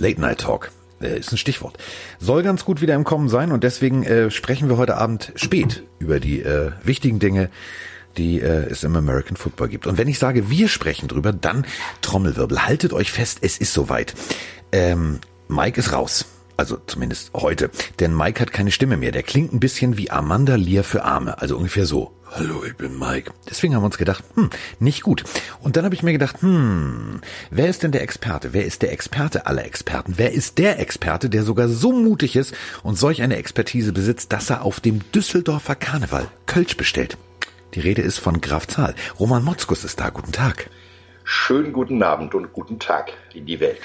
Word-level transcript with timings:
Late 0.00 0.20
Night 0.20 0.40
Talk 0.40 0.72
äh, 1.00 1.18
ist 1.18 1.30
ein 1.30 1.38
Stichwort. 1.38 1.78
Soll 2.18 2.42
ganz 2.42 2.64
gut 2.64 2.80
wieder 2.80 2.94
im 2.94 3.04
Kommen 3.04 3.28
sein 3.28 3.52
und 3.52 3.62
deswegen 3.62 4.02
äh, 4.02 4.30
sprechen 4.30 4.68
wir 4.68 4.78
heute 4.78 4.96
Abend 4.96 5.32
spät 5.36 5.84
über 5.98 6.18
die 6.18 6.40
äh, 6.40 6.72
wichtigen 6.82 7.18
Dinge, 7.18 7.50
die 8.16 8.40
äh, 8.40 8.66
es 8.70 8.82
im 8.82 8.96
American 8.96 9.36
Football 9.36 9.68
gibt. 9.68 9.86
Und 9.86 9.98
wenn 9.98 10.08
ich 10.08 10.18
sage, 10.18 10.50
wir 10.50 10.68
sprechen 10.68 11.06
drüber, 11.06 11.32
dann 11.32 11.66
Trommelwirbel. 12.00 12.66
Haltet 12.66 12.92
euch 12.92 13.12
fest, 13.12 13.38
es 13.42 13.58
ist 13.58 13.72
soweit. 13.72 14.14
Ähm, 14.72 15.20
Mike 15.48 15.78
ist 15.78 15.92
raus. 15.92 16.26
Also 16.60 16.76
zumindest 16.84 17.32
heute. 17.32 17.70
Denn 18.00 18.14
Mike 18.14 18.38
hat 18.38 18.52
keine 18.52 18.70
Stimme 18.70 18.98
mehr. 18.98 19.12
Der 19.12 19.22
klingt 19.22 19.50
ein 19.54 19.60
bisschen 19.60 19.96
wie 19.96 20.10
Amanda 20.10 20.56
Lear 20.56 20.84
für 20.84 21.04
Arme. 21.04 21.40
Also 21.40 21.56
ungefähr 21.56 21.86
so. 21.86 22.14
Hallo, 22.32 22.62
ich 22.66 22.76
bin 22.76 22.98
Mike. 22.98 23.32
Deswegen 23.48 23.74
haben 23.74 23.80
wir 23.80 23.86
uns 23.86 23.96
gedacht, 23.96 24.22
hm, 24.34 24.50
nicht 24.78 25.02
gut. 25.02 25.24
Und 25.60 25.76
dann 25.78 25.86
habe 25.86 25.94
ich 25.94 26.02
mir 26.02 26.12
gedacht, 26.12 26.42
hm, 26.42 27.22
wer 27.50 27.70
ist 27.70 27.82
denn 27.82 27.92
der 27.92 28.02
Experte? 28.02 28.52
Wer 28.52 28.66
ist 28.66 28.82
der 28.82 28.92
Experte 28.92 29.46
aller 29.46 29.64
Experten? 29.64 30.18
Wer 30.18 30.32
ist 30.32 30.58
der 30.58 30.78
Experte, 30.80 31.30
der 31.30 31.44
sogar 31.44 31.66
so 31.70 31.92
mutig 31.92 32.36
ist 32.36 32.54
und 32.82 32.98
solch 32.98 33.22
eine 33.22 33.36
Expertise 33.36 33.94
besitzt, 33.94 34.30
dass 34.30 34.50
er 34.50 34.60
auf 34.60 34.80
dem 34.80 35.00
Düsseldorfer 35.12 35.76
Karneval 35.76 36.28
Kölsch 36.44 36.76
bestellt? 36.76 37.16
Die 37.72 37.80
Rede 37.80 38.02
ist 38.02 38.18
von 38.18 38.42
Graf 38.42 38.66
Zahl. 38.66 38.94
Roman 39.18 39.42
Motzkus 39.42 39.82
ist 39.82 39.98
da. 39.98 40.10
Guten 40.10 40.32
Tag. 40.32 40.68
Schönen 41.24 41.72
guten 41.72 42.02
Abend 42.02 42.34
und 42.34 42.52
guten 42.52 42.78
Tag 42.78 43.12
in 43.32 43.46
die 43.46 43.60
Welt. 43.60 43.78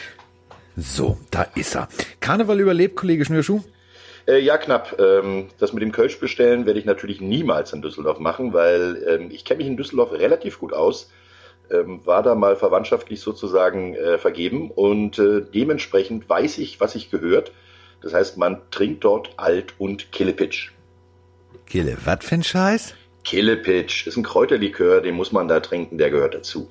So, 0.78 1.18
da 1.32 1.44
ist 1.56 1.76
er. 1.76 1.88
Karneval 2.20 2.60
überlebt, 2.60 2.96
Kollege 2.96 3.26
Schnürschuh? 3.26 3.62
Äh, 4.28 4.40
ja, 4.40 4.58
knapp. 4.58 5.00
Ähm, 5.00 5.50
das 5.60 5.74
mit 5.74 5.84
dem 5.84 5.92
Kölsch 5.92 6.20
bestellen 6.20 6.66
werde 6.66 6.80
ich 6.80 6.86
natürlich 6.86 7.22
niemals 7.22 7.74
in 7.74 7.82
Düsseldorf 7.82 8.20
machen, 8.20 8.54
weil 8.54 9.04
ähm, 9.08 9.30
ich 9.32 9.46
kenne 9.46 9.60
mich 9.60 9.68
in 9.68 9.78
Düsseldorf 9.78 10.12
relativ 10.12 10.60
gut 10.60 10.74
aus. 10.74 11.12
Ähm, 11.72 12.02
war 12.06 12.24
da 12.24 12.36
mal 12.36 12.56
verwandtschaftlich 12.56 13.22
sozusagen 13.22 13.96
äh, 13.96 14.18
vergeben 14.18 14.70
und 14.70 15.18
äh, 15.18 15.42
dementsprechend 15.42 16.30
weiß 16.30 16.60
ich, 16.60 16.80
was 16.80 16.96
ich 16.96 17.10
gehört. 17.10 17.52
Das 18.02 18.14
heißt, 18.14 18.38
man 18.38 18.62
trinkt 18.70 19.04
dort 19.04 19.32
Alt- 19.38 19.74
und 19.80 20.12
Killepitch. 20.12 20.74
Kille, 21.66 21.98
was 22.06 22.24
für 22.26 22.36
ein 22.36 22.44
Scheiß? 22.44 22.94
Killepitch 23.24 24.06
ist 24.06 24.18
ein 24.18 24.24
Kräuterlikör, 24.24 25.02
den 25.02 25.16
muss 25.16 25.32
man 25.32 25.48
da 25.48 25.60
trinken, 25.60 25.98
der 25.98 26.12
gehört 26.12 26.36
dazu. 26.36 26.70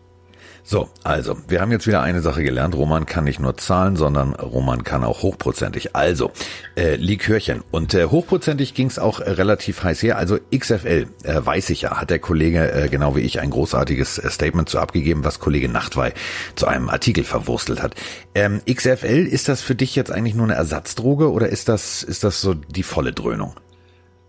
So, 0.66 0.88
also, 1.02 1.36
wir 1.46 1.60
haben 1.60 1.70
jetzt 1.72 1.86
wieder 1.86 2.00
eine 2.00 2.22
Sache 2.22 2.42
gelernt. 2.42 2.74
Roman 2.74 3.04
kann 3.04 3.24
nicht 3.24 3.38
nur 3.38 3.54
zahlen, 3.58 3.96
sondern 3.96 4.32
Roman 4.34 4.82
kann 4.82 5.04
auch 5.04 5.22
hochprozentig. 5.22 5.94
Also, 5.94 6.32
äh, 6.74 6.96
Likörchen. 6.96 7.62
Und 7.70 7.92
äh, 7.92 8.06
hochprozentig 8.06 8.72
ging's 8.72 8.98
auch 8.98 9.20
äh, 9.20 9.30
relativ 9.32 9.82
heiß 9.82 10.02
her. 10.02 10.16
Also 10.16 10.38
XFL, 10.56 11.06
äh, 11.22 11.34
weiß 11.44 11.68
ich 11.68 11.82
ja, 11.82 12.00
hat 12.00 12.08
der 12.08 12.18
Kollege, 12.18 12.72
äh, 12.72 12.88
genau 12.88 13.14
wie 13.14 13.20
ich, 13.20 13.40
ein 13.40 13.50
großartiges 13.50 14.16
äh, 14.16 14.30
Statement 14.30 14.70
zu 14.70 14.78
abgegeben, 14.78 15.22
was 15.22 15.38
Kollege 15.38 15.68
Nachtwey 15.68 16.12
zu 16.56 16.66
einem 16.66 16.88
Artikel 16.88 17.24
verwurstelt 17.24 17.82
hat. 17.82 17.94
Ähm, 18.34 18.62
XFL, 18.66 19.26
ist 19.26 19.50
das 19.50 19.60
für 19.60 19.74
dich 19.74 19.94
jetzt 19.94 20.10
eigentlich 20.10 20.34
nur 20.34 20.46
eine 20.46 20.54
Ersatzdroge 20.54 21.30
oder 21.30 21.50
ist 21.50 21.68
das, 21.68 22.02
ist 22.02 22.24
das 22.24 22.40
so 22.40 22.54
die 22.54 22.84
volle 22.84 23.12
Dröhnung? 23.12 23.54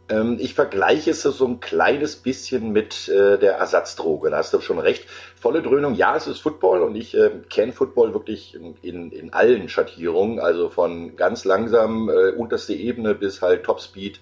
Ähm, 0.08 0.38
ich 0.39 0.53
vergleiche 0.53 1.11
es 1.11 1.23
so 1.23 1.45
ein 1.45 1.59
kleines 1.59 2.16
bisschen 2.16 2.72
mit 2.72 3.08
äh, 3.09 3.38
der 3.38 3.56
Ersatzdroge. 3.56 4.30
Da 4.30 4.38
hast 4.38 4.53
du 4.53 4.62
schon 4.62 4.80
recht. 4.80 5.06
Volle 5.39 5.62
Dröhnung, 5.62 5.95
ja, 5.95 6.16
es 6.16 6.28
ist 6.28 6.39
Football 6.39 6.81
und 6.81 6.95
ich 6.95 7.16
äh, 7.16 7.31
kenne 7.50 7.73
Football 7.73 8.14
wirklich 8.14 8.56
in, 8.81 9.12
in, 9.12 9.34
allen 9.34 9.70
Schattierungen, 9.70 10.39
also 10.39 10.70
von 10.70 11.16
ganz 11.16 11.45
langsam 11.45 12.09
äh, 12.09 12.31
unterste 12.31 12.73
Ebene 12.73 13.16
bis 13.16 13.42
halt 13.42 13.64
Topspeed 13.64 14.20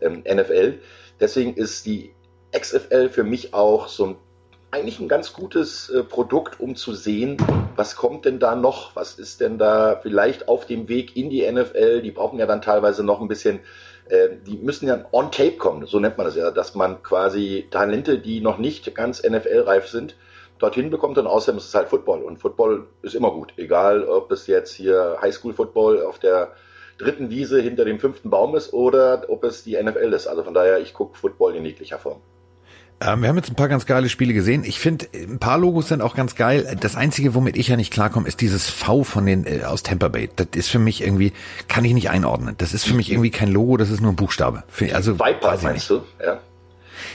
ähm, 0.00 0.22
NFL. 0.22 0.80
Deswegen 1.20 1.54
ist 1.54 1.86
die 1.86 2.14
XFL 2.58 3.10
für 3.10 3.24
mich 3.24 3.52
auch 3.52 3.88
so 3.88 4.06
ein 4.06 4.16
eigentlich 4.70 5.00
ein 5.00 5.08
ganz 5.08 5.32
gutes 5.32 5.88
äh, 5.88 6.02
Produkt, 6.02 6.60
um 6.60 6.76
zu 6.76 6.92
sehen, 6.92 7.36
was 7.76 7.96
kommt 7.96 8.24
denn 8.24 8.38
da 8.38 8.54
noch? 8.54 8.94
Was 8.94 9.18
ist 9.18 9.40
denn 9.40 9.58
da 9.58 9.98
vielleicht 10.02 10.48
auf 10.48 10.66
dem 10.66 10.88
Weg 10.88 11.16
in 11.16 11.30
die 11.30 11.50
NFL? 11.50 12.02
Die 12.02 12.10
brauchen 12.10 12.38
ja 12.38 12.46
dann 12.46 12.62
teilweise 12.62 13.04
noch 13.04 13.20
ein 13.20 13.28
bisschen 13.28 13.60
die 14.10 14.56
müssen 14.58 14.86
ja 14.86 15.04
on 15.12 15.32
tape 15.32 15.56
kommen, 15.56 15.86
so 15.86 15.98
nennt 15.98 16.16
man 16.16 16.26
das 16.26 16.36
ja, 16.36 16.50
dass 16.50 16.74
man 16.74 17.02
quasi 17.02 17.66
Talente, 17.70 18.18
die 18.18 18.40
noch 18.40 18.58
nicht 18.58 18.94
ganz 18.94 19.22
NFL-reif 19.22 19.88
sind, 19.88 20.16
dorthin 20.58 20.90
bekommt 20.90 21.18
und 21.18 21.26
außerdem 21.26 21.58
ist 21.58 21.66
es 21.66 21.74
halt 21.74 21.88
Football 21.88 22.22
und 22.22 22.38
Football 22.38 22.86
ist 23.02 23.14
immer 23.14 23.30
gut, 23.30 23.52
egal 23.56 24.04
ob 24.04 24.30
es 24.30 24.46
jetzt 24.46 24.72
hier 24.74 25.18
Highschool-Football 25.20 26.02
auf 26.04 26.18
der 26.18 26.52
dritten 26.98 27.30
Wiese 27.30 27.60
hinter 27.60 27.84
dem 27.84 27.98
fünften 27.98 28.30
Baum 28.30 28.56
ist 28.56 28.72
oder 28.72 29.24
ob 29.28 29.44
es 29.44 29.64
die 29.64 29.80
NFL 29.80 30.12
ist. 30.12 30.26
Also 30.26 30.44
von 30.44 30.54
daher, 30.54 30.78
ich 30.78 30.94
gucke 30.94 31.18
Football 31.18 31.56
in 31.56 31.64
jeglicher 31.64 31.98
Form. 31.98 32.20
Ähm, 33.00 33.20
wir 33.20 33.28
haben 33.28 33.36
jetzt 33.36 33.50
ein 33.50 33.56
paar 33.56 33.68
ganz 33.68 33.84
geile 33.84 34.08
Spiele 34.08 34.32
gesehen. 34.32 34.64
Ich 34.64 34.78
finde, 34.78 35.06
ein 35.12 35.38
paar 35.38 35.58
Logos 35.58 35.88
sind 35.88 36.00
auch 36.00 36.14
ganz 36.14 36.34
geil. 36.34 36.76
Das 36.80 36.96
Einzige, 36.96 37.34
womit 37.34 37.56
ich 37.56 37.68
ja 37.68 37.76
nicht 37.76 37.92
klarkomme, 37.92 38.26
ist 38.26 38.40
dieses 38.40 38.70
V 38.70 39.04
von 39.04 39.26
den 39.26 39.46
äh, 39.46 39.64
aus 39.64 39.82
Tampa 39.82 40.08
Bay. 40.08 40.30
Das 40.34 40.48
ist 40.54 40.68
für 40.68 40.78
mich 40.78 41.02
irgendwie, 41.02 41.32
kann 41.68 41.84
ich 41.84 41.92
nicht 41.92 42.08
einordnen. 42.08 42.54
Das 42.56 42.72
ist 42.72 42.84
für 42.86 42.94
mich 42.94 43.10
irgendwie 43.10 43.30
kein 43.30 43.50
Logo, 43.50 43.76
das 43.76 43.90
ist 43.90 44.00
nur 44.00 44.12
ein 44.12 44.16
Buchstabe. 44.16 44.62
Für, 44.68 44.94
also, 44.94 45.18
Viper 45.18 45.58
meinst 45.62 45.90
du? 45.90 46.02
Ja. 46.24 46.40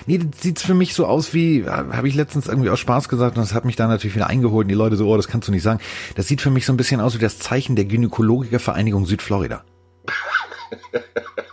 Nee, 0.05 0.19
das 0.19 0.41
sieht 0.41 0.59
für 0.59 0.75
mich 0.75 0.93
so 0.93 1.07
aus 1.07 1.33
wie, 1.33 1.65
habe 1.65 2.07
ich 2.07 2.13
letztens 2.13 2.47
irgendwie 2.47 2.69
aus 2.69 2.79
Spaß 2.79 3.09
gesagt 3.09 3.37
und 3.37 3.43
das 3.43 3.55
hat 3.55 3.65
mich 3.65 3.75
dann 3.75 3.89
natürlich 3.89 4.15
wieder 4.15 4.27
eingeholt 4.27 4.65
und 4.65 4.69
die 4.69 4.75
Leute 4.75 4.95
so, 4.95 5.07
oh, 5.07 5.17
das 5.17 5.27
kannst 5.27 5.47
du 5.47 5.51
nicht 5.51 5.63
sagen. 5.63 5.79
Das 6.15 6.27
sieht 6.27 6.41
für 6.41 6.51
mich 6.51 6.67
so 6.67 6.73
ein 6.73 6.77
bisschen 6.77 7.01
aus 7.01 7.15
wie 7.15 7.19
das 7.19 7.39
Zeichen 7.39 7.75
der 7.75 7.85
Gynäkologikervereinigung 7.85 9.07
Südflorida. 9.07 9.63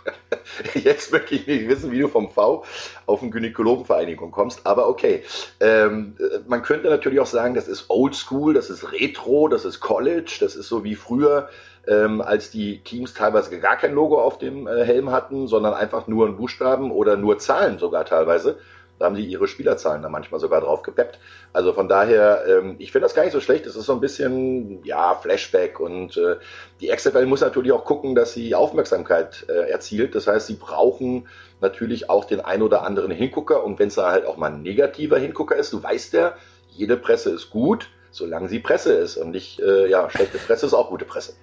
Jetzt 0.73 1.11
möchte 1.11 1.35
ich 1.35 1.47
nicht 1.47 1.67
wissen, 1.67 1.91
wie 1.91 1.99
du 1.99 2.07
vom 2.07 2.29
V 2.29 2.63
auf 3.05 3.21
eine 3.21 3.31
Gynäkologenvereinigung 3.31 4.31
kommst, 4.31 4.65
aber 4.65 4.87
okay. 4.87 5.23
Ähm, 5.59 6.15
man 6.47 6.61
könnte 6.63 6.89
natürlich 6.89 7.19
auch 7.19 7.25
sagen, 7.25 7.55
das 7.55 7.67
ist 7.67 7.85
Old 7.89 8.15
School, 8.15 8.53
das 8.53 8.69
ist 8.69 8.91
Retro, 8.91 9.47
das 9.47 9.65
ist 9.65 9.79
College, 9.79 10.37
das 10.39 10.55
ist 10.55 10.67
so 10.67 10.83
wie 10.83 10.95
früher, 10.95 11.49
ähm, 11.87 12.21
als 12.21 12.51
die 12.51 12.83
Teams 12.83 13.13
teilweise 13.13 13.59
gar 13.59 13.77
kein 13.77 13.93
Logo 13.93 14.21
auf 14.21 14.37
dem 14.37 14.67
äh, 14.67 14.83
Helm 14.83 15.11
hatten, 15.11 15.47
sondern 15.47 15.73
einfach 15.73 16.07
nur 16.07 16.27
ein 16.27 16.37
Buchstaben 16.37 16.91
oder 16.91 17.17
nur 17.17 17.39
Zahlen 17.39 17.79
sogar 17.79 18.05
teilweise. 18.05 18.57
Da 18.99 19.05
haben 19.05 19.15
sie 19.15 19.25
ihre 19.25 19.47
Spielerzahlen 19.47 20.01
da 20.01 20.09
manchmal 20.09 20.39
sogar 20.39 20.61
drauf 20.61 20.83
gepeppt. 20.83 21.19
Also 21.53 21.73
von 21.73 21.87
daher, 21.87 22.43
ähm, 22.47 22.75
ich 22.79 22.91
finde 22.91 23.05
das 23.05 23.15
gar 23.15 23.23
nicht 23.23 23.31
so 23.31 23.39
schlecht. 23.39 23.65
Es 23.65 23.75
ist 23.75 23.85
so 23.85 23.93
ein 23.93 24.01
bisschen, 24.01 24.83
ja, 24.83 25.15
Flashback 25.15 25.79
und 25.79 26.17
äh, 26.17 26.35
die 26.81 26.89
XFL 26.89 27.25
muss 27.25 27.41
natürlich 27.41 27.71
auch 27.71 27.85
gucken, 27.85 28.13
dass 28.13 28.33
sie 28.33 28.53
Aufmerksamkeit 28.53 29.45
äh, 29.47 29.69
erzielt. 29.69 30.15
Das 30.15 30.27
heißt, 30.27 30.47
sie 30.47 30.55
brauchen 30.55 31.27
natürlich 31.61 32.09
auch 32.09 32.25
den 32.25 32.41
ein 32.41 32.61
oder 32.61 32.83
anderen 32.83 33.11
Hingucker 33.11 33.63
und 33.63 33.79
wenn 33.79 33.87
es 33.87 33.95
da 33.95 34.11
halt 34.11 34.25
auch 34.25 34.37
mal 34.37 34.51
ein 34.51 34.61
negativer 34.61 35.17
Hingucker 35.17 35.55
ist, 35.55 35.73
du 35.73 35.81
weißt 35.81 36.13
ja, 36.13 36.35
jede 36.69 36.97
Presse 36.97 37.31
ist 37.31 37.49
gut, 37.49 37.89
solange 38.11 38.49
sie 38.49 38.59
Presse 38.59 38.93
ist 38.93 39.17
und 39.17 39.31
nicht, 39.31 39.59
äh, 39.59 39.87
ja, 39.87 40.09
schlechte 40.09 40.37
Presse 40.37 40.65
ist 40.65 40.73
auch 40.73 40.89
gute 40.89 41.05
Presse. 41.05 41.33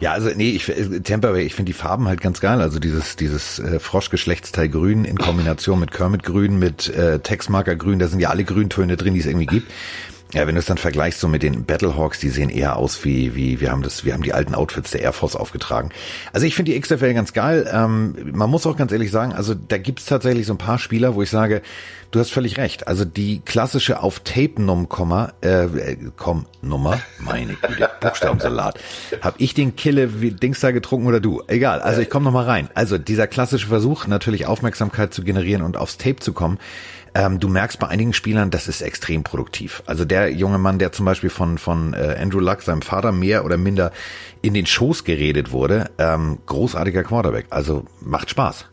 Ja, 0.00 0.12
also 0.12 0.30
nee, 0.34 0.50
ich 0.50 0.70
Tampa 1.04 1.32
Bay, 1.32 1.44
ich 1.44 1.54
finde 1.54 1.70
die 1.70 1.78
Farben 1.78 2.06
halt 2.06 2.20
ganz 2.20 2.40
geil. 2.40 2.60
Also 2.60 2.78
dieses 2.78 3.16
dieses 3.16 3.58
äh, 3.58 3.78
Froschgeschlechtsteil 3.78 4.68
Grün 4.68 5.04
in 5.04 5.18
Kombination 5.18 5.80
mit 5.80 5.90
Kermit 5.90 6.22
Grün, 6.22 6.58
mit 6.58 6.88
äh, 6.88 7.18
Texmarker 7.18 7.76
Grün, 7.76 7.98
da 7.98 8.08
sind 8.08 8.20
ja 8.20 8.30
alle 8.30 8.44
Grüntöne 8.44 8.96
drin, 8.96 9.14
die 9.14 9.20
es 9.20 9.26
irgendwie 9.26 9.46
gibt. 9.46 9.72
Ja, 10.34 10.46
wenn 10.46 10.56
du 10.56 10.58
es 10.58 10.66
dann 10.66 10.76
vergleichst 10.76 11.20
so 11.20 11.28
mit 11.28 11.44
den 11.44 11.64
Battlehawks, 11.64 12.18
die 12.18 12.30
sehen 12.30 12.48
eher 12.48 12.76
aus 12.76 13.04
wie, 13.04 13.36
wie, 13.36 13.60
wir 13.60 13.70
haben 13.70 13.82
das, 13.82 14.04
wir 14.04 14.12
haben 14.12 14.24
die 14.24 14.32
alten 14.32 14.56
Outfits 14.56 14.90
der 14.90 15.02
Air 15.02 15.12
Force 15.12 15.36
aufgetragen. 15.36 15.90
Also 16.32 16.46
ich 16.46 16.56
finde 16.56 16.72
die 16.72 16.80
XFL 16.80 17.14
ganz 17.14 17.32
geil. 17.32 17.70
Ähm, 17.72 18.32
man 18.32 18.50
muss 18.50 18.66
auch 18.66 18.76
ganz 18.76 18.90
ehrlich 18.90 19.12
sagen, 19.12 19.32
also 19.32 19.54
da 19.54 19.78
gibt's 19.78 20.04
tatsächlich 20.04 20.46
so 20.46 20.54
ein 20.54 20.58
paar 20.58 20.80
Spieler, 20.80 21.14
wo 21.14 21.22
ich 21.22 21.30
sage, 21.30 21.62
du 22.10 22.18
hast 22.18 22.32
völlig 22.32 22.56
recht. 22.56 22.88
Also 22.88 23.04
die 23.04 23.40
klassische 23.44 24.02
auf 24.02 24.18
Tape 24.20 24.60
Nummer, 24.60 25.32
äh, 25.42 25.96
komm, 26.16 26.46
Nummer, 26.60 27.00
meine 27.20 27.54
Güte, 27.54 27.88
Buchstabensalat. 28.00 28.80
Hab 29.20 29.36
ich 29.38 29.54
den 29.54 29.76
Kille 29.76 30.20
wie 30.20 30.32
Dings 30.32 30.58
da 30.58 30.72
getrunken 30.72 31.06
oder 31.06 31.20
du? 31.20 31.44
Egal. 31.46 31.80
Also 31.80 32.00
ich 32.00 32.10
komme 32.10 32.24
noch 32.24 32.32
mal 32.32 32.44
rein. 32.44 32.68
Also 32.74 32.98
dieser 32.98 33.28
klassische 33.28 33.68
Versuch, 33.68 34.08
natürlich 34.08 34.46
Aufmerksamkeit 34.46 35.14
zu 35.14 35.22
generieren 35.22 35.62
und 35.62 35.76
aufs 35.76 35.98
Tape 35.98 36.16
zu 36.16 36.32
kommen, 36.32 36.58
ähm, 37.16 37.40
du 37.40 37.48
merkst 37.48 37.78
bei 37.78 37.88
einigen 37.88 38.12
Spielern, 38.12 38.50
das 38.50 38.68
ist 38.68 38.82
extrem 38.82 39.24
produktiv. 39.24 39.82
Also 39.86 40.04
der 40.04 40.30
junge 40.30 40.58
Mann, 40.58 40.78
der 40.78 40.92
zum 40.92 41.06
Beispiel 41.06 41.30
von, 41.30 41.56
von 41.56 41.94
äh, 41.94 42.14
Andrew 42.20 42.40
Luck, 42.40 42.60
seinem 42.60 42.82
Vater, 42.82 43.10
mehr 43.10 43.46
oder 43.46 43.56
minder 43.56 43.90
in 44.42 44.52
den 44.52 44.66
Schoß 44.66 45.04
geredet 45.04 45.50
wurde, 45.50 45.88
ähm, 45.96 46.38
großartiger 46.44 47.04
Quarterback. 47.04 47.46
Also 47.48 47.84
macht 48.00 48.28
Spaß. 48.28 48.66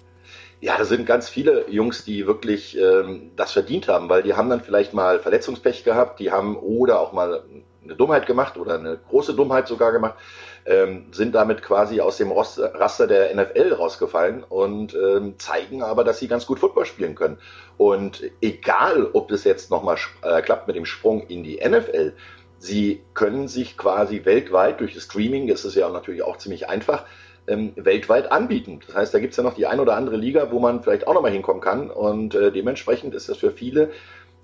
Ja, 0.60 0.78
da 0.78 0.84
sind 0.84 1.06
ganz 1.06 1.30
viele 1.30 1.69
Jungs, 1.69 2.04
die 2.04 2.28
wirklich 2.28 2.78
ähm, 2.78 3.31
das 3.38 3.54
verdient 3.54 3.88
haben, 3.88 4.10
weil 4.10 4.24
die 4.24 4.34
haben 4.34 4.50
dann 4.50 4.62
vielleicht 4.62 4.94
mal 4.94 5.19
Verletzungspech 5.19 5.86
gehabt, 5.86 6.19
die 6.19 6.31
haben 6.31 6.57
oder 6.57 7.00
auch 7.00 7.13
mal 7.13 7.44
eine 7.81 7.96
Dummheit 7.96 8.25
gemacht 8.25 8.57
oder 8.57 8.78
eine 8.78 8.98
große 9.10 9.36
Dummheit 9.36 9.69
sogar 9.69 9.94
gemacht 9.94 10.16
ähm, 10.65 11.07
sind 11.12 11.36
damit 11.36 11.62
quasi 11.62 12.00
aus 12.01 12.18
dem 12.18 12.31
Raster 12.31 13.07
der 13.07 13.33
NFL 13.36 13.74
rausgefallen 13.74 14.44
und 14.44 14.95
ähm, 14.95 15.36
zeigen 15.38 15.83
aber, 15.83 16.04
dass 16.04 16.19
sie 16.19 16.27
ganz 16.27 16.45
gut 16.45 16.60
Football 16.60 16.86
spielen 16.86 17.15
können. 17.15 17.38
Und 17.77 18.24
egal, 18.42 19.10
ob 19.13 19.27
das 19.27 19.44
jetzt 19.44 19.71
nochmal 19.71 19.98
äh, 20.21 20.42
klappt 20.42 20.68
mit 20.68 20.75
dem 20.75 20.86
Sprung 20.86 21.27
in 21.27 21.44
die 21.44 21.57
NFL, 21.57 22.13
sie 22.60 23.01
können 23.13 23.48
sich 23.48 23.77
quasi 23.77 24.25
weltweit 24.25 24.80
durch 24.80 24.94
das 24.94 25.04
Streaming, 25.04 25.48
das 25.48 25.65
ist 25.65 25.75
ja 25.75 25.89
natürlich 25.89 26.24
auch 26.24 26.38
ziemlich 26.38 26.69
einfach, 26.69 27.06
ähm, 27.48 27.74
weltweit 27.75 28.31
anbieten. 28.31 28.80
Das 28.88 28.95
heißt, 28.95 29.13
da 29.13 29.19
gibt's 29.19 29.38
ja 29.38 29.44
noch 29.44 29.56
die 29.56 29.68
ein 29.68 29.80
oder 29.80 29.95
andere 29.95 30.15
Liga, 30.15 30.51
wo 30.51 30.60
man 30.60 30.81
vielleicht 30.81 31.07
auch 31.07 31.13
nochmal 31.13 31.31
hinkommen 31.31 31.62
kann. 31.62 31.92
Und 31.92 32.36
äh, 32.36 32.51
dementsprechend 32.51 33.13
ist 33.15 33.27
das 33.27 33.38
für 33.38 33.51
viele 33.51 33.92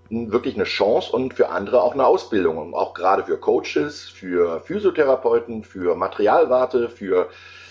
wirklich 0.10 0.56
eine 0.56 0.64
Chance 0.64 1.12
und 1.12 1.34
für 1.34 1.50
andere 1.50 1.82
auch 1.82 1.94
eine 1.94 2.06
Ausbildung. 2.06 2.58
Und 2.58 2.74
auch 2.74 2.94
gerade 2.94 3.24
für 3.24 3.38
Coaches, 3.38 4.10
für 4.10 4.62
Physiotherapeuten, 4.62 5.64
für 5.64 5.96
Materialwarte, 5.96 6.90
für 6.90 7.30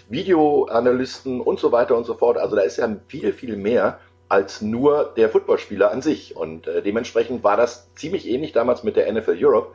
Videoanalysten 0.08 1.40
und 1.40 1.58
so 1.58 1.72
weiter 1.72 1.96
und 1.96 2.04
so 2.04 2.14
fort. 2.14 2.38
Also 2.38 2.56
da 2.56 2.62
ist 2.62 2.78
ja 2.78 2.88
viel, 3.08 3.32
viel 3.32 3.56
mehr 3.56 3.98
als 4.28 4.60
nur 4.60 5.12
der 5.16 5.30
Footballspieler 5.30 5.90
an 5.90 6.02
sich. 6.02 6.36
Und 6.36 6.66
äh, 6.66 6.82
dementsprechend 6.82 7.42
war 7.44 7.56
das 7.56 7.92
ziemlich 7.94 8.28
ähnlich 8.28 8.52
damals 8.52 8.82
mit 8.82 8.96
der 8.96 9.10
NFL 9.12 9.36
Europe. 9.38 9.74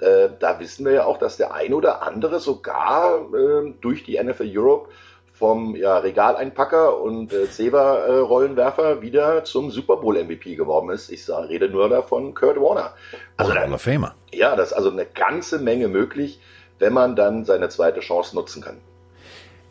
Äh, 0.00 0.30
da 0.38 0.60
wissen 0.60 0.84
wir 0.84 0.92
ja 0.92 1.04
auch, 1.04 1.18
dass 1.18 1.36
der 1.36 1.54
ein 1.54 1.72
oder 1.72 2.02
andere 2.02 2.40
sogar 2.40 3.28
äh, 3.34 3.72
durch 3.80 4.04
die 4.04 4.22
NFL 4.22 4.50
Europe 4.56 4.90
vom 5.34 5.74
ja, 5.74 5.98
Regaleinpacker 5.98 7.00
und 7.00 7.32
äh, 7.32 7.50
Zewa-Rollenwerfer 7.50 9.02
wieder 9.02 9.42
zum 9.42 9.72
Super 9.72 9.96
Bowl 9.96 10.22
MVP 10.22 10.54
geworden 10.54 10.90
ist. 10.90 11.10
Ich 11.10 11.24
sag, 11.24 11.48
rede 11.48 11.68
nur 11.68 11.88
davon 11.88 12.34
Kurt 12.34 12.56
Warner. 12.56 12.94
Also 13.36 13.52
Hall 13.52 13.72
of 13.72 13.82
Famer. 13.82 14.14
Ja, 14.32 14.54
das 14.54 14.68
ist 14.68 14.74
also 14.74 14.90
eine 14.90 15.06
ganze 15.06 15.58
Menge 15.58 15.88
möglich, 15.88 16.40
wenn 16.78 16.92
man 16.92 17.16
dann 17.16 17.44
seine 17.44 17.68
zweite 17.68 17.98
Chance 17.98 18.36
nutzen 18.36 18.62
kann. 18.62 18.76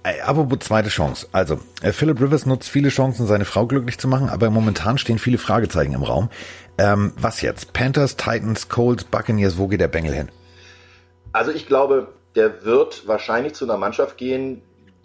Äh, 0.04 0.20
apropos 0.20 0.60
zweite 0.60 0.90
Chance. 0.90 1.28
Also, 1.32 1.60
äh, 1.82 1.94
Philip 1.94 2.20
Rivers 2.20 2.46
nutzt 2.46 2.70
viele 2.70 2.90
Chancen, 2.90 3.26
seine 3.26 3.46
Frau 3.46 3.66
glücklich 3.66 3.98
zu 3.98 4.10
machen, 4.10 4.28
aber 4.28 4.50
momentan 4.50 4.98
stehen 4.98 5.18
viele 5.18 5.38
Fragezeichen 5.38 5.94
im 5.94 6.04
Raum. 6.04 6.30
Ähm, 6.78 7.14
was 7.18 7.42
jetzt? 7.42 7.72
Panthers, 7.72 8.18
Titans, 8.18 8.68
Colts, 8.68 9.06
Buccaneers, 9.06 9.58
wo 9.58 9.70
geht 9.70 9.80
der 9.80 9.88
Bengel 9.88 10.14
hin? 10.14 10.30
Also 11.32 11.52
ich 11.52 11.68
glaube, 11.68 12.10
der 12.36 12.66
wird 12.66 13.08
wahrscheinlich 13.08 13.54
zu 13.54 13.64
einer 13.64 13.78
Mannschaft 13.78 14.18
gehen, 14.18 14.62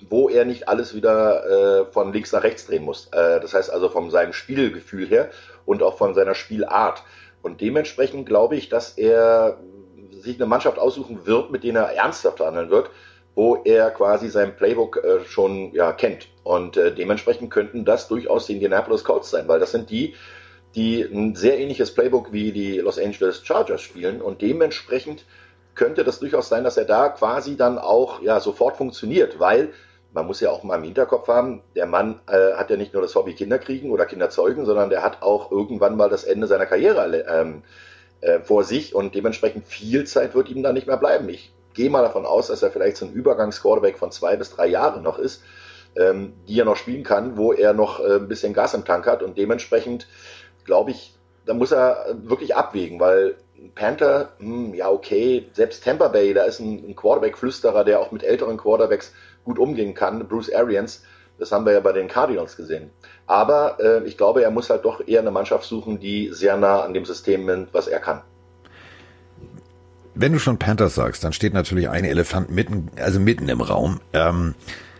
wo 0.08 0.28
er 0.28 0.44
nicht 0.44 0.68
alles 0.68 0.94
wieder 0.94 1.44
äh, 1.46 1.92
von 1.92 2.12
links 2.12 2.32
nach 2.32 2.42
rechts 2.42 2.66
drehen 2.66 2.84
muss. 2.84 3.08
Äh, 3.12 3.40
das 3.40 3.54
heißt 3.54 3.70
also 3.70 3.88
von 3.88 4.10
seinem 4.10 4.32
Spielgefühl 4.32 5.06
her 5.06 5.30
und 5.66 5.82
auch 5.82 5.98
von 5.98 6.14
seiner 6.14 6.34
Spielart. 6.34 7.02
Und 7.42 7.60
dementsprechend 7.60 8.26
glaube 8.26 8.56
ich, 8.56 8.68
dass 8.68 8.92
er 8.92 9.58
sich 10.10 10.36
eine 10.36 10.46
Mannschaft 10.46 10.78
aussuchen 10.78 11.26
wird, 11.26 11.50
mit 11.50 11.64
denen 11.64 11.76
er 11.76 11.92
ernsthaft 11.92 12.40
handeln 12.40 12.70
wird, 12.70 12.90
wo 13.34 13.56
er 13.64 13.90
quasi 13.90 14.28
sein 14.28 14.56
Playbook 14.56 14.96
äh, 14.96 15.24
schon 15.24 15.72
ja, 15.72 15.92
kennt. 15.92 16.28
Und 16.42 16.76
äh, 16.76 16.94
dementsprechend 16.94 17.50
könnten 17.50 17.84
das 17.84 18.08
durchaus 18.08 18.46
die 18.46 18.54
Indianapolis 18.54 19.04
Colts 19.04 19.30
sein, 19.30 19.46
weil 19.46 19.60
das 19.60 19.72
sind 19.72 19.90
die, 19.90 20.14
die 20.74 21.02
ein 21.02 21.34
sehr 21.34 21.58
ähnliches 21.58 21.94
Playbook 21.94 22.32
wie 22.32 22.52
die 22.52 22.78
Los 22.78 22.98
Angeles 22.98 23.44
Chargers 23.44 23.80
spielen 23.80 24.20
und 24.20 24.42
dementsprechend 24.42 25.24
könnte 25.74 26.04
das 26.04 26.18
durchaus 26.18 26.48
sein, 26.48 26.64
dass 26.64 26.76
er 26.76 26.84
da 26.84 27.08
quasi 27.08 27.56
dann 27.56 27.78
auch 27.78 28.20
ja 28.20 28.40
sofort 28.40 28.76
funktioniert, 28.76 29.38
weil 29.38 29.72
man 30.12 30.26
muss 30.26 30.40
ja 30.40 30.50
auch 30.50 30.62
mal 30.62 30.76
im 30.76 30.84
Hinterkopf 30.84 31.28
haben, 31.28 31.62
der 31.76 31.86
Mann 31.86 32.20
äh, 32.28 32.54
hat 32.54 32.70
ja 32.70 32.76
nicht 32.76 32.92
nur 32.92 33.02
das 33.02 33.14
Hobby 33.14 33.34
Kinder 33.34 33.58
kriegen 33.58 33.90
oder 33.90 34.06
Kinder 34.06 34.30
zeugen, 34.30 34.64
sondern 34.64 34.90
der 34.90 35.02
hat 35.02 35.22
auch 35.22 35.50
irgendwann 35.50 35.96
mal 35.96 36.08
das 36.08 36.24
Ende 36.24 36.46
seiner 36.46 36.66
Karriere 36.66 37.24
ähm, 37.28 37.62
äh, 38.20 38.40
vor 38.40 38.64
sich 38.64 38.94
und 38.94 39.14
dementsprechend 39.14 39.66
viel 39.66 40.04
Zeit 40.04 40.34
wird 40.34 40.48
ihm 40.48 40.62
da 40.62 40.72
nicht 40.72 40.86
mehr 40.86 40.96
bleiben. 40.96 41.28
Ich 41.28 41.52
gehe 41.74 41.90
mal 41.90 42.02
davon 42.02 42.26
aus, 42.26 42.48
dass 42.48 42.62
er 42.62 42.70
vielleicht 42.70 42.96
so 42.96 43.06
ein 43.06 43.12
Übergangsquarterback 43.12 43.98
von 43.98 44.10
zwei 44.10 44.36
bis 44.36 44.50
drei 44.50 44.66
Jahren 44.66 45.02
noch 45.02 45.18
ist, 45.18 45.42
ähm, 45.96 46.32
die 46.48 46.58
er 46.58 46.64
noch 46.64 46.76
spielen 46.76 47.04
kann, 47.04 47.36
wo 47.36 47.52
er 47.52 47.74
noch 47.74 48.00
äh, 48.00 48.16
ein 48.16 48.28
bisschen 48.28 48.54
Gas 48.54 48.74
im 48.74 48.84
Tank 48.84 49.06
hat 49.06 49.22
und 49.22 49.36
dementsprechend 49.36 50.06
glaube 50.64 50.90
ich, 50.90 51.14
da 51.46 51.54
muss 51.54 51.72
er 51.72 52.16
wirklich 52.24 52.56
abwägen, 52.56 53.00
weil 53.00 53.36
Panther, 53.74 54.30
hm, 54.38 54.74
ja 54.74 54.90
okay, 54.90 55.48
selbst 55.52 55.84
Tampa 55.84 56.08
Bay, 56.08 56.34
da 56.34 56.44
ist 56.44 56.60
ein, 56.60 56.84
ein 56.88 56.96
Quarterback-Flüsterer, 56.96 57.84
der 57.84 58.00
auch 58.00 58.12
mit 58.12 58.22
älteren 58.22 58.56
Quarterbacks 58.56 59.12
gut 59.48 59.58
umgehen 59.58 59.94
kann, 59.94 60.28
Bruce 60.28 60.52
Arians. 60.52 61.02
Das 61.38 61.52
haben 61.52 61.64
wir 61.64 61.72
ja 61.72 61.80
bei 61.80 61.92
den 61.92 62.08
Cardinals 62.08 62.56
gesehen. 62.56 62.90
Aber 63.26 63.78
äh, 63.80 64.04
ich 64.04 64.18
glaube, 64.18 64.42
er 64.42 64.50
muss 64.50 64.68
halt 64.68 64.84
doch 64.84 65.06
eher 65.06 65.20
eine 65.20 65.30
Mannschaft 65.30 65.64
suchen, 65.64 65.98
die 65.98 66.30
sehr 66.32 66.56
nah 66.58 66.82
an 66.82 66.92
dem 66.92 67.06
System 67.06 67.48
ist, 67.48 67.68
was 67.72 67.86
er 67.88 68.00
kann. 68.00 68.20
Wenn 70.14 70.32
du 70.32 70.38
schon 70.38 70.58
Panthers 70.58 70.96
sagst, 70.96 71.24
dann 71.24 71.32
steht 71.32 71.54
natürlich 71.54 71.88
ein 71.88 72.04
Elefant 72.04 72.50
mitten, 72.50 72.90
also 73.00 73.20
mitten 73.20 73.48
im 73.48 73.60
Raum. 73.60 74.00
Ähm, 74.12 74.54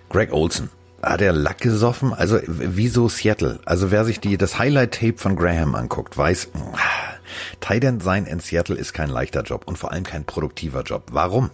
Greg 0.08 0.32
Olson. 0.32 0.70
Hat 1.02 1.20
er 1.20 1.32
Lack 1.32 1.58
gesoffen? 1.58 2.14
Also 2.14 2.38
wieso 2.46 3.08
Seattle? 3.08 3.60
Also 3.64 3.90
wer 3.90 4.04
sich 4.04 4.18
die 4.20 4.38
das 4.38 4.58
Highlight-Tape 4.58 5.18
von 5.18 5.36
Graham 5.36 5.74
anguckt, 5.74 6.16
weiß, 6.16 6.48
Titan 7.60 8.00
sein 8.00 8.26
in 8.26 8.40
Seattle 8.40 8.76
ist 8.76 8.94
kein 8.94 9.10
leichter 9.10 9.42
Job 9.42 9.64
und 9.66 9.76
vor 9.76 9.92
allem 9.92 10.04
kein 10.04 10.24
produktiver 10.24 10.82
Job. 10.82 11.04
Warum? 11.12 11.50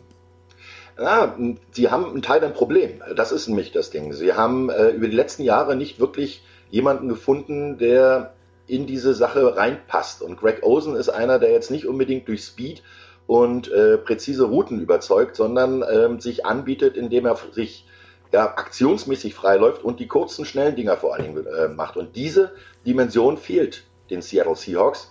Ja, 0.98 1.36
sie 1.72 1.90
haben 1.90 2.14
ein 2.14 2.22
Teil 2.22 2.44
ein 2.44 2.52
Problem. 2.52 3.02
Das 3.16 3.32
ist 3.32 3.48
nämlich 3.48 3.72
das 3.72 3.90
Ding. 3.90 4.12
Sie 4.12 4.32
haben 4.34 4.70
äh, 4.70 4.90
über 4.90 5.08
die 5.08 5.16
letzten 5.16 5.42
Jahre 5.42 5.74
nicht 5.74 5.98
wirklich 5.98 6.44
jemanden 6.70 7.08
gefunden, 7.08 7.78
der 7.78 8.34
in 8.66 8.86
diese 8.86 9.14
Sache 9.14 9.56
reinpasst. 9.56 10.22
Und 10.22 10.36
Greg 10.36 10.62
Osen 10.62 10.96
ist 10.96 11.08
einer, 11.08 11.38
der 11.38 11.50
jetzt 11.50 11.70
nicht 11.70 11.86
unbedingt 11.86 12.28
durch 12.28 12.44
Speed 12.44 12.82
und 13.26 13.70
äh, 13.72 13.98
präzise 13.98 14.44
Routen 14.44 14.80
überzeugt, 14.80 15.36
sondern 15.36 15.82
äh, 15.82 16.20
sich 16.20 16.46
anbietet, 16.46 16.96
indem 16.96 17.26
er 17.26 17.38
sich 17.52 17.86
ja, 18.32 18.44
aktionsmäßig 18.56 19.34
freiläuft 19.34 19.84
und 19.84 20.00
die 20.00 20.08
kurzen, 20.08 20.44
schnellen 20.44 20.76
Dinger 20.76 20.96
vor 20.96 21.14
allen 21.14 21.34
Dingen 21.34 21.46
äh, 21.46 21.68
macht. 21.68 21.96
Und 21.96 22.16
diese 22.16 22.52
Dimension 22.86 23.36
fehlt 23.36 23.84
den 24.10 24.22
Seattle 24.22 24.56
Seahawks. 24.56 25.10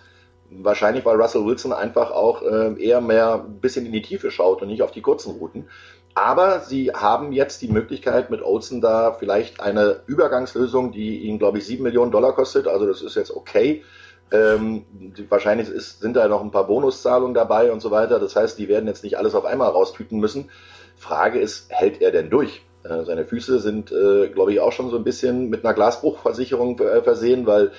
Wahrscheinlich, 0.61 1.05
weil 1.05 1.19
Russell 1.19 1.45
Wilson 1.45 1.73
einfach 1.73 2.11
auch 2.11 2.41
äh, 2.41 2.81
eher 2.81 3.01
mehr 3.01 3.45
ein 3.45 3.59
bisschen 3.59 3.85
in 3.85 3.91
die 3.91 4.01
Tiefe 4.01 4.31
schaut 4.31 4.61
und 4.61 4.67
nicht 4.67 4.81
auf 4.81 4.91
die 4.91 5.01
kurzen 5.01 5.31
Routen. 5.31 5.67
Aber 6.15 6.59
sie 6.59 6.91
haben 6.91 7.31
jetzt 7.31 7.61
die 7.61 7.67
Möglichkeit 7.67 8.29
mit 8.29 8.43
Olsen 8.43 8.81
da 8.81 9.13
vielleicht 9.13 9.61
eine 9.61 10.01
Übergangslösung, 10.05 10.91
die 10.91 11.19
ihnen, 11.19 11.39
glaube 11.39 11.57
ich, 11.57 11.65
sieben 11.65 11.83
Millionen 11.83 12.11
Dollar 12.11 12.33
kostet. 12.33 12.67
Also 12.67 12.85
das 12.85 13.01
ist 13.01 13.15
jetzt 13.15 13.35
okay. 13.35 13.83
Ähm, 14.31 14.85
wahrscheinlich 15.29 15.69
ist, 15.69 16.01
sind 16.01 16.15
da 16.15 16.27
noch 16.27 16.41
ein 16.41 16.51
paar 16.51 16.67
Bonuszahlungen 16.67 17.33
dabei 17.33 17.71
und 17.71 17.81
so 17.81 17.89
weiter. 17.89 18.19
Das 18.19 18.35
heißt, 18.35 18.59
die 18.59 18.67
werden 18.67 18.87
jetzt 18.87 19.03
nicht 19.03 19.17
alles 19.17 19.33
auf 19.33 19.45
einmal 19.45 19.69
raustüten 19.69 20.19
müssen. 20.19 20.49
Frage 20.95 21.39
ist, 21.39 21.71
hält 21.71 22.01
er 22.01 22.11
denn 22.11 22.29
durch? 22.29 22.61
Äh, 22.83 23.05
seine 23.05 23.25
Füße 23.25 23.59
sind, 23.59 23.91
äh, 23.91 24.29
glaube 24.29 24.53
ich, 24.53 24.59
auch 24.59 24.71
schon 24.71 24.89
so 24.89 24.97
ein 24.97 25.03
bisschen 25.03 25.49
mit 25.49 25.65
einer 25.65 25.73
Glasbruchversicherung 25.73 26.79
äh, 26.79 27.01
versehen, 27.01 27.45
weil 27.45 27.71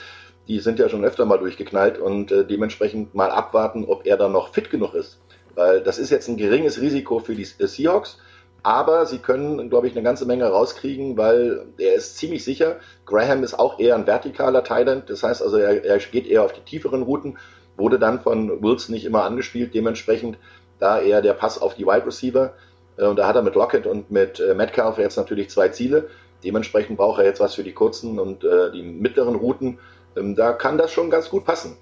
die 0.49 0.61
sind 0.61 0.79
ja 0.79 0.88
schon 0.88 1.05
öfter 1.05 1.25
mal 1.25 1.38
durchgeknallt 1.38 1.99
und 1.99 2.31
äh, 2.31 2.44
dementsprechend 2.44 3.14
mal 3.14 3.31
abwarten, 3.31 3.85
ob 3.85 4.06
er 4.06 4.17
dann 4.17 4.32
noch 4.32 4.52
fit 4.52 4.70
genug 4.70 4.94
ist. 4.94 5.19
Weil 5.55 5.82
das 5.82 5.99
ist 5.99 6.11
jetzt 6.11 6.29
ein 6.29 6.37
geringes 6.37 6.81
Risiko 6.81 7.19
für 7.19 7.35
die 7.35 7.46
äh, 7.58 7.67
Seahawks, 7.67 8.19
aber 8.62 9.06
sie 9.06 9.19
können, 9.19 9.69
glaube 9.69 9.87
ich, 9.87 9.94
eine 9.94 10.02
ganze 10.02 10.26
Menge 10.26 10.46
rauskriegen, 10.46 11.17
weil 11.17 11.67
er 11.79 11.94
ist 11.94 12.17
ziemlich 12.17 12.44
sicher. 12.44 12.76
Graham 13.05 13.43
ist 13.43 13.58
auch 13.58 13.79
eher 13.79 13.94
ein 13.94 14.06
vertikaler 14.06 14.64
Thailand, 14.64 15.10
das 15.10 15.22
heißt 15.22 15.43
also, 15.43 15.56
er, 15.58 15.84
er 15.84 15.98
geht 15.98 16.27
eher 16.27 16.43
auf 16.43 16.53
die 16.53 16.63
tieferen 16.63 17.03
Routen, 17.03 17.39
wurde 17.77 17.98
dann 17.98 18.20
von 18.20 18.63
Wilson 18.63 18.94
nicht 18.94 19.05
immer 19.05 19.24
angespielt, 19.24 19.74
dementsprechend 19.74 20.39
da 20.79 21.01
eher 21.01 21.22
der 21.22 21.34
Pass 21.34 21.60
auf 21.60 21.74
die 21.74 21.86
Wide 21.86 22.06
Receiver. 22.06 22.55
Äh, 22.96 23.06
und 23.06 23.17
da 23.19 23.27
hat 23.27 23.36
er 23.36 23.43
mit 23.43 23.55
Lockett 23.55 23.86
und 23.86 24.10
mit 24.10 24.41
äh, 24.41 24.55
Metcalf 24.55 24.98
jetzt 24.98 25.17
natürlich 25.17 25.51
zwei 25.51 25.69
Ziele. 25.69 26.08
Dementsprechend 26.43 26.96
braucht 26.96 27.19
er 27.19 27.24
jetzt 27.24 27.41
was 27.41 27.55
für 27.55 27.65
die 27.65 27.72
kurzen 27.72 28.19
und 28.19 28.44
äh, 28.44 28.70
die 28.72 28.82
mittleren 28.82 29.34
Routen. 29.34 29.79
Ähm, 30.17 30.35
da 30.35 30.53
kann 30.53 30.79
das 30.79 30.93
schon 30.93 31.11
ganz 31.11 31.29
gut 31.29 31.44
passen. 31.44 31.77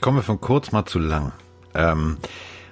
Kommen 0.00 0.18
wir 0.18 0.22
von 0.22 0.40
kurz 0.40 0.72
mal 0.72 0.84
zu 0.84 0.98
lang. 0.98 1.32
Ähm, 1.74 2.18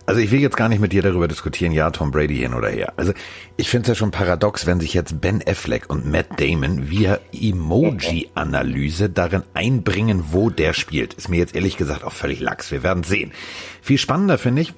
also 0.07 0.21
ich 0.21 0.31
will 0.31 0.41
jetzt 0.41 0.59
gar 0.59 0.69
nicht 0.69 0.81
mit 0.81 0.93
dir 0.93 1.01
darüber 1.01 1.29
diskutieren, 1.29 1.73
ja, 1.73 1.91
Tom 1.91 2.11
Brady 2.11 2.37
hin 2.37 2.53
oder 2.53 2.69
her. 2.69 2.93
Also 2.97 3.15
ich 3.57 3.71
finde 3.71 3.85
es 3.85 3.89
ja 3.89 3.95
schon 3.95 4.11
paradox, 4.11 4.67
wenn 4.67 4.79
sich 4.79 4.93
jetzt 4.93 5.23
Ben 5.23 5.43
Affleck 5.47 5.89
und 5.89 6.07
Matt 6.07 6.39
Damon 6.39 6.91
via 6.91 7.21
Emoji-Analyse 7.33 9.09
darin 9.09 9.45
einbringen, 9.55 10.25
wo 10.33 10.51
der 10.51 10.75
spielt. 10.75 11.15
Ist 11.15 11.31
mir 11.31 11.39
jetzt 11.39 11.55
ehrlich 11.55 11.79
gesagt 11.79 12.05
auch 12.05 12.13
völlig 12.13 12.41
lax. 12.41 12.71
Wir 12.71 12.83
werden 12.83 13.03
sehen. 13.03 13.33
Viel 13.81 13.97
spannender 13.97 14.37
finde 14.37 14.63
ich, 14.63 14.75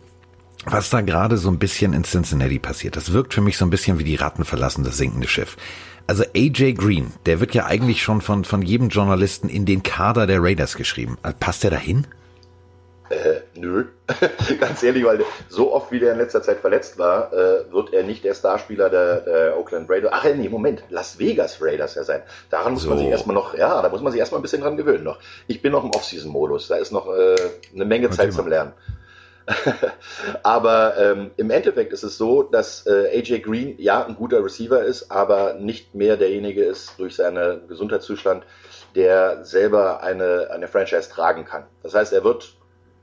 was 0.64 0.90
da 0.90 1.00
gerade 1.00 1.38
so 1.38 1.50
ein 1.50 1.58
bisschen 1.58 1.92
in 1.92 2.04
Cincinnati 2.04 2.60
passiert. 2.60 2.94
Das 2.94 3.12
wirkt 3.12 3.34
für 3.34 3.40
mich 3.40 3.56
so 3.56 3.64
ein 3.64 3.70
bisschen 3.70 3.98
wie 3.98 4.04
die 4.04 4.16
Ratten 4.16 4.44
verlassen 4.44 4.84
das 4.84 4.96
sinkende 4.96 5.26
Schiff. 5.26 5.56
Also 6.08 6.22
AJ 6.36 6.74
Green, 6.74 7.12
der 7.26 7.40
wird 7.40 7.52
ja 7.54 7.66
eigentlich 7.66 8.02
schon 8.02 8.20
von, 8.20 8.44
von 8.44 8.62
jedem 8.62 8.88
Journalisten 8.88 9.48
in 9.48 9.66
den 9.66 9.82
Kader 9.82 10.26
der 10.26 10.40
Raiders 10.40 10.76
geschrieben. 10.76 11.18
Also 11.22 11.36
passt 11.40 11.64
der 11.64 11.70
da 11.70 11.76
hin? 11.76 12.06
Äh, 13.08 13.40
nö. 13.54 13.86
Ganz 14.60 14.82
ehrlich, 14.82 15.04
weil 15.04 15.24
so 15.48 15.72
oft 15.72 15.90
wie 15.90 15.98
der 15.98 16.12
in 16.12 16.18
letzter 16.18 16.42
Zeit 16.42 16.58
verletzt 16.58 16.98
war, 16.98 17.32
äh, 17.32 17.72
wird 17.72 17.92
er 17.92 18.04
nicht 18.04 18.24
der 18.24 18.34
Starspieler 18.34 18.88
der, 18.88 19.20
der 19.20 19.58
Oakland 19.58 19.90
Raiders. 19.90 20.10
Ach 20.12 20.24
nee, 20.24 20.48
Moment, 20.48 20.84
Las 20.90 21.18
Vegas 21.18 21.58
Raiders 21.60 21.96
ja 21.96 22.04
sein. 22.04 22.22
Daran 22.50 22.74
muss 22.74 22.82
so. 22.82 22.88
man 22.88 22.98
sich 22.98 23.08
erstmal 23.08 23.34
noch, 23.34 23.54
ja, 23.54 23.82
da 23.82 23.88
muss 23.88 24.00
man 24.00 24.12
sich 24.12 24.20
erstmal 24.20 24.40
ein 24.40 24.42
bisschen 24.42 24.62
dran 24.62 24.76
gewöhnen 24.76 25.04
noch. 25.04 25.18
Ich 25.48 25.62
bin 25.62 25.72
noch 25.72 25.84
im 25.84 25.90
Off-Season-Modus, 25.90 26.68
da 26.68 26.76
ist 26.76 26.92
noch 26.92 27.08
äh, 27.08 27.36
eine 27.74 27.84
Menge 27.84 28.10
Zeit 28.10 28.32
zum 28.32 28.48
Lernen. 28.48 28.72
aber 30.42 30.96
ähm, 30.98 31.30
im 31.36 31.50
Endeffekt 31.50 31.92
ist 31.92 32.02
es 32.02 32.18
so, 32.18 32.42
dass 32.42 32.86
äh, 32.86 33.18
AJ 33.18 33.40
Green 33.40 33.76
ja 33.78 34.04
ein 34.04 34.16
guter 34.16 34.44
Receiver 34.44 34.82
ist, 34.82 35.10
aber 35.10 35.54
nicht 35.54 35.94
mehr 35.94 36.16
derjenige 36.16 36.64
ist 36.64 36.98
durch 36.98 37.16
seinen 37.16 37.68
Gesundheitszustand, 37.68 38.44
der 38.94 39.44
selber 39.44 40.02
eine, 40.02 40.50
eine 40.50 40.68
Franchise 40.68 41.10
tragen 41.10 41.44
kann. 41.44 41.64
Das 41.82 41.94
heißt, 41.94 42.12
er 42.12 42.24
wird 42.24 42.56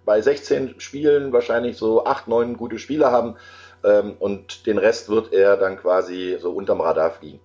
bei 0.06 0.22
16 0.22 0.80
Spielen 0.80 1.32
wahrscheinlich 1.32 1.78
so 1.78 2.06
acht, 2.06 2.28
neun 2.28 2.58
gute 2.58 2.78
Spieler 2.78 3.12
haben 3.12 3.36
ähm, 3.84 4.16
und 4.20 4.66
den 4.66 4.78
Rest 4.78 5.10
wird 5.10 5.32
er 5.32 5.56
dann 5.56 5.78
quasi 5.78 6.38
so 6.42 6.52
unterm 6.52 6.82
Radar 6.82 7.12
fliegen. 7.12 7.40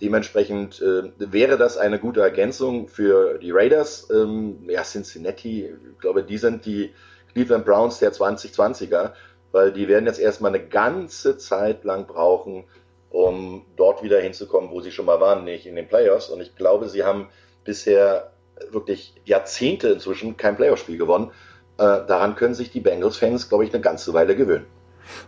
dementsprechend 0.00 0.80
äh, 0.80 1.12
wäre 1.18 1.56
das 1.56 1.76
eine 1.76 1.98
gute 1.98 2.20
Ergänzung 2.20 2.88
für 2.88 3.38
die 3.38 3.50
Raiders. 3.50 4.08
Ähm, 4.10 4.64
ja, 4.68 4.82
Cincinnati, 4.82 5.66
ich 5.92 5.98
glaube, 6.00 6.24
die 6.24 6.38
sind 6.38 6.64
die 6.64 6.92
Cleveland 7.32 7.64
Browns 7.64 7.98
der 7.98 8.12
2020er, 8.12 9.12
weil 9.52 9.72
die 9.72 9.88
werden 9.88 10.06
jetzt 10.06 10.20
erstmal 10.20 10.54
eine 10.54 10.64
ganze 10.64 11.38
Zeit 11.38 11.84
lang 11.84 12.06
brauchen, 12.06 12.64
um 13.10 13.64
dort 13.76 14.02
wieder 14.02 14.20
hinzukommen, 14.20 14.70
wo 14.70 14.80
sie 14.80 14.92
schon 14.92 15.06
mal 15.06 15.20
waren, 15.20 15.44
nicht 15.44 15.66
in 15.66 15.76
den 15.76 15.88
Playoffs. 15.88 16.28
Und 16.28 16.40
ich 16.40 16.54
glaube, 16.56 16.88
sie 16.88 17.04
haben 17.04 17.28
bisher 17.64 18.32
wirklich 18.70 19.14
Jahrzehnte 19.24 19.88
inzwischen 19.88 20.36
kein 20.36 20.56
Playoff-Spiel 20.56 20.98
gewonnen. 20.98 21.30
Äh, 21.78 22.06
daran 22.06 22.36
können 22.36 22.54
sich 22.54 22.70
die 22.70 22.80
Bengals-Fans, 22.80 23.48
glaube 23.48 23.64
ich, 23.64 23.72
eine 23.72 23.80
ganze 23.80 24.12
Weile 24.12 24.36
gewöhnen. 24.36 24.66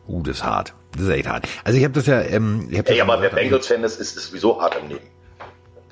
Uh, 0.06 0.22
das 0.22 0.36
ist 0.36 0.44
hart. 0.44 0.74
Das 0.92 1.02
ist 1.02 1.08
echt 1.08 1.28
hart. 1.28 1.48
Also 1.64 1.78
ich 1.78 1.84
habe 1.84 1.94
das 1.94 2.06
ja. 2.06 2.20
Ähm, 2.20 2.68
ich 2.70 2.78
hab 2.78 2.84
das 2.84 2.94
Ey, 2.94 3.00
aber 3.00 3.20
wer 3.20 3.30
Bengals-Fan 3.30 3.82
ist, 3.84 3.98
ist, 4.00 4.14
sowieso 4.14 4.60
hart 4.60 4.76
im 4.80 4.90
Leben. 4.90 5.06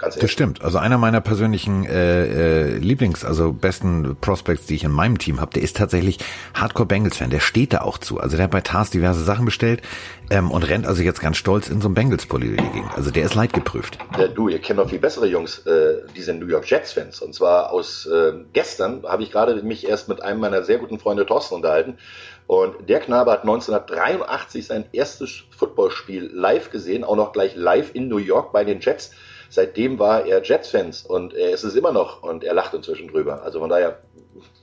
Ganz 0.01 0.15
ehrlich. 0.15 0.23
Das 0.23 0.31
stimmt. 0.31 0.63
Also 0.63 0.79
einer 0.79 0.97
meiner 0.97 1.21
persönlichen 1.21 1.85
äh, 1.85 2.71
äh, 2.73 2.79
Lieblings, 2.79 3.23
also 3.25 3.53
besten 3.53 4.17
Prospects, 4.19 4.65
die 4.67 4.75
ich 4.77 4.85
in 4.85 4.91
meinem 4.91 5.19
Team 5.19 5.41
habe, 5.41 5.53
der 5.53 5.63
ist 5.63 5.77
tatsächlich 5.77 6.19
Hardcore 6.55 6.87
Bengals-Fan. 6.87 7.29
Der 7.29 7.41
steht 7.41 7.75
da 7.75 7.83
auch 7.83 7.99
zu. 7.99 8.19
Also 8.19 8.37
der 8.37 8.45
hat 8.45 8.51
bei 8.51 8.63
Tars 8.63 8.89
diverse 8.89 9.23
Sachen 9.23 9.45
bestellt 9.45 9.83
ähm, 10.31 10.51
und 10.51 10.63
rennt 10.63 10.87
also 10.87 11.03
jetzt 11.03 11.21
ganz 11.21 11.37
stolz 11.37 11.69
in 11.69 11.83
so 11.83 11.89
einem 11.89 11.95
Bengals-Pulli 11.95 12.57
gegen. 12.57 12.91
Also 12.97 13.11
der 13.11 13.25
ist 13.25 13.35
leidgeprüft. 13.35 13.99
Ja, 14.19 14.29
du, 14.29 14.49
ihr 14.49 14.59
kennt 14.61 14.79
noch 14.79 14.89
viel 14.89 14.99
bessere 14.99 15.27
Jungs, 15.27 15.67
äh, 15.67 15.99
die 16.17 16.23
sind 16.23 16.41
New 16.41 16.47
York 16.47 16.69
Jets-Fans. 16.71 17.21
Und 17.21 17.35
zwar 17.35 17.71
aus 17.71 18.07
äh, 18.07 18.33
gestern 18.55 19.03
habe 19.07 19.23
ich 19.23 19.31
gerade 19.31 19.63
mich 19.63 19.87
erst 19.87 20.09
mit 20.09 20.23
einem 20.23 20.41
meiner 20.41 20.63
sehr 20.63 20.79
guten 20.79 20.99
Freunde 20.99 21.27
Thorsten 21.27 21.57
unterhalten. 21.57 21.99
Und 22.47 22.89
der 22.89 23.01
Knabe 23.01 23.31
hat 23.33 23.43
1983 23.43 24.67
sein 24.67 24.87
erstes 24.93 25.45
Footballspiel 25.57 26.31
live 26.33 26.71
gesehen, 26.71 27.05
auch 27.05 27.17
noch 27.17 27.33
gleich 27.33 27.55
live 27.55 27.95
in 27.95 28.09
New 28.09 28.17
York 28.17 28.53
bei 28.53 28.65
den 28.65 28.81
Jets. 28.81 29.13
Seitdem 29.51 29.99
war 29.99 30.25
er 30.25 30.43
Jets-Fans 30.43 31.05
und 31.05 31.35
er 31.35 31.51
ist 31.51 31.65
es 31.65 31.75
immer 31.75 31.93
noch 31.93 32.23
und 32.23 32.45
er 32.45 32.55
lacht 32.55 32.73
inzwischen 32.73 33.09
drüber. 33.09 33.43
Also 33.43 33.61
von 33.61 33.69
daher 33.69 33.99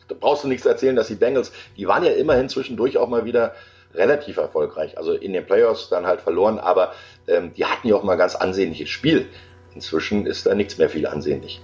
da 0.08 0.16
brauchst 0.20 0.44
du 0.44 0.48
nichts 0.48 0.66
erzählen, 0.66 0.96
dass 0.96 1.08
die 1.08 1.16
Bengals, 1.16 1.52
die 1.76 1.88
waren 1.88 2.04
ja 2.04 2.12
immerhin 2.12 2.50
zwischendurch 2.50 2.98
auch 2.98 3.10
mal 3.10 3.26
wieder 3.26 3.54
relativ 3.94 4.38
erfolgreich. 4.38 4.98
Also 4.98 5.14
in 5.14 5.34
den 5.34 5.46
Playoffs 5.46 5.90
dann 5.90 6.06
halt 6.06 6.22
verloren, 6.22 6.60
aber 6.60 6.94
ähm, 7.28 7.54
die 7.54 7.66
hatten 7.66 7.88
ja 7.88 7.96
auch 7.96 8.04
mal 8.04 8.16
ganz 8.16 8.36
ansehnliches 8.36 8.90
Spiel. 8.90 9.28
Inzwischen 9.74 10.26
ist 10.26 10.46
da 10.46 10.56
nichts 10.56 10.78
mehr 10.78 10.90
viel 10.90 11.08
ansehnlich. 11.08 11.62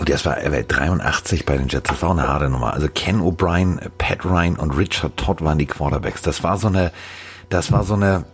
Oh, 0.00 0.04
das 0.04 0.24
war, 0.24 0.36
er 0.38 0.52
war 0.52 0.62
83 0.62 1.46
bei 1.46 1.56
den 1.56 1.68
Jets, 1.68 1.88
das 1.88 2.02
war 2.02 2.10
eine 2.10 2.26
harte 2.26 2.48
Nummer. 2.48 2.74
Also 2.74 2.88
Ken 2.92 3.20
O'Brien, 3.20 3.80
Pat 3.98 4.24
Ryan 4.24 4.56
und 4.56 4.76
Richard 4.76 5.16
Todd 5.16 5.42
waren 5.42 5.58
die 5.58 5.66
Quarterbacks. 5.66 6.22
Das 6.22 6.42
war 6.42 6.58
so 6.58 6.68
eine, 6.68 6.92
das 7.50 7.70
war 7.70 7.84
so 7.84 7.94
eine, 7.94 8.24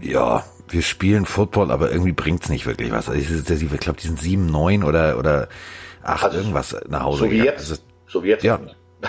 ja, 0.00 0.44
wir 0.72 0.82
spielen 0.82 1.26
Football, 1.26 1.70
aber 1.70 1.90
irgendwie 1.90 2.12
bringt's 2.12 2.48
nicht 2.48 2.66
wirklich 2.66 2.90
was. 2.90 3.08
Also 3.08 3.20
ich, 3.20 3.62
ich 3.62 3.80
glaube, 3.80 4.00
die 4.00 4.06
sind 4.06 4.20
sieben, 4.20 4.46
neun 4.46 4.84
oder 4.84 5.18
oder 5.18 5.48
acht 6.02 6.24
also 6.24 6.38
irgendwas 6.38 6.76
nach 6.88 7.02
Hause 7.02 7.24
so 7.24 7.30
Wie 7.30 7.38
jetzt. 7.38 7.58
Also, 7.58 7.76
so 8.06 8.24
wie 8.24 8.28
jetzt. 8.28 8.44
Ja. 8.44 8.60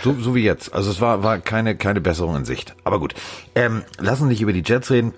So, 0.03 0.15
so 0.19 0.33
wie 0.33 0.43
jetzt. 0.43 0.73
Also 0.73 0.89
es 0.89 1.01
war, 1.01 1.23
war 1.23 1.39
keine, 1.39 1.75
keine 1.75 2.01
Besserung 2.01 2.35
in 2.35 2.45
Sicht. 2.45 2.75
Aber 2.83 2.99
gut. 2.99 3.13
Ähm, 3.53 3.83
lassen 3.99 4.27
nicht 4.27 4.41
über 4.41 4.53
die 4.53 4.63
Jets 4.65 4.89
reden. 4.89 5.13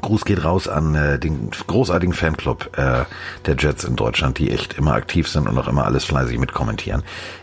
Gruß 0.00 0.24
geht 0.24 0.44
raus 0.44 0.68
an 0.68 0.94
äh, 0.94 1.18
den 1.18 1.50
großartigen 1.66 2.14
Fanclub 2.14 2.70
äh, 2.78 3.04
der 3.46 3.56
Jets 3.58 3.84
in 3.84 3.96
Deutschland, 3.96 4.38
die 4.38 4.50
echt 4.50 4.74
immer 4.74 4.94
aktiv 4.94 5.28
sind 5.28 5.48
und 5.48 5.58
auch 5.58 5.68
immer 5.68 5.84
alles 5.84 6.04
fleißig 6.04 6.38
mitkommentieren. 6.38 7.02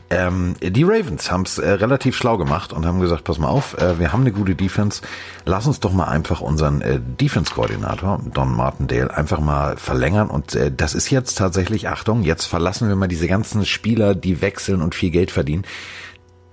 Ähm, 0.10 0.56
die 0.60 0.84
Ravens 0.84 1.32
haben 1.32 1.44
es 1.44 1.60
äh, 1.60 1.70
relativ 1.70 2.16
schlau 2.16 2.38
gemacht 2.38 2.74
und 2.74 2.88
haben 2.88 3.00
gesagt, 3.00 3.24
pass 3.26 3.38
mal 3.38 3.48
auf, 3.48 3.78
äh, 3.78 4.00
wir 4.00 4.12
haben 4.12 4.22
eine 4.22 4.32
gute 4.32 4.56
Defense, 4.56 5.02
lass 5.46 5.68
uns 5.68 5.80
doch 5.80 5.94
mal 5.94 6.06
einfach 6.06 6.42
unseren 6.42 6.82
äh, 6.82 7.00
Defense-Koordinator, 7.00 8.20
Don 8.34 8.56
Martindale, 8.56 9.16
einfach 9.16 9.40
mal 9.40 9.78
verlängern 9.78 10.32
und 10.32 10.56
äh, 10.56 10.72
das 10.76 10.96
ist 10.96 11.12
jetzt 11.12 11.38
tatsächlich, 11.38 11.88
Achtung, 11.90 12.24
jetzt 12.24 12.46
verlassen 12.46 12.88
wir 12.88 12.96
mal 12.96 13.08
diese 13.08 13.28
ganzen 13.28 13.66
Spieler, 13.66 14.16
die 14.16 14.42
wechseln 14.42 14.82
und 14.82 14.96
viel 14.96 15.12
Geld 15.12 15.30
verdienen. 15.30 15.66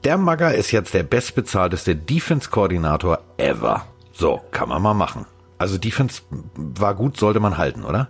Der 0.05 0.19
Magger 0.19 0.55
ist 0.55 0.71
jetzt 0.71 0.93
der 0.93 1.03
bestbezahlteste 1.03 1.97
Defense-Koordinator 1.97 3.21
ever. 3.39 3.87
So, 4.13 4.43
kann 4.51 4.69
man 4.69 4.83
mal 4.83 4.95
machen. 4.95 5.25
Also 5.59 5.79
Defense 5.79 6.23
war 6.55 6.95
gut, 6.95 7.17
sollte 7.17 7.41
man 7.41 7.59
halten, 7.59 7.85
oder? 7.85 8.09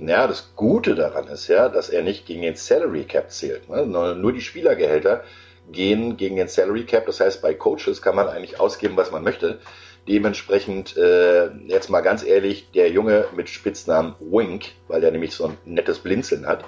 Ja, 0.00 0.26
das 0.26 0.52
Gute 0.54 0.94
daran 0.94 1.26
ist 1.28 1.48
ja, 1.48 1.68
dass 1.68 1.88
er 1.88 2.02
nicht 2.02 2.26
gegen 2.26 2.42
den 2.42 2.56
Salary 2.56 3.04
Cap 3.04 3.30
zählt. 3.30 3.68
Ne? 3.68 3.86
Nur 3.86 4.32
die 4.32 4.40
Spielergehälter 4.40 5.24
gehen 5.70 6.16
gegen 6.16 6.36
den 6.36 6.48
Salary 6.48 6.84
Cap. 6.84 7.06
Das 7.06 7.20
heißt, 7.20 7.42
bei 7.42 7.54
Coaches 7.54 8.02
kann 8.02 8.16
man 8.16 8.28
eigentlich 8.28 8.60
ausgeben, 8.60 8.96
was 8.96 9.10
man 9.10 9.24
möchte. 9.24 9.58
Dementsprechend, 10.06 10.96
äh, 10.96 11.50
jetzt 11.66 11.90
mal 11.90 12.00
ganz 12.00 12.24
ehrlich, 12.24 12.70
der 12.72 12.90
Junge 12.90 13.26
mit 13.36 13.48
Spitznamen 13.48 14.14
Wink, 14.20 14.72
weil 14.86 15.00
der 15.00 15.10
nämlich 15.10 15.34
so 15.34 15.46
ein 15.46 15.58
nettes 15.66 15.98
Blinzeln 15.98 16.46
hat, 16.46 16.64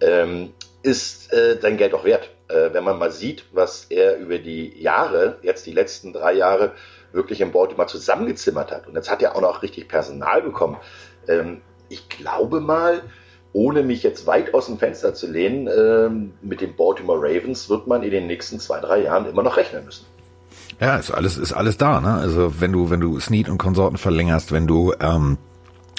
ähm, 0.00 0.52
ist 0.82 1.32
äh, 1.32 1.58
sein 1.60 1.78
Geld 1.78 1.94
auch 1.94 2.04
wert. 2.04 2.30
Äh, 2.48 2.72
wenn 2.72 2.84
man 2.84 2.98
mal 2.98 3.10
sieht, 3.10 3.44
was 3.52 3.86
er 3.88 4.18
über 4.18 4.38
die 4.38 4.78
Jahre, 4.78 5.38
jetzt 5.42 5.64
die 5.64 5.72
letzten 5.72 6.12
drei 6.12 6.34
Jahre, 6.34 6.72
wirklich 7.12 7.40
im 7.40 7.52
Baltimore 7.52 7.88
zusammengezimmert 7.88 8.72
hat. 8.72 8.86
Und 8.86 8.94
jetzt 8.94 9.10
hat 9.10 9.22
er 9.22 9.36
auch 9.36 9.40
noch 9.40 9.62
richtig 9.62 9.88
Personal 9.88 10.42
bekommen. 10.42 10.76
Ähm, 11.28 11.60
ich 11.88 12.08
glaube 12.08 12.60
mal, 12.60 13.02
ohne 13.52 13.82
mich 13.82 14.02
jetzt 14.02 14.26
weit 14.26 14.54
aus 14.54 14.66
dem 14.66 14.78
Fenster 14.78 15.14
zu 15.14 15.30
lehnen, 15.30 15.68
ähm, 15.68 16.32
mit 16.40 16.60
den 16.60 16.74
Baltimore 16.74 17.18
Ravens 17.20 17.68
wird 17.68 17.86
man 17.86 18.02
in 18.02 18.10
den 18.10 18.26
nächsten 18.26 18.58
zwei, 18.60 18.80
drei 18.80 19.02
Jahren 19.02 19.26
immer 19.26 19.42
noch 19.42 19.56
rechnen 19.56 19.84
müssen. 19.84 20.06
Ja, 20.80 20.96
ist 20.96 21.10
alles, 21.10 21.36
ist 21.36 21.52
alles 21.52 21.76
da, 21.76 22.00
ne? 22.00 22.14
Also 22.14 22.60
wenn 22.60 22.72
du, 22.72 22.90
wenn 22.90 23.00
du 23.00 23.20
Snead 23.20 23.48
und 23.48 23.58
Konsorten 23.58 23.98
verlängerst, 23.98 24.52
wenn 24.52 24.66
du 24.66 24.94
ähm, 25.00 25.38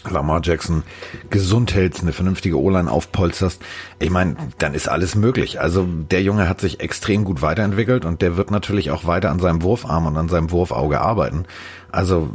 Lamar 0.10 0.42
Jackson 0.44 0.84
gesund 1.30 1.74
hältst, 1.74 2.02
eine 2.02 2.14
vernünftige 2.14 2.60
O-Line 2.60 2.92
aufpolsterst, 2.92 3.62
ich 4.00 4.10
meine, 4.10 4.36
dann 4.58 4.74
ist 4.74 4.88
alles 4.88 5.16
möglich. 5.16 5.60
Also 5.60 5.86
der 5.86 6.22
Junge 6.22 6.50
hat 6.50 6.62
sich 6.62 6.80
extrem 6.80 7.24
gut 7.24 7.42
weiterentwickelt 7.42 8.06
und 8.06 8.22
der 8.22 8.38
wird 8.38 8.52
natürlich 8.52 8.92
auch 8.92 9.06
weiter 9.06 9.32
an 9.32 9.40
seinem 9.40 9.62
Wurfarm 9.62 10.08
und 10.08 10.18
an 10.18 10.30
seinem 10.30 10.52
Wurfauge 10.52 11.02
arbeiten. 11.02 11.46
Also 11.92 12.30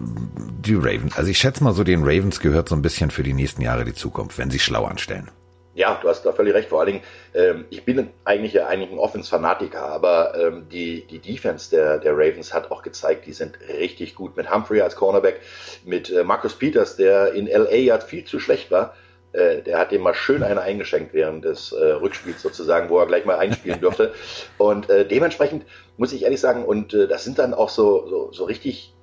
die 0.65 0.75
Ravens, 0.75 1.17
also 1.17 1.31
ich 1.31 1.39
schätze 1.39 1.65
mal 1.65 1.75
so, 1.75 1.85
den 1.85 2.03
Ravens 2.05 2.41
gehört 2.41 2.69
so 2.69 2.77
ein 2.77 2.83
bisschen 2.83 3.11
für 3.11 3.23
die 3.23 3.35
nächsten 3.35 3.63
Jahre 3.63 3.85
die 3.85 3.95
Zukunft, 3.95 4.39
wenn 4.39 4.51
sie 4.51 4.59
schlau 4.59 4.85
anstellen. 4.85 5.31
Ja, 5.79 5.97
du 6.03 6.09
hast 6.09 6.27
da 6.27 6.33
völlig 6.33 6.55
recht. 6.55 6.71
Vor 6.71 6.81
allen 6.81 6.89
Dingen, 6.89 7.03
ähm, 7.35 7.65
ich 7.71 7.85
bin 7.85 8.11
eigentlich 8.25 8.53
ja 8.53 8.67
eigentlich 8.67 8.91
ein 8.91 8.99
Offense-Fanatiker, 8.99 9.81
aber 9.81 10.35
ähm, 10.35 10.69
die, 10.69 11.07
die 11.07 11.21
Defense 11.21 11.71
der, 11.71 11.99
der 11.99 12.15
Ravens 12.15 12.53
hat 12.53 12.73
auch 12.73 12.83
gezeigt, 12.83 13.27
die 13.27 13.33
sind 13.33 13.57
richtig 13.79 14.17
gut. 14.17 14.37
Mit 14.37 14.53
Humphrey 14.53 14.81
als 14.81 14.97
Cornerback, 14.97 15.41
mit 15.85 16.11
äh, 16.11 16.25
Marcus 16.25 16.57
Peters, 16.57 16.97
der 16.97 17.33
in 17.33 17.47
LA 17.47 17.77
ja 17.77 18.01
viel 18.01 18.25
zu 18.25 18.41
schlecht 18.41 18.73
war. 18.73 18.97
Äh, 19.31 19.63
der 19.63 19.79
hat 19.79 19.93
dem 19.93 20.03
mal 20.03 20.15
schön 20.15 20.43
eine 20.43 20.63
eingeschenkt 20.63 21.15
während 21.15 21.45
des 21.45 21.71
äh, 21.71 21.93
Rückspiels 21.93 22.43
sozusagen, 22.43 22.91
wo 22.91 22.99
er 22.99 23.07
gleich 23.07 23.25
mal 23.25 23.39
einspielen 23.39 23.81
durfte. 23.81 24.13
Und 24.59 24.91
äh, 24.91 25.07
dementsprechend 25.07 25.65
muss 25.97 26.13
ich 26.13 26.25
ehrlich 26.25 26.41
sagen, 26.41 26.65
und 26.65 26.93
äh, 26.93 27.07
das 27.07 27.23
sind 27.23 27.39
dann 27.39 27.55
auch 27.55 27.69
so, 27.69 28.09
so, 28.09 28.33
so 28.33 28.45
richtig 28.45 28.95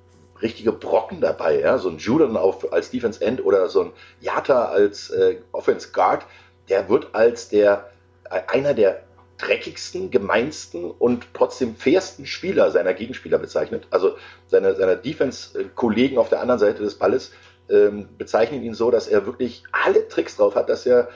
richtige 0.42 0.72
Brocken 0.72 1.20
dabei, 1.20 1.60
ja, 1.60 1.78
so 1.78 1.88
ein 1.88 1.98
Juden 1.98 2.36
auf, 2.36 2.72
als 2.72 2.90
Defense 2.90 3.20
End 3.24 3.44
oder 3.44 3.68
so 3.68 3.84
ein 3.84 3.92
Yata 4.20 4.66
als 4.66 5.10
äh, 5.10 5.36
Offense 5.52 5.92
Guard, 5.92 6.26
der 6.68 6.88
wird 6.88 7.14
als 7.14 7.48
der 7.48 7.90
äh, 8.30 8.40
einer 8.48 8.74
der 8.74 9.02
dreckigsten, 9.38 10.10
gemeinsten 10.10 10.90
und 10.90 11.26
trotzdem 11.34 11.76
fairsten 11.76 12.26
Spieler 12.26 12.70
seiner 12.70 12.94
Gegenspieler 12.94 13.38
bezeichnet. 13.38 13.86
Also 13.90 14.16
seine, 14.46 14.74
seine 14.74 14.96
Defense-Kollegen 14.96 16.18
auf 16.18 16.28
der 16.28 16.40
anderen 16.40 16.58
Seite 16.58 16.82
des 16.82 16.94
Balles 16.94 17.32
ähm, 17.68 18.08
bezeichnen 18.16 18.62
ihn 18.62 18.74
so, 18.74 18.90
dass 18.90 19.08
er 19.08 19.26
wirklich 19.26 19.64
alle 19.72 20.08
Tricks 20.08 20.36
drauf 20.36 20.54
hat, 20.54 20.68
dass 20.68 20.86
er 20.86 21.08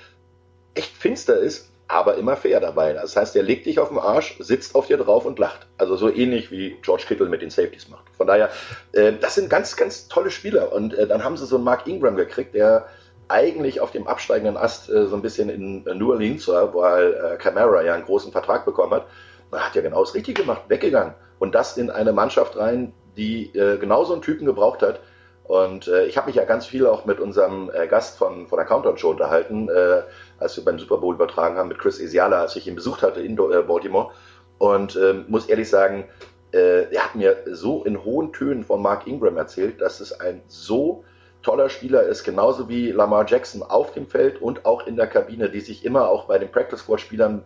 echt 0.74 0.94
finster 0.96 1.38
ist, 1.38 1.70
aber 1.88 2.16
immer 2.16 2.36
fair 2.36 2.60
dabei. 2.60 2.92
Das 2.92 3.16
heißt, 3.16 3.34
er 3.36 3.42
legt 3.42 3.66
dich 3.66 3.78
auf 3.78 3.88
den 3.88 3.98
Arsch, 3.98 4.36
sitzt 4.38 4.74
auf 4.74 4.86
dir 4.86 4.96
drauf 4.96 5.24
und 5.24 5.38
lacht. 5.38 5.66
Also 5.78 5.96
so 5.96 6.08
ähnlich 6.12 6.50
wie 6.50 6.76
George 6.82 7.04
Kittle 7.06 7.28
mit 7.28 7.42
den 7.42 7.50
Safeties 7.50 7.88
macht. 7.88 8.04
Von 8.16 8.26
daher, 8.26 8.50
äh, 8.92 9.12
das 9.20 9.34
sind 9.34 9.50
ganz, 9.50 9.76
ganz 9.76 10.08
tolle 10.08 10.30
Spieler. 10.30 10.72
Und 10.72 10.94
äh, 10.94 11.06
dann 11.06 11.24
haben 11.24 11.36
sie 11.36 11.46
so 11.46 11.56
einen 11.56 11.64
Mark 11.64 11.86
Ingram 11.86 12.16
gekriegt, 12.16 12.54
der 12.54 12.86
eigentlich 13.30 13.80
auf 13.80 13.90
dem 13.90 14.06
absteigenden 14.06 14.56
Ast 14.56 14.90
äh, 14.90 15.06
so 15.06 15.16
ein 15.16 15.22
bisschen 15.22 15.48
in 15.48 15.86
äh, 15.86 15.94
New 15.94 16.10
Orleans 16.10 16.46
war, 16.48 16.74
weil 16.74 17.14
äh, 17.14 17.36
Camara 17.36 17.82
ja 17.82 17.94
einen 17.94 18.04
großen 18.04 18.32
Vertrag 18.32 18.64
bekommen 18.64 18.92
hat. 18.92 19.06
Man 19.50 19.60
hat 19.60 19.74
ja 19.74 19.82
genau 19.82 20.00
das 20.00 20.14
Richtige 20.14 20.42
gemacht, 20.42 20.62
weggegangen. 20.68 21.14
Und 21.38 21.54
das 21.54 21.76
in 21.76 21.90
eine 21.90 22.12
Mannschaft 22.12 22.56
rein, 22.56 22.92
die 23.16 23.54
äh, 23.54 23.78
genau 23.78 24.04
so 24.04 24.12
einen 24.12 24.22
Typen 24.22 24.46
gebraucht 24.46 24.82
hat. 24.82 25.00
Und 25.44 25.88
äh, 25.88 26.06
ich 26.06 26.16
habe 26.16 26.28
mich 26.28 26.36
ja 26.36 26.44
ganz 26.44 26.66
viel 26.66 26.86
auch 26.86 27.06
mit 27.06 27.18
unserem 27.18 27.70
äh, 27.74 27.86
Gast 27.88 28.18
von, 28.18 28.46
von 28.46 28.56
der 28.56 28.66
Countdown 28.66 28.98
Show 28.98 29.10
unterhalten, 29.10 29.68
äh, 29.68 30.02
als 30.38 30.56
wir 30.56 30.64
beim 30.64 30.78
Super 30.78 30.98
Bowl 30.98 31.14
übertragen 31.14 31.56
haben 31.56 31.68
mit 31.68 31.78
Chris 31.78 31.98
Isiala, 31.98 32.40
als 32.40 32.54
ich 32.54 32.68
ihn 32.68 32.76
besucht 32.76 33.02
hatte 33.02 33.20
in 33.20 33.32
äh, 33.32 33.62
Baltimore. 33.62 34.12
Und 34.58 34.94
äh, 34.94 35.24
muss 35.26 35.46
ehrlich 35.46 35.68
sagen, 35.68 36.08
äh, 36.52 36.92
er 36.92 37.04
hat 37.04 37.14
mir 37.14 37.38
so 37.50 37.84
in 37.84 38.04
hohen 38.04 38.32
Tönen 38.32 38.64
von 38.64 38.82
Mark 38.82 39.06
Ingram 39.06 39.36
erzählt, 39.36 39.80
dass 39.80 40.00
es 40.00 40.20
ein 40.20 40.42
so 40.46 41.04
toller 41.42 41.68
Spieler 41.68 42.02
ist, 42.02 42.24
genauso 42.24 42.68
wie 42.68 42.90
Lamar 42.90 43.26
Jackson 43.26 43.62
auf 43.62 43.92
dem 43.92 44.06
Feld 44.06 44.40
und 44.40 44.64
auch 44.64 44.86
in 44.86 44.96
der 44.96 45.06
Kabine, 45.06 45.48
die 45.48 45.60
sich 45.60 45.84
immer 45.84 46.08
auch 46.08 46.26
bei 46.26 46.38
den 46.38 46.50
Practice 46.50 46.80
Squad 46.80 47.00
Spielern 47.00 47.42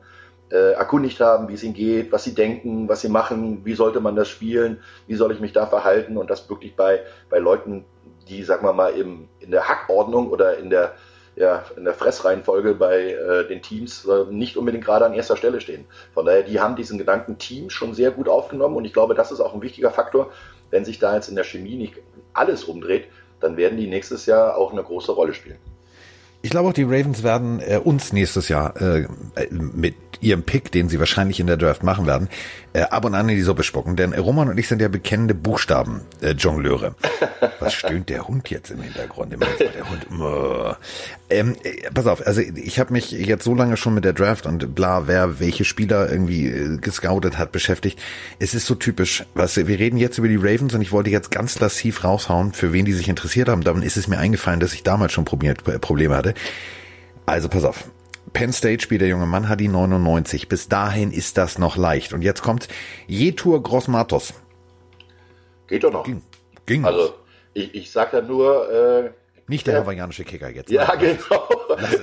äh, 0.50 0.72
erkundigt 0.72 1.20
haben, 1.20 1.48
wie 1.48 1.54
es 1.54 1.62
ihnen 1.62 1.74
geht, 1.74 2.12
was 2.12 2.24
sie 2.24 2.34
denken, 2.34 2.88
was 2.88 3.00
sie 3.00 3.08
machen, 3.08 3.64
wie 3.64 3.74
sollte 3.74 4.00
man 4.00 4.16
das 4.16 4.28
spielen, 4.28 4.82
wie 5.06 5.14
soll 5.14 5.32
ich 5.32 5.40
mich 5.40 5.52
da 5.52 5.66
verhalten 5.66 6.16
und 6.16 6.30
das 6.30 6.48
wirklich 6.50 6.76
bei, 6.76 7.00
bei 7.30 7.38
Leuten, 7.38 7.84
die, 8.28 8.42
sagen 8.42 8.66
wir 8.66 8.72
mal, 8.72 8.94
im, 8.94 9.28
in 9.40 9.50
der 9.50 9.68
Hackordnung 9.68 10.30
oder 10.30 10.58
in 10.58 10.70
der 10.70 10.94
ja, 11.36 11.64
in 11.76 11.84
der 11.84 11.94
Fressreihenfolge 11.94 12.74
bei 12.74 13.12
äh, 13.12 13.48
den 13.48 13.60
Teams 13.60 14.06
äh, 14.06 14.24
nicht 14.30 14.56
unbedingt 14.56 14.84
gerade 14.84 15.04
an 15.04 15.14
erster 15.14 15.36
Stelle 15.36 15.60
stehen. 15.60 15.84
Von 16.12 16.26
daher, 16.26 16.44
die 16.44 16.60
haben 16.60 16.76
diesen 16.76 16.96
Gedanken 16.96 17.38
Team 17.38 17.70
schon 17.70 17.92
sehr 17.92 18.12
gut 18.12 18.28
aufgenommen 18.28 18.76
und 18.76 18.84
ich 18.84 18.92
glaube, 18.92 19.14
das 19.14 19.32
ist 19.32 19.40
auch 19.40 19.52
ein 19.52 19.62
wichtiger 19.62 19.90
Faktor. 19.90 20.30
Wenn 20.70 20.84
sich 20.84 21.00
da 21.00 21.14
jetzt 21.14 21.28
in 21.28 21.34
der 21.34 21.44
Chemie 21.44 21.74
nicht 21.76 21.94
alles 22.34 22.62
umdreht, 22.64 23.08
dann 23.44 23.58
werden 23.58 23.76
die 23.76 23.86
nächstes 23.86 24.24
Jahr 24.24 24.56
auch 24.56 24.72
eine 24.72 24.82
große 24.82 25.12
Rolle 25.12 25.34
spielen. 25.34 25.58
Ich 26.44 26.50
glaube 26.50 26.68
auch, 26.68 26.74
die 26.74 26.82
Ravens 26.82 27.22
werden 27.22 27.58
äh, 27.60 27.78
uns 27.82 28.12
nächstes 28.12 28.50
Jahr 28.50 28.78
äh, 28.78 29.06
mit 29.50 29.94
ihrem 30.20 30.42
Pick, 30.42 30.70
den 30.72 30.90
sie 30.90 30.98
wahrscheinlich 30.98 31.40
in 31.40 31.46
der 31.46 31.56
Draft 31.56 31.82
machen 31.82 32.06
werden, 32.06 32.28
äh, 32.74 32.82
ab 32.82 33.04
und 33.06 33.14
an 33.14 33.28
in 33.30 33.36
die 33.36 33.42
Suppe 33.42 33.62
spucken. 33.62 33.96
Denn 33.96 34.12
Roman 34.12 34.48
und 34.50 34.58
ich 34.58 34.68
sind 34.68 34.82
ja 34.82 34.88
bekennende 34.88 35.34
Buchstaben-Jongleure. 35.34 36.94
Äh, 37.40 37.48
Was 37.60 37.72
stöhnt 37.72 38.08
der 38.08 38.28
Hund 38.28 38.50
jetzt 38.50 38.70
im 38.70 38.82
Hintergrund? 38.82 39.32
Immer 39.32 39.46
der 39.58 39.88
Hund. 39.88 40.76
Ähm, 41.30 41.56
äh, 41.62 41.90
pass 41.92 42.06
auf, 42.06 42.26
also 42.26 42.40
ich 42.40 42.78
habe 42.78 42.92
mich 42.92 43.10
jetzt 43.10 43.44
so 43.44 43.54
lange 43.54 43.76
schon 43.76 43.94
mit 43.94 44.04
der 44.04 44.12
Draft 44.12 44.46
und 44.46 44.74
bla, 44.74 45.06
wer 45.06 45.40
welche 45.40 45.64
Spieler 45.64 46.10
irgendwie 46.10 46.48
äh, 46.48 46.76
gescoutet 46.78 47.38
hat, 47.38 47.52
beschäftigt. 47.52 48.00
Es 48.38 48.54
ist 48.54 48.66
so 48.66 48.74
typisch. 48.74 49.24
Was, 49.34 49.56
wir 49.56 49.78
reden 49.78 49.96
jetzt 49.96 50.18
über 50.18 50.28
die 50.28 50.36
Ravens 50.36 50.74
und 50.74 50.82
ich 50.82 50.92
wollte 50.92 51.10
jetzt 51.10 51.30
ganz 51.30 51.58
lassiv 51.60 52.04
raushauen, 52.04 52.52
für 52.52 52.72
wen 52.72 52.84
die 52.84 52.92
sich 52.92 53.08
interessiert 53.08 53.48
haben. 53.48 53.62
Dann 53.62 53.82
ist 53.82 53.96
es 53.96 54.08
mir 54.08 54.18
eingefallen, 54.18 54.60
dass 54.60 54.74
ich 54.74 54.82
damals 54.82 55.12
schon 55.12 55.24
probiert, 55.24 55.66
äh, 55.68 55.78
Probleme 55.78 56.16
hatte. 56.16 56.33
Also 57.26 57.48
pass 57.48 57.64
auf. 57.64 57.90
Penn 58.32 58.52
State 58.52 58.82
spielt 58.82 59.00
der 59.00 59.08
junge 59.08 59.26
Mann, 59.26 59.48
hat 59.48 59.60
die 59.60 59.68
99. 59.68 60.48
Bis 60.48 60.68
dahin 60.68 61.12
ist 61.12 61.38
das 61.38 61.58
noch 61.58 61.76
leicht. 61.76 62.12
Und 62.12 62.22
jetzt 62.22 62.42
kommt 62.42 62.68
Jetur 63.06 63.62
Grossmatos. 63.62 64.34
Geht 65.68 65.84
doch 65.84 65.92
noch. 65.92 66.04
Ging. 66.04 66.22
Ging. 66.66 66.84
Also 66.84 67.14
ich, 67.52 67.74
ich 67.74 67.90
sag 67.92 68.12
ja 68.12 68.20
nur, 68.20 68.70
äh, 68.70 69.10
nicht 69.46 69.66
der 69.66 69.80
hawaiianische 69.80 70.24
Kicker 70.24 70.48
jetzt. 70.48 70.70
Ja, 70.70 70.86
nein. 70.86 71.18
genau. 71.20 71.48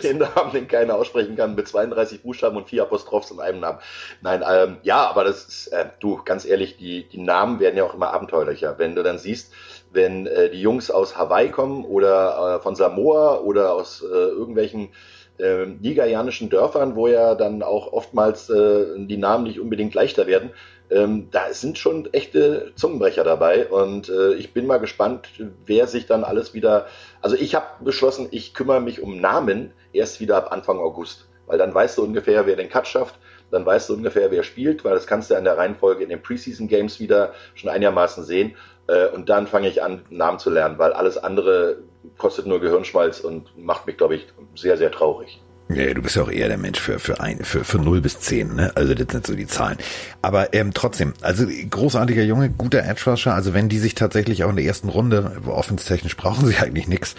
Den 0.03 0.19
Namen, 0.19 0.51
den 0.53 0.67
keiner 0.67 0.95
aussprechen 0.95 1.35
kann, 1.35 1.55
mit 1.55 1.67
32 1.67 2.21
Buchstaben 2.21 2.57
und 2.57 2.69
vier 2.69 2.83
Apostrophs 2.83 3.31
in 3.31 3.39
einem 3.39 3.61
Namen. 3.61 3.79
Nein, 4.21 4.43
ähm, 4.47 4.77
ja, 4.83 5.07
aber 5.07 5.23
das 5.23 5.45
ist, 5.45 5.67
äh, 5.67 5.88
du, 6.00 6.21
ganz 6.23 6.45
ehrlich, 6.45 6.77
die, 6.77 7.07
die 7.07 7.19
Namen 7.19 7.59
werden 7.59 7.77
ja 7.77 7.83
auch 7.83 7.95
immer 7.95 8.13
abenteuerlicher. 8.13 8.77
Wenn 8.77 8.95
du 8.95 9.01
dann 9.01 9.17
siehst, 9.17 9.51
wenn 9.91 10.27
äh, 10.27 10.50
die 10.50 10.62
Jungs 10.62 10.89
aus 10.89 11.17
Hawaii 11.17 11.50
kommen 11.50 11.86
oder 11.86 12.57
äh, 12.57 12.62
von 12.62 12.75
Samoa 12.75 13.39
oder 13.39 13.74
aus 13.74 14.01
äh, 14.01 14.15
irgendwelchen 14.15 14.89
äh, 15.38 15.65
nigerianischen 15.65 16.50
Dörfern, 16.50 16.95
wo 16.95 17.07
ja 17.07 17.36
dann 17.36 17.63
auch 17.63 17.91
oftmals 17.93 18.50
äh, 18.50 18.86
die 18.98 19.17
Namen 19.17 19.43
nicht 19.43 19.60
unbedingt 19.60 19.93
leichter 19.93 20.27
werden, 20.27 20.51
ähm, 20.91 21.29
da 21.31 21.53
sind 21.53 21.77
schon 21.77 22.13
echte 22.13 22.74
Zungenbrecher 22.75 23.24
dabei 23.24 23.67
und 23.67 24.10
äh, 24.10 24.33
ich 24.33 24.53
bin 24.53 24.67
mal 24.67 24.77
gespannt, 24.77 25.29
wer 25.65 25.88
sich 25.88 26.05
dann 26.05 26.25
alles 26.25 26.53
wieder. 26.53 26.88
Also 27.21 27.38
ich 27.38 27.55
habe 27.55 27.65
beschlossen, 27.79 28.27
ich 28.31 28.53
kümmere 28.53 28.81
mich 28.81 29.01
um 29.01 29.19
Namen 29.19 29.71
erst 29.93 30.19
wieder 30.19 30.36
ab 30.36 30.51
Anfang 30.51 30.79
August, 30.79 31.29
weil 31.48 31.57
dann 31.57 31.74
weißt 31.74 31.98
du 31.98 32.03
ungefähr, 32.03 32.45
wer 32.45 32.57
den 32.57 32.67
Cut 32.67 32.88
schafft, 32.88 33.15
dann 33.51 33.65
weißt 33.65 33.89
du 33.89 33.93
ungefähr, 33.93 34.31
wer 34.31 34.43
spielt, 34.43 34.83
weil 34.83 34.93
das 34.93 35.07
kannst 35.07 35.29
du 35.29 35.36
in 35.36 35.45
der 35.45 35.57
Reihenfolge 35.57 36.03
in 36.03 36.10
den 36.10 36.21
Preseason 36.21 36.67
Games 36.67 37.00
wieder 37.00 37.33
schon 37.55 37.69
einigermaßen 37.69 38.24
sehen. 38.24 38.55
Äh, 38.88 39.07
und 39.07 39.29
dann 39.29 39.47
fange 39.47 39.67
ich 39.67 39.83
an, 39.83 40.01
Namen 40.09 40.39
zu 40.39 40.50
lernen, 40.50 40.77
weil 40.77 40.93
alles 40.93 41.17
andere 41.17 41.77
kostet 42.17 42.45
nur 42.45 42.59
Gehirnschmalz 42.59 43.19
und 43.19 43.57
macht 43.57 43.88
mich, 43.88 43.97
glaube 43.97 44.15
ich, 44.15 44.27
sehr, 44.55 44.77
sehr 44.77 44.91
traurig. 44.91 45.41
Ja, 45.73 45.93
du 45.93 46.01
bist 46.01 46.15
ja 46.17 46.23
auch 46.23 46.31
eher 46.31 46.50
der 46.50 46.57
Mensch 46.57 46.79
für, 46.79 47.00
für, 47.00 47.21
ein, 47.21 47.43
für, 47.43 47.63
für 47.63 47.77
0 47.77 48.01
bis 48.01 48.19
10, 48.19 48.55
ne? 48.55 48.71
Also 48.75 48.93
das 48.93 49.07
sind 49.09 49.25
so 49.25 49.35
die 49.35 49.47
Zahlen. 49.47 49.77
Aber 50.21 50.53
ähm, 50.53 50.73
trotzdem, 50.73 51.13
also 51.21 51.45
großartiger 51.69 52.23
Junge, 52.23 52.50
guter 52.50 52.83
Edge 52.83 53.09
Rusher. 53.09 53.33
Also 53.33 53.53
wenn 53.53 53.69
die 53.69 53.79
sich 53.79 53.95
tatsächlich 53.95 54.43
auch 54.43 54.50
in 54.50 54.57
der 54.57 54.65
ersten 54.65 54.89
Runde, 54.89 55.31
offenstechnisch 55.45 56.17
brauchen 56.17 56.45
sie 56.45 56.57
eigentlich 56.59 56.88
nix, 56.88 57.15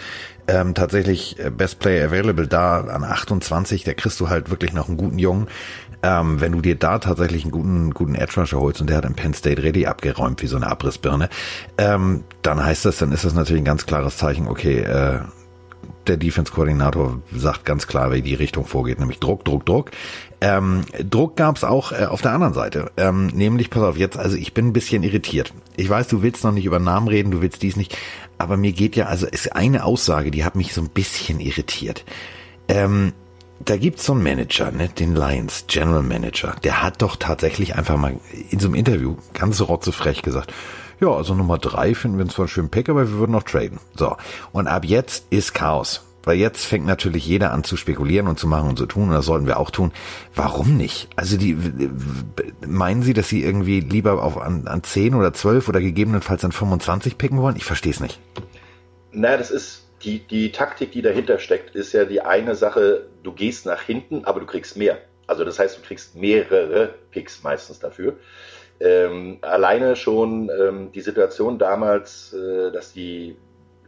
ähm, 0.47 0.75
tatsächlich 0.75 1.39
äh, 1.39 1.49
Best 1.49 1.79
Player 1.79 2.05
Available 2.05 2.47
da 2.47 2.81
an 2.81 3.03
28, 3.03 3.85
da 3.85 3.93
kriegst 3.93 4.19
du 4.19 4.29
halt 4.29 4.51
wirklich 4.51 4.73
noch 4.73 4.87
einen 4.87 4.97
guten 4.97 5.17
Jungen. 5.17 5.47
Ähm, 6.03 6.41
wenn 6.41 6.51
du 6.51 6.61
dir 6.61 6.75
da 6.75 6.99
tatsächlich 6.99 7.43
einen 7.43 7.51
guten, 7.51 7.93
guten 7.93 8.15
Edge 8.15 8.39
Rusher 8.39 8.59
holst 8.59 8.81
und 8.81 8.89
der 8.89 8.97
hat 8.97 9.05
in 9.05 9.13
Penn 9.13 9.33
State 9.33 9.63
ready 9.63 9.85
abgeräumt 9.85 10.41
wie 10.41 10.47
so 10.47 10.57
eine 10.57 10.67
Abrissbirne, 10.67 11.29
ähm, 11.77 12.25
dann 12.41 12.63
heißt 12.63 12.85
das, 12.85 12.97
dann 12.97 13.13
ist 13.13 13.23
das 13.23 13.33
natürlich 13.33 13.61
ein 13.61 13.65
ganz 13.65 13.85
klares 13.85 14.17
Zeichen, 14.17 14.47
okay, 14.47 14.79
äh, 14.79 15.21
der 16.07 16.17
Defense-Koordinator 16.17 17.21
sagt 17.33 17.65
ganz 17.65 17.87
klar, 17.87 18.11
wie 18.11 18.21
die 18.21 18.33
Richtung 18.33 18.65
vorgeht, 18.65 18.99
nämlich 18.99 19.19
Druck, 19.19 19.45
Druck, 19.45 19.65
Druck. 19.65 19.91
Ähm, 20.41 20.81
Druck 21.09 21.37
gab's 21.37 21.63
auch 21.63 21.93
äh, 21.93 22.05
auf 22.05 22.21
der 22.21 22.33
anderen 22.33 22.53
Seite, 22.53 22.91
ähm, 22.97 23.27
nämlich, 23.27 23.69
pass 23.69 23.83
auf, 23.83 23.97
jetzt, 23.97 24.17
also 24.17 24.35
ich 24.35 24.53
bin 24.53 24.67
ein 24.67 24.73
bisschen 24.73 25.03
irritiert. 25.03 25.53
Ich 25.77 25.89
weiß, 25.89 26.07
du 26.09 26.21
willst 26.21 26.43
noch 26.43 26.51
nicht 26.51 26.65
über 26.65 26.79
Namen 26.79 27.07
reden, 27.07 27.31
du 27.31 27.41
willst 27.41 27.61
dies 27.61 27.77
nicht, 27.77 27.97
aber 28.37 28.57
mir 28.57 28.73
geht 28.73 28.95
ja, 28.95 29.05
also 29.05 29.25
ist 29.25 29.55
eine 29.55 29.85
Aussage, 29.85 30.31
die 30.31 30.43
hat 30.43 30.55
mich 30.55 30.73
so 30.73 30.81
ein 30.81 30.89
bisschen 30.89 31.39
irritiert. 31.39 32.03
Ähm, 32.67 33.13
da 33.65 33.77
gibt's 33.77 34.05
so 34.05 34.13
einen 34.13 34.23
Manager, 34.23 34.71
ne, 34.71 34.89
den 34.89 35.15
Lions 35.15 35.65
General 35.67 36.03
Manager, 36.03 36.55
der 36.63 36.83
hat 36.83 37.01
doch 37.01 37.15
tatsächlich 37.15 37.75
einfach 37.75 37.97
mal 37.97 38.19
in 38.49 38.59
so 38.59 38.67
einem 38.67 38.75
Interview 38.75 39.15
ganz 39.33 39.61
rotzefrech 39.61 40.21
gesagt, 40.21 40.53
ja, 40.99 41.09
also 41.09 41.33
Nummer 41.33 41.57
drei 41.57 41.95
finden 41.95 42.17
wir 42.17 42.27
zwar 42.27 42.43
einen 42.43 42.49
schönen 42.49 42.69
Pick, 42.69 42.89
aber 42.89 43.09
wir 43.09 43.17
würden 43.17 43.33
noch 43.33 43.43
traden. 43.43 43.79
So. 43.95 44.15
Und 44.51 44.67
ab 44.67 44.85
jetzt 44.85 45.25
ist 45.31 45.53
Chaos. 45.53 46.05
Weil 46.25 46.37
jetzt 46.37 46.65
fängt 46.65 46.85
natürlich 46.85 47.27
jeder 47.27 47.51
an 47.51 47.65
zu 47.65 47.75
spekulieren 47.75 48.27
und 48.27 48.39
zu 48.39 48.47
machen 48.47 48.69
und 48.69 48.77
zu 48.77 48.85
tun, 48.85 49.09
und 49.09 49.13
das 49.13 49.25
sollten 49.25 49.45
wir 49.45 49.59
auch 49.59 49.71
tun. 49.71 49.91
Warum 50.33 50.77
nicht? 50.77 51.09
Also 51.17 51.35
die 51.35 51.57
meinen 52.65 53.03
Sie, 53.03 53.13
dass 53.13 53.27
Sie 53.27 53.43
irgendwie 53.43 53.81
lieber 53.81 54.23
auf 54.23 54.39
an, 54.41 54.67
an 54.67 54.83
10 54.83 55.15
oder 55.15 55.33
12 55.33 55.67
oder 55.67 55.81
gegebenenfalls 55.81 56.45
an 56.45 56.53
25 56.53 57.17
picken 57.17 57.39
wollen? 57.39 57.57
Ich 57.57 57.65
verstehe 57.65 57.91
es 57.91 57.99
nicht. 57.99 58.21
Naja, 59.11 59.35
das 59.35 59.51
ist 59.51 59.83
die, 60.03 60.19
die 60.19 60.51
Taktik, 60.51 60.91
die 60.91 61.01
dahinter 61.01 61.39
steckt, 61.39 61.75
ist 61.75 61.93
ja 61.93 62.05
die 62.05 62.21
eine 62.21 62.55
Sache, 62.55 63.07
du 63.23 63.31
gehst 63.31 63.65
nach 63.65 63.81
hinten, 63.81 64.25
aber 64.25 64.39
du 64.39 64.45
kriegst 64.45 64.77
mehr. 64.77 64.99
Also 65.27 65.45
das 65.45 65.59
heißt, 65.59 65.77
du 65.77 65.81
kriegst 65.81 66.15
mehrere 66.15 66.93
Picks 67.11 67.43
meistens 67.43 67.79
dafür. 67.79 68.17
Ähm, 68.79 69.37
alleine 69.41 69.95
schon 69.95 70.49
ähm, 70.49 70.91
die 70.91 71.01
Situation 71.01 71.57
damals, 71.57 72.33
äh, 72.33 72.71
dass 72.71 72.91
die 72.91 73.37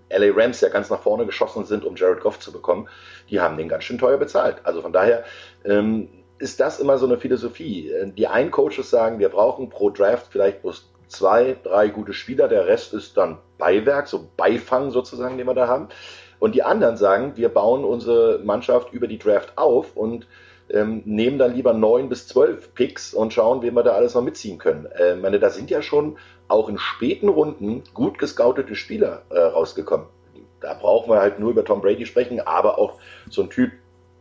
LA 0.10 0.32
Rams 0.34 0.62
ja 0.62 0.70
ganz 0.70 0.90
nach 0.90 1.02
vorne 1.02 1.26
geschossen 1.26 1.66
sind, 1.66 1.84
um 1.84 1.96
Jared 1.96 2.22
Goff 2.22 2.40
zu 2.40 2.52
bekommen, 2.52 2.88
die 3.30 3.40
haben 3.42 3.58
den 3.58 3.68
ganz 3.68 3.84
schön 3.84 3.98
teuer 3.98 4.18
bezahlt. 4.18 4.58
Also 4.64 4.82
von 4.82 4.94
daher 4.94 5.24
ähm, 5.66 6.08
ist 6.38 6.60
das 6.60 6.80
immer 6.80 6.98
so 6.98 7.06
eine 7.06 7.18
Philosophie. 7.18 7.90
Äh, 7.90 8.12
die 8.12 8.28
einen 8.28 8.52
Coaches 8.52 8.90
sagen, 8.90 9.20
wir 9.20 9.30
brauchen 9.30 9.70
pro 9.70 9.90
Draft 9.90 10.28
vielleicht 10.30 10.62
bloß 10.62 10.92
zwei, 11.08 11.58
drei 11.64 11.88
gute 11.90 12.14
Spieler, 12.14 12.48
der 12.48 12.68
Rest 12.68 12.94
ist 12.94 13.18
dann 13.18 13.38
Beiwerk, 13.58 14.08
so 14.08 14.28
Beifang 14.38 14.92
sozusagen, 14.92 15.38
den 15.38 15.48
wir 15.48 15.54
da 15.54 15.68
haben. 15.68 15.90
Und 16.40 16.56
die 16.56 16.64
anderen 16.64 16.98
sagen, 16.98 17.34
wir 17.36 17.50
bauen 17.50 17.84
unsere 17.84 18.40
Mannschaft 18.44 18.92
über 18.94 19.08
die 19.08 19.18
Draft 19.18 19.58
auf 19.58 19.96
und 19.96 20.28
ähm, 20.70 21.02
nehmen 21.06 21.38
dann 21.38 21.54
lieber 21.54 21.74
neun 21.74 22.10
bis 22.10 22.28
zwölf 22.28 22.74
Picks 22.74 23.14
und 23.14 23.34
schauen, 23.34 23.62
wen 23.62 23.74
wir 23.74 23.84
da 23.84 23.94
alles 23.94 24.16
noch 24.16 24.22
mitziehen 24.22 24.58
können. 24.58 24.88
Äh, 24.88 25.16
meine, 25.16 25.40
da 25.40 25.50
sind 25.50 25.70
ja 25.70 25.82
schon 25.82 26.18
auch 26.48 26.70
in 26.70 26.78
späten 26.78 27.30
Runden 27.30 27.84
gut 27.94 28.18
gescoutete 28.18 28.76
Spieler 28.76 29.24
äh, 29.30 29.40
rausgekommen. 29.40 30.08
Da 30.62 30.74
brauchen 30.74 31.12
wir 31.12 31.20
halt 31.20 31.40
nur 31.40 31.52
über 31.52 31.64
Tom 31.64 31.82
Brady 31.82 32.06
sprechen, 32.06 32.40
aber 32.40 32.80
auch 32.80 33.00
so 33.30 33.44
ein 33.44 33.50
Typ, 33.50 33.72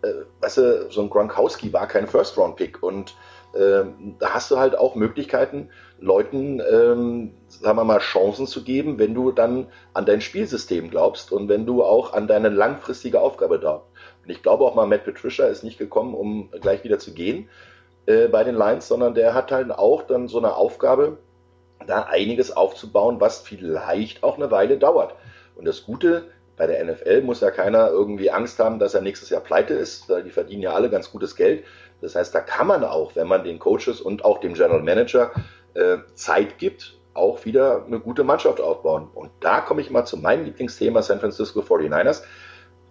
äh, 0.03 0.12
weißt 0.40 0.59
du, 0.59 0.90
so 0.90 1.03
ein 1.03 1.11
Gronkowski 1.11 1.73
war 1.73 1.88
kein 1.88 2.07
First-Round-Pick 2.07 2.83
und 2.83 3.14
ähm, 3.57 4.17
da 4.19 4.31
hast 4.31 4.51
du 4.51 4.59
halt 4.59 4.77
auch 4.77 4.95
Möglichkeiten, 4.95 5.71
Leuten, 5.99 6.61
ähm, 6.61 7.35
sagen 7.49 7.79
wir 7.79 7.85
mal, 7.85 8.01
Chancen 8.01 8.47
zu 8.47 8.64
geben, 8.64 8.99
wenn 8.99 9.14
du 9.14 9.33
dann 9.33 9.69
an 9.93 10.07
dein 10.07 10.21
Spielsystem 10.21 10.90
glaubst 10.90 11.33
und 11.33 11.49
wenn 11.49 11.67
du 11.67 11.83
auch 11.85 12.12
an 12.12 12.27
deine 12.27 12.49
langfristige 12.49 13.21
Aufgabe 13.21 13.59
glaubst. 13.59 13.88
Und 14.25 14.31
ich 14.31 14.43
glaube 14.43 14.64
auch 14.64 14.75
mal, 14.75 14.87
Matt 14.87 15.05
Patricia 15.05 15.47
ist 15.47 15.64
nicht 15.64 15.79
gekommen, 15.79 16.14
um 16.14 16.51
gleich 16.61 16.85
wieder 16.85 16.99
zu 16.99 17.12
gehen 17.12 17.49
äh, 18.07 18.29
bei 18.29 18.45
den 18.45 18.55
Lions, 18.55 18.88
sondern 18.88 19.14
der 19.14 19.35
hat 19.35 19.53
halt 19.53 19.71
auch 19.71 20.03
dann 20.03 20.29
so 20.29 20.38
eine 20.38 20.57
Aufgabe, 20.57 21.19
da 21.87 22.03
einiges 22.03 22.57
aufzubauen, 22.57 23.21
was 23.21 23.40
vielleicht 23.40 24.23
auch 24.23 24.37
eine 24.37 24.51
Weile 24.51 24.79
dauert. 24.79 25.14
Und 25.57 25.67
das 25.67 25.85
Gute 25.85 26.25
bei 26.57 26.67
der 26.67 26.85
NFL 26.85 27.23
muss 27.23 27.40
ja 27.40 27.51
keiner 27.51 27.88
irgendwie 27.88 28.31
Angst 28.31 28.59
haben, 28.59 28.79
dass 28.79 28.95
er 28.95 29.01
nächstes 29.01 29.31
Jahr 29.31 29.40
pleite 29.40 29.75
ist, 29.75 30.09
weil 30.09 30.23
die 30.23 30.31
verdienen 30.31 30.62
ja 30.62 30.73
alle 30.73 30.88
ganz 30.88 31.11
gutes 31.11 31.35
Geld. 31.37 31.64
Das 32.01 32.15
heißt, 32.15 32.35
da 32.35 32.41
kann 32.41 32.67
man 32.67 32.85
auch, 32.85 33.17
wenn 33.17 33.29
man 33.29 33.45
den 33.45 33.59
Coaches 33.59 34.01
und 34.01 34.25
auch 34.25 34.39
dem 34.41 34.55
General 34.55 34.83
Manager 34.83 35.33
äh, 35.75 35.99
Zeit 36.15 36.59
gibt, 36.59 36.99
auch 37.15 37.45
wieder 37.45 37.85
eine 37.87 38.01
gute 38.01 38.25
Mannschaft 38.25 38.61
aufbauen. 38.61 39.09
Und 39.15 39.31
da 39.41 39.61
komme 39.61 39.81
ich 39.81 39.91
mal 39.91 40.05
zu 40.05 40.17
meinem 40.17 40.45
Lieblingsthema 40.45 41.03
San 41.03 41.21
Francisco 41.21 41.61
49ers. 41.61 42.23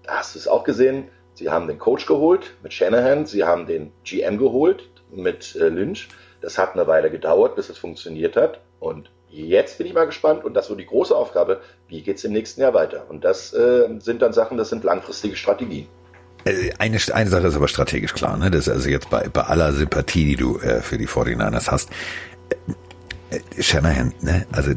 Da 0.03 0.17
hast 0.17 0.35
du 0.35 0.39
es 0.39 0.47
auch 0.47 0.63
gesehen. 0.63 1.09
Sie 1.33 1.49
haben 1.49 1.67
den 1.67 1.79
Coach 1.79 2.05
geholt 2.05 2.53
mit 2.61 2.73
Shanahan, 2.73 3.25
sie 3.25 3.43
haben 3.43 3.65
den 3.65 3.91
GM 4.03 4.37
geholt 4.37 4.89
mit 5.11 5.55
äh, 5.55 5.69
Lynch. 5.69 6.09
Das 6.41 6.57
hat 6.57 6.73
eine 6.73 6.87
Weile 6.87 7.09
gedauert, 7.09 7.55
bis 7.55 7.69
es 7.69 7.77
funktioniert 7.77 8.35
hat. 8.35 8.59
Und 8.79 9.09
jetzt 9.29 9.77
bin 9.77 9.87
ich 9.87 9.93
mal 9.93 10.05
gespannt, 10.05 10.43
und 10.43 10.53
das 10.53 10.69
wird 10.69 10.79
die 10.79 10.85
große 10.85 11.15
Aufgabe, 11.15 11.61
wie 11.87 12.01
geht 12.01 12.17
es 12.17 12.23
im 12.23 12.33
nächsten 12.33 12.61
Jahr 12.61 12.73
weiter? 12.73 13.05
Und 13.09 13.23
das 13.23 13.53
äh, 13.53 13.87
sind 13.99 14.21
dann 14.21 14.33
Sachen, 14.33 14.57
das 14.57 14.69
sind 14.69 14.83
langfristige 14.83 15.35
Strategien. 15.35 15.87
Äh, 16.45 16.71
eine, 16.77 16.99
eine 17.13 17.29
Sache 17.29 17.47
ist 17.47 17.55
aber 17.55 17.67
strategisch 17.67 18.13
klar, 18.13 18.37
ne? 18.37 18.51
Das 18.51 18.67
ist 18.67 18.73
also 18.73 18.89
jetzt 18.89 19.09
bei, 19.09 19.27
bei 19.29 19.41
aller 19.41 19.73
Sympathie, 19.73 20.25
die 20.25 20.35
du 20.35 20.59
äh, 20.59 20.81
für 20.81 20.97
die 20.97 21.07
49ers 21.07 21.69
hast. 21.69 21.89
Äh, 23.29 23.35
äh, 23.37 23.63
Shanahan, 23.63 24.13
ne? 24.21 24.45
Also 24.51 24.73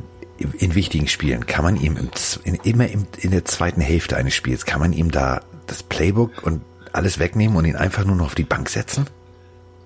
in 0.59 0.75
wichtigen 0.75 1.09
Spielen 1.09 1.47
kann 1.47 1.65
man 1.65 1.77
ihm 1.77 1.97
im, 1.97 2.11
in, 2.45 2.55
immer 2.63 2.89
im, 2.89 3.07
in 3.19 3.31
der 3.31 3.47
zweiten 3.47 3.81
Hälfte 3.81 4.17
eines 4.17 4.35
Spiels 4.35 4.67
kann 4.67 4.81
man 4.81 4.93
ihm 4.93 5.11
da 5.11 5.41
das 5.67 5.83
Playbook 5.83 6.43
und 6.43 6.61
alles 6.93 7.19
wegnehmen 7.19 7.57
und 7.57 7.65
ihn 7.65 7.77
einfach 7.77 8.05
nur 8.05 8.17
noch 8.17 8.27
auf 8.27 8.35
die 8.35 8.45
Bank 8.45 8.69
setzen? 8.69 9.07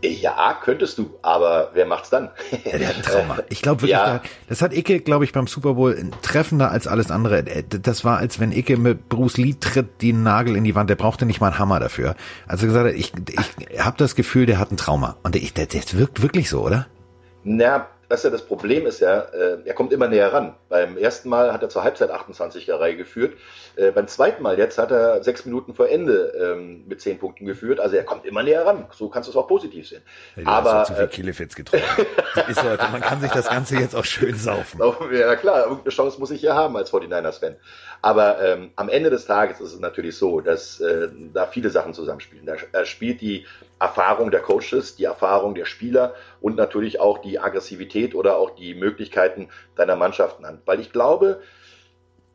Ja, 0.02 0.56
könntest 0.62 0.98
du, 0.98 1.10
aber 1.20 1.70
wer 1.74 1.86
macht's 1.86 2.10
dann? 2.10 2.30
Ja, 2.64 2.78
der 2.78 2.88
hat 2.88 2.96
ein 2.96 3.02
Trauma. 3.02 3.38
Ich 3.50 3.62
glaube 3.62 3.82
wirklich, 3.82 3.92
ja. 3.92 4.22
das 4.48 4.62
hat 4.62 4.74
Icke, 4.74 5.00
glaube 5.00 5.24
ich, 5.24 5.32
beim 5.32 5.46
Super 5.46 5.74
Bowl 5.74 5.96
treffender 6.22 6.70
als 6.70 6.86
alles 6.86 7.10
andere. 7.10 7.38
Äh, 7.38 7.64
das 7.68 8.04
war, 8.04 8.18
als 8.18 8.40
wenn 8.40 8.52
Icke 8.52 8.76
mit 8.76 9.08
Bruce 9.08 9.36
Lee 9.36 9.54
tritt 9.58 10.00
den 10.02 10.22
Nagel 10.22 10.56
in 10.56 10.64
die 10.64 10.74
Wand. 10.74 10.88
Der 10.88 10.96
brauchte 10.96 11.26
nicht 11.26 11.40
mal 11.40 11.48
einen 11.48 11.58
Hammer 11.58 11.80
dafür. 11.80 12.14
Also 12.46 12.66
gesagt 12.66 12.86
hat, 12.86 12.94
ich, 12.94 13.12
ich 13.68 13.84
habe 13.84 13.96
das 13.98 14.14
Gefühl, 14.14 14.46
der 14.46 14.58
hat 14.58 14.70
ein 14.70 14.76
Trauma. 14.76 15.16
Und 15.22 15.34
der, 15.34 15.42
der, 15.42 15.66
der 15.66 15.82
wirkt 15.92 16.22
wirklich 16.22 16.48
so, 16.48 16.62
oder? 16.62 16.86
Na, 17.44 17.88
das 18.10 18.24
ja 18.24 18.30
das 18.30 18.42
Problem 18.42 18.86
ist 18.86 18.98
ja, 18.98 19.20
äh, 19.20 19.58
er 19.64 19.72
kommt 19.72 19.92
immer 19.92 20.08
näher 20.08 20.32
ran. 20.32 20.56
Beim 20.68 20.96
ersten 20.96 21.28
Mal 21.28 21.52
hat 21.52 21.62
er 21.62 21.68
zur 21.68 21.84
Halbzeit 21.84 22.10
28er 22.10 22.78
Reihe 22.78 22.96
geführt. 22.96 23.34
Äh, 23.76 23.92
beim 23.92 24.08
zweiten 24.08 24.42
Mal 24.42 24.58
jetzt 24.58 24.78
hat 24.78 24.90
er 24.90 25.22
sechs 25.22 25.44
Minuten 25.44 25.74
vor 25.74 25.88
Ende 25.88 26.32
ähm, 26.36 26.84
mit 26.88 27.00
zehn 27.00 27.18
Punkten 27.20 27.46
geführt. 27.46 27.78
Also 27.78 27.94
er 27.94 28.02
kommt 28.02 28.26
immer 28.26 28.42
näher 28.42 28.66
ran. 28.66 28.86
So 28.90 29.08
kannst 29.08 29.28
du 29.28 29.30
es 29.30 29.36
auch 29.36 29.46
positiv 29.46 29.88
sehen. 29.88 30.02
Ja, 30.34 30.44
Aber 30.46 30.84
zu 30.84 30.94
viel 30.94 31.04
äh, 31.04 31.06
Killefits 31.06 31.54
getroffen. 31.54 32.06
ist 32.48 32.62
heute, 32.64 32.88
man 32.90 33.00
kann 33.00 33.20
sich 33.20 33.30
das 33.30 33.48
Ganze 33.48 33.76
jetzt 33.76 33.94
auch 33.94 34.04
schön 34.04 34.34
saufen. 34.36 34.80
Ja 35.12 35.36
klar, 35.36 35.62
irgendeine 35.62 35.90
Chance 35.90 36.18
muss 36.18 36.32
ich 36.32 36.42
ja 36.42 36.56
haben 36.56 36.76
als 36.76 36.92
49ers-Fan. 36.92 37.54
Aber 38.02 38.42
ähm, 38.42 38.70
am 38.74 38.88
Ende 38.88 39.10
des 39.10 39.26
Tages 39.26 39.60
ist 39.60 39.72
es 39.72 39.78
natürlich 39.78 40.16
so, 40.16 40.40
dass 40.40 40.80
äh, 40.80 41.08
da 41.32 41.46
viele 41.46 41.70
Sachen 41.70 41.94
zusammenspielen. 41.94 42.44
Da 42.72 42.84
spielt 42.84 43.20
die 43.20 43.46
Erfahrung 43.80 44.30
der 44.30 44.40
Coaches, 44.40 44.94
die 44.96 45.04
Erfahrung 45.04 45.54
der 45.54 45.64
Spieler 45.64 46.14
und 46.40 46.56
natürlich 46.56 47.00
auch 47.00 47.18
die 47.18 47.38
Aggressivität 47.38 48.14
oder 48.14 48.36
auch 48.36 48.50
die 48.50 48.74
Möglichkeiten 48.74 49.48
deiner 49.74 49.96
Mannschaften 49.96 50.44
an. 50.44 50.60
Weil 50.66 50.80
ich 50.80 50.92
glaube, 50.92 51.40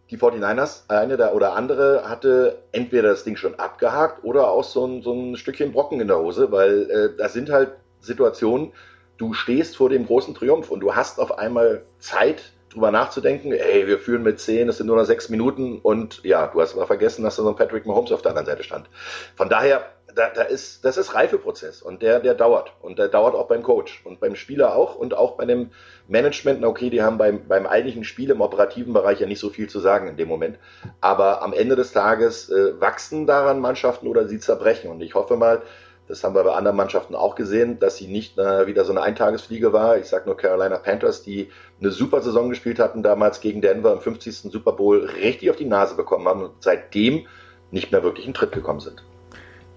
die 0.09 0.17
49ers, 0.17 0.89
eine 0.89 1.17
der, 1.17 1.35
oder 1.35 1.53
andere, 1.53 2.09
hatte 2.09 2.63
entweder 2.71 3.09
das 3.09 3.23
Ding 3.23 3.37
schon 3.37 3.55
abgehakt 3.55 4.23
oder 4.23 4.49
auch 4.49 4.63
so 4.63 4.85
ein, 4.85 5.01
so 5.01 5.13
ein 5.13 5.37
Stückchen 5.37 5.71
Brocken 5.71 6.01
in 6.01 6.07
der 6.07 6.19
Hose, 6.19 6.51
weil 6.51 6.89
äh, 6.89 7.17
das 7.17 7.33
sind 7.33 7.49
halt 7.49 7.73
Situationen, 7.99 8.73
du 9.17 9.33
stehst 9.33 9.77
vor 9.77 9.89
dem 9.89 10.05
großen 10.05 10.35
Triumph 10.35 10.69
und 10.69 10.79
du 10.79 10.95
hast 10.95 11.19
auf 11.19 11.37
einmal 11.37 11.83
Zeit, 11.99 12.51
drüber 12.69 12.91
nachzudenken, 12.91 13.53
ey, 13.53 13.87
wir 13.87 13.99
führen 13.99 14.21
mit 14.21 14.39
10, 14.39 14.67
es 14.67 14.77
sind 14.77 14.87
nur 14.87 14.97
noch 14.97 15.05
sechs 15.05 15.29
Minuten 15.29 15.79
und 15.79 16.21
ja, 16.23 16.47
du 16.47 16.59
hast 16.59 16.75
mal 16.75 16.85
vergessen, 16.85 17.23
dass 17.23 17.37
da 17.37 17.43
so 17.43 17.49
ein 17.49 17.55
Patrick 17.55 17.85
Mahomes 17.85 18.11
auf 18.11 18.21
der 18.21 18.31
anderen 18.31 18.47
Seite 18.47 18.63
stand. 18.63 18.89
Von 19.37 19.47
daher, 19.47 19.85
da, 20.15 20.29
da 20.29 20.43
ist, 20.43 20.85
das 20.85 20.97
ist 20.97 21.13
Reifeprozess 21.13 21.81
und 21.81 22.01
der, 22.01 22.19
der 22.19 22.33
dauert. 22.33 22.73
Und 22.81 22.97
der 22.97 23.09
dauert 23.09 23.35
auch 23.35 23.47
beim 23.47 23.63
Coach 23.63 24.01
und 24.05 24.19
beim 24.19 24.35
Spieler 24.35 24.75
auch 24.75 24.95
und 24.95 25.13
auch 25.15 25.35
bei 25.35 25.45
dem 25.45 25.71
Management. 26.07 26.63
Okay, 26.63 26.89
die 26.89 27.01
haben 27.01 27.17
beim, 27.17 27.47
beim 27.47 27.67
eigentlichen 27.67 28.05
Spiel 28.05 28.31
im 28.31 28.41
operativen 28.41 28.93
Bereich 28.93 29.19
ja 29.19 29.27
nicht 29.27 29.39
so 29.39 29.49
viel 29.49 29.67
zu 29.67 29.79
sagen 29.79 30.07
in 30.07 30.17
dem 30.17 30.29
Moment. 30.29 30.57
Aber 31.01 31.41
am 31.41 31.53
Ende 31.53 31.75
des 31.75 31.91
Tages 31.91 32.49
äh, 32.49 32.79
wachsen 32.79 33.27
daran 33.27 33.59
Mannschaften 33.59 34.07
oder 34.07 34.27
sie 34.27 34.39
zerbrechen. 34.39 34.89
Und 34.89 35.01
ich 35.01 35.15
hoffe 35.15 35.35
mal, 35.35 35.61
das 36.07 36.23
haben 36.23 36.35
wir 36.35 36.43
bei 36.43 36.53
anderen 36.53 36.77
Mannschaften 36.77 37.15
auch 37.15 37.35
gesehen, 37.35 37.79
dass 37.79 37.97
sie 37.97 38.07
nicht 38.07 38.37
äh, 38.37 38.67
wieder 38.67 38.85
so 38.85 38.91
eine 38.91 39.01
Eintagesfliege 39.01 39.73
war. 39.73 39.97
Ich 39.97 40.05
sage 40.05 40.27
nur 40.27 40.37
Carolina 40.37 40.77
Panthers, 40.77 41.23
die 41.23 41.49
eine 41.81 41.91
super 41.91 42.21
Saison 42.21 42.49
gespielt 42.49 42.79
hatten, 42.79 43.03
damals 43.03 43.41
gegen 43.41 43.61
Denver 43.61 43.91
im 43.91 43.99
50. 43.99 44.51
Super 44.51 44.73
Bowl 44.73 45.05
richtig 45.05 45.49
auf 45.49 45.55
die 45.57 45.65
Nase 45.65 45.95
bekommen 45.95 46.27
haben 46.27 46.43
und 46.43 46.51
seitdem 46.59 47.27
nicht 47.71 47.91
mehr 47.91 48.03
wirklich 48.03 48.27
in 48.27 48.33
Tritt 48.33 48.51
gekommen 48.51 48.79
sind. 48.79 49.03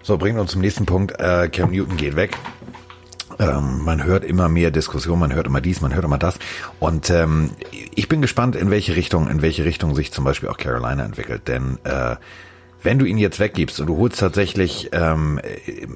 So, 0.09 0.17
bringen 0.17 0.39
uns 0.39 0.53
zum 0.53 0.63
nächsten 0.63 0.87
Punkt. 0.87 1.21
Äh, 1.21 1.51
Cam 1.51 1.71
Newton 1.71 1.99
geht 1.99 2.17
weg. 2.17 2.35
Ähm, 3.39 3.85
man 3.85 4.05
hört 4.05 4.25
immer 4.25 4.49
mehr 4.49 4.71
Diskussionen, 4.71 5.21
man 5.21 5.35
hört 5.35 5.47
immer 5.47 5.61
dies, 5.61 5.83
man 5.83 5.95
hört 5.95 6.07
immer 6.07 6.17
das. 6.17 6.39
Und 6.81 7.11
ähm, 7.11 7.51
ich 7.95 8.09
bin 8.09 8.23
gespannt, 8.23 8.57
in 8.57 8.71
welche 8.71 8.97
Richtung, 8.97 9.29
in 9.29 9.43
welche 9.43 9.67
Richtung 9.67 9.95
sich 9.95 10.11
zum 10.11 10.25
Beispiel 10.25 10.49
auch 10.49 10.57
Carolina 10.57 11.05
entwickelt. 11.05 11.47
Denn 11.47 11.77
äh, 11.85 12.17
wenn 12.83 12.99
du 12.99 13.05
ihn 13.05 13.19
jetzt 13.19 13.39
weggibst 13.39 13.81
und 13.81 13.89
du 13.89 13.99
holst 13.99 14.19
tatsächlich, 14.19 14.89
ähm, 14.93 15.43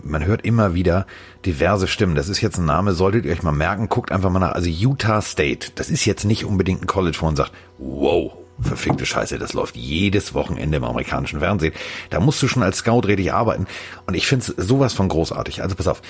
man 0.05 0.27
hört 0.27 0.45
immer 0.45 0.75
wieder 0.75 1.07
diverse 1.47 1.89
Stimmen. 1.89 2.15
Das 2.15 2.29
ist 2.29 2.43
jetzt 2.43 2.59
ein 2.59 2.67
Name, 2.67 2.93
solltet 2.93 3.25
ihr 3.25 3.33
euch 3.33 3.43
mal 3.43 3.53
merken, 3.53 3.89
guckt 3.89 4.13
einfach 4.13 4.29
mal 4.29 4.41
nach. 4.41 4.53
Also 4.53 4.69
Utah 4.69 5.23
State, 5.23 5.69
das 5.75 5.89
ist 5.89 6.05
jetzt 6.05 6.27
nicht 6.27 6.45
unbedingt 6.45 6.83
ein 6.83 6.87
College, 6.87 7.17
wo 7.19 7.25
man 7.25 7.37
sagt, 7.37 7.53
wow, 7.79 8.35
verfickte 8.61 9.07
Scheiße, 9.07 9.39
das 9.39 9.53
läuft 9.53 9.77
jedes 9.77 10.35
Wochenende 10.35 10.77
im 10.77 10.85
amerikanischen 10.85 11.41
Fernsehen. 11.41 11.75
Da 12.11 12.21
musst 12.21 12.43
du 12.43 12.49
schon 12.49 12.63
als 12.63 12.79
Scout 12.79 13.01
richtig 13.01 13.33
arbeiten. 13.33 13.67
Und 14.07 14.15
ich 14.15 14.27
finde 14.27 14.53
es 14.57 14.67
sowas 14.69 14.93
von 14.93 15.09
großartig. 15.09 15.63
Also 15.63 15.75
pass 15.75 15.89
auf, 15.89 16.03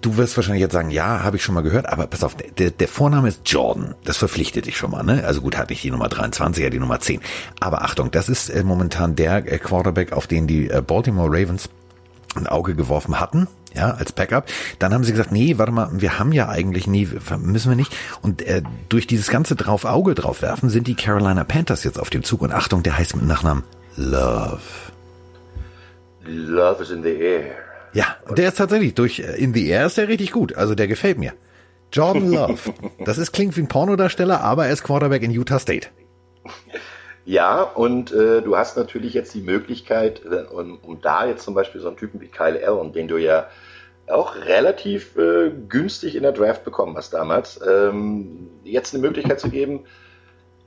du 0.00 0.16
wirst 0.16 0.36
wahrscheinlich 0.36 0.62
jetzt 0.62 0.72
sagen, 0.72 0.90
ja, 0.90 1.22
habe 1.22 1.36
ich 1.36 1.44
schon 1.44 1.54
mal 1.54 1.62
gehört, 1.62 1.88
aber 1.88 2.06
pass 2.06 2.24
auf, 2.24 2.34
der, 2.36 2.70
der 2.70 2.88
Vorname 2.88 3.28
ist 3.28 3.42
Jordan. 3.44 3.94
Das 4.04 4.16
verpflichtet 4.16 4.66
dich 4.66 4.76
schon 4.76 4.90
mal, 4.90 5.02
ne? 5.02 5.24
Also 5.24 5.40
gut, 5.40 5.56
hat 5.56 5.70
nicht 5.70 5.82
die 5.82 5.90
Nummer 5.90 6.08
23, 6.08 6.62
ja 6.62 6.70
die 6.70 6.78
Nummer 6.78 7.00
10. 7.00 7.20
Aber 7.60 7.82
Achtung, 7.82 8.10
das 8.10 8.28
ist 8.28 8.48
äh, 8.50 8.64
momentan 8.64 9.16
der 9.16 9.50
äh, 9.50 9.58
Quarterback, 9.58 10.12
auf 10.12 10.26
den 10.26 10.46
die 10.46 10.68
äh, 10.68 10.82
Baltimore 10.82 11.28
Ravens 11.28 11.68
ein 12.36 12.46
Auge 12.46 12.74
geworfen 12.74 13.20
hatten, 13.20 13.46
ja, 13.74 13.90
als 13.90 14.12
Backup. 14.12 14.46
Dann 14.78 14.94
haben 14.94 15.04
sie 15.04 15.12
gesagt, 15.12 15.32
nee, 15.32 15.58
warte 15.58 15.72
mal, 15.72 15.88
wir 15.92 16.18
haben 16.18 16.32
ja 16.32 16.48
eigentlich 16.48 16.86
nie, 16.86 17.08
müssen 17.38 17.70
wir 17.70 17.76
nicht. 17.76 17.94
Und 18.22 18.42
äh, 18.42 18.62
durch 18.88 19.06
dieses 19.06 19.28
ganze 19.28 19.56
drauf 19.56 19.84
Auge 19.84 20.14
drauf 20.14 20.42
werfen, 20.42 20.70
sind 20.70 20.86
die 20.86 20.94
Carolina 20.94 21.44
Panthers 21.44 21.84
jetzt 21.84 21.98
auf 21.98 22.10
dem 22.10 22.22
Zug. 22.22 22.42
Und 22.42 22.52
Achtung, 22.52 22.82
der 22.82 22.96
heißt 22.96 23.16
mit 23.16 23.26
Nachnamen 23.26 23.64
Love. 23.96 24.60
Love 26.24 26.82
is 26.82 26.90
in 26.90 27.02
the 27.02 27.10
air. 27.10 27.64
Ja, 27.92 28.16
der 28.36 28.48
ist 28.48 28.58
tatsächlich 28.58 28.94
durch 28.94 29.20
äh, 29.20 29.36
In 29.36 29.54
the 29.54 29.68
Air 29.68 29.86
ist 29.86 29.96
der 29.96 30.08
richtig 30.08 30.32
gut. 30.32 30.54
Also 30.56 30.74
der 30.74 30.88
gefällt 30.88 31.18
mir. 31.18 31.32
Jordan 31.92 32.30
Love. 32.30 32.58
Das 33.04 33.18
ist 33.18 33.32
klingt 33.32 33.56
wie 33.56 33.60
ein 33.60 33.68
Pornodarsteller, 33.68 34.40
aber 34.40 34.66
er 34.66 34.72
ist 34.72 34.82
Quarterback 34.82 35.22
in 35.22 35.30
Utah 35.30 35.58
State. 35.58 35.88
Ja, 37.24 37.62
und 37.62 38.12
äh, 38.12 38.42
du 38.42 38.56
hast 38.56 38.76
natürlich 38.76 39.14
jetzt 39.14 39.34
die 39.34 39.40
Möglichkeit, 39.40 40.22
um, 40.52 40.78
um 40.82 41.00
da 41.00 41.26
jetzt 41.26 41.44
zum 41.44 41.54
Beispiel 41.54 41.80
so 41.80 41.88
einen 41.88 41.96
Typen 41.96 42.20
wie 42.20 42.28
Kyle 42.28 42.60
Allen, 42.66 42.92
den 42.92 43.08
du 43.08 43.16
ja 43.16 43.48
auch 44.06 44.36
relativ 44.36 45.16
äh, 45.16 45.50
günstig 45.68 46.16
in 46.16 46.22
der 46.22 46.32
Draft 46.32 46.64
bekommen 46.64 46.96
hast 46.96 47.14
damals, 47.14 47.58
ähm, 47.66 48.50
jetzt 48.62 48.94
eine 48.94 49.02
Möglichkeit 49.02 49.40
zu 49.40 49.48
geben, 49.48 49.84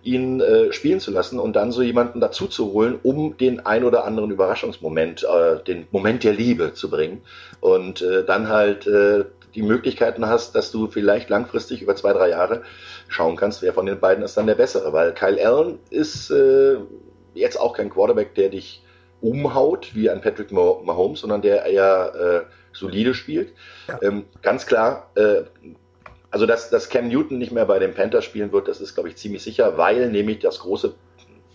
ihn 0.02 0.40
äh, 0.40 0.72
spielen 0.72 1.00
zu 1.00 1.12
lassen 1.12 1.38
und 1.38 1.56
dann 1.56 1.72
so 1.72 1.82
jemanden 1.84 2.20
dazu 2.20 2.48
zu 2.48 2.72
holen, 2.72 3.00
um 3.04 3.38
den 3.38 3.66
ein 3.66 3.84
oder 3.84 4.06
anderen 4.06 4.32
Überraschungsmoment, 4.32 5.24
äh, 5.24 5.64
den 5.64 5.88
Moment 5.92 6.24
der 6.24 6.34
Liebe 6.34 6.74
zu 6.74 6.90
bringen. 6.90 7.22
Und 7.60 8.02
äh, 8.02 8.24
dann 8.26 8.48
halt 8.48 8.88
äh, 8.88 9.26
die 9.58 9.64
Möglichkeiten 9.64 10.28
hast, 10.28 10.54
dass 10.54 10.72
du 10.72 10.88
vielleicht 10.88 11.30
langfristig 11.30 11.82
über 11.82 11.96
zwei, 11.96 12.14
drei 12.14 12.30
Jahre 12.30 12.62
schauen 13.08 13.36
kannst, 13.36 13.64
wer 13.64 13.74
von 13.74 13.88
den 13.88 14.00
beiden 14.00 14.24
ist 14.24 14.38
dann 14.38 14.46
der 14.46 14.54
bessere, 14.54 14.94
weil 14.94 15.16
Kyle 15.16 15.44
Allen 15.44 15.80
ist 15.90 16.30
äh, 16.30 16.78
jetzt 17.34 17.60
auch 17.60 17.74
kein 17.74 17.90
Quarterback, 17.90 18.36
der 18.36 18.50
dich 18.50 18.84
umhaut 19.20 19.96
wie 19.96 20.12
ein 20.12 20.22
Patrick 20.22 20.52
Mahomes, 20.52 21.22
sondern 21.22 21.42
der 21.42 21.66
eher 21.66 22.46
äh, 22.46 22.54
solide 22.72 23.16
spielt. 23.16 23.52
Ja. 23.88 24.00
Ähm, 24.04 24.26
ganz 24.44 24.68
klar, 24.68 25.10
äh, 25.16 25.42
also 26.30 26.46
dass, 26.46 26.70
dass 26.70 26.90
Cam 26.90 27.08
Newton 27.08 27.40
nicht 27.40 27.52
mehr 27.52 27.66
bei 27.66 27.80
den 27.80 27.96
Panthers 27.96 28.26
spielen 28.26 28.52
wird, 28.52 28.68
das 28.68 28.80
ist, 28.80 28.94
glaube 28.94 29.10
ich, 29.10 29.16
ziemlich 29.16 29.42
sicher, 29.42 29.76
weil 29.80 30.12
nämlich 30.12 30.38
das 30.38 30.60
große, 30.60 30.94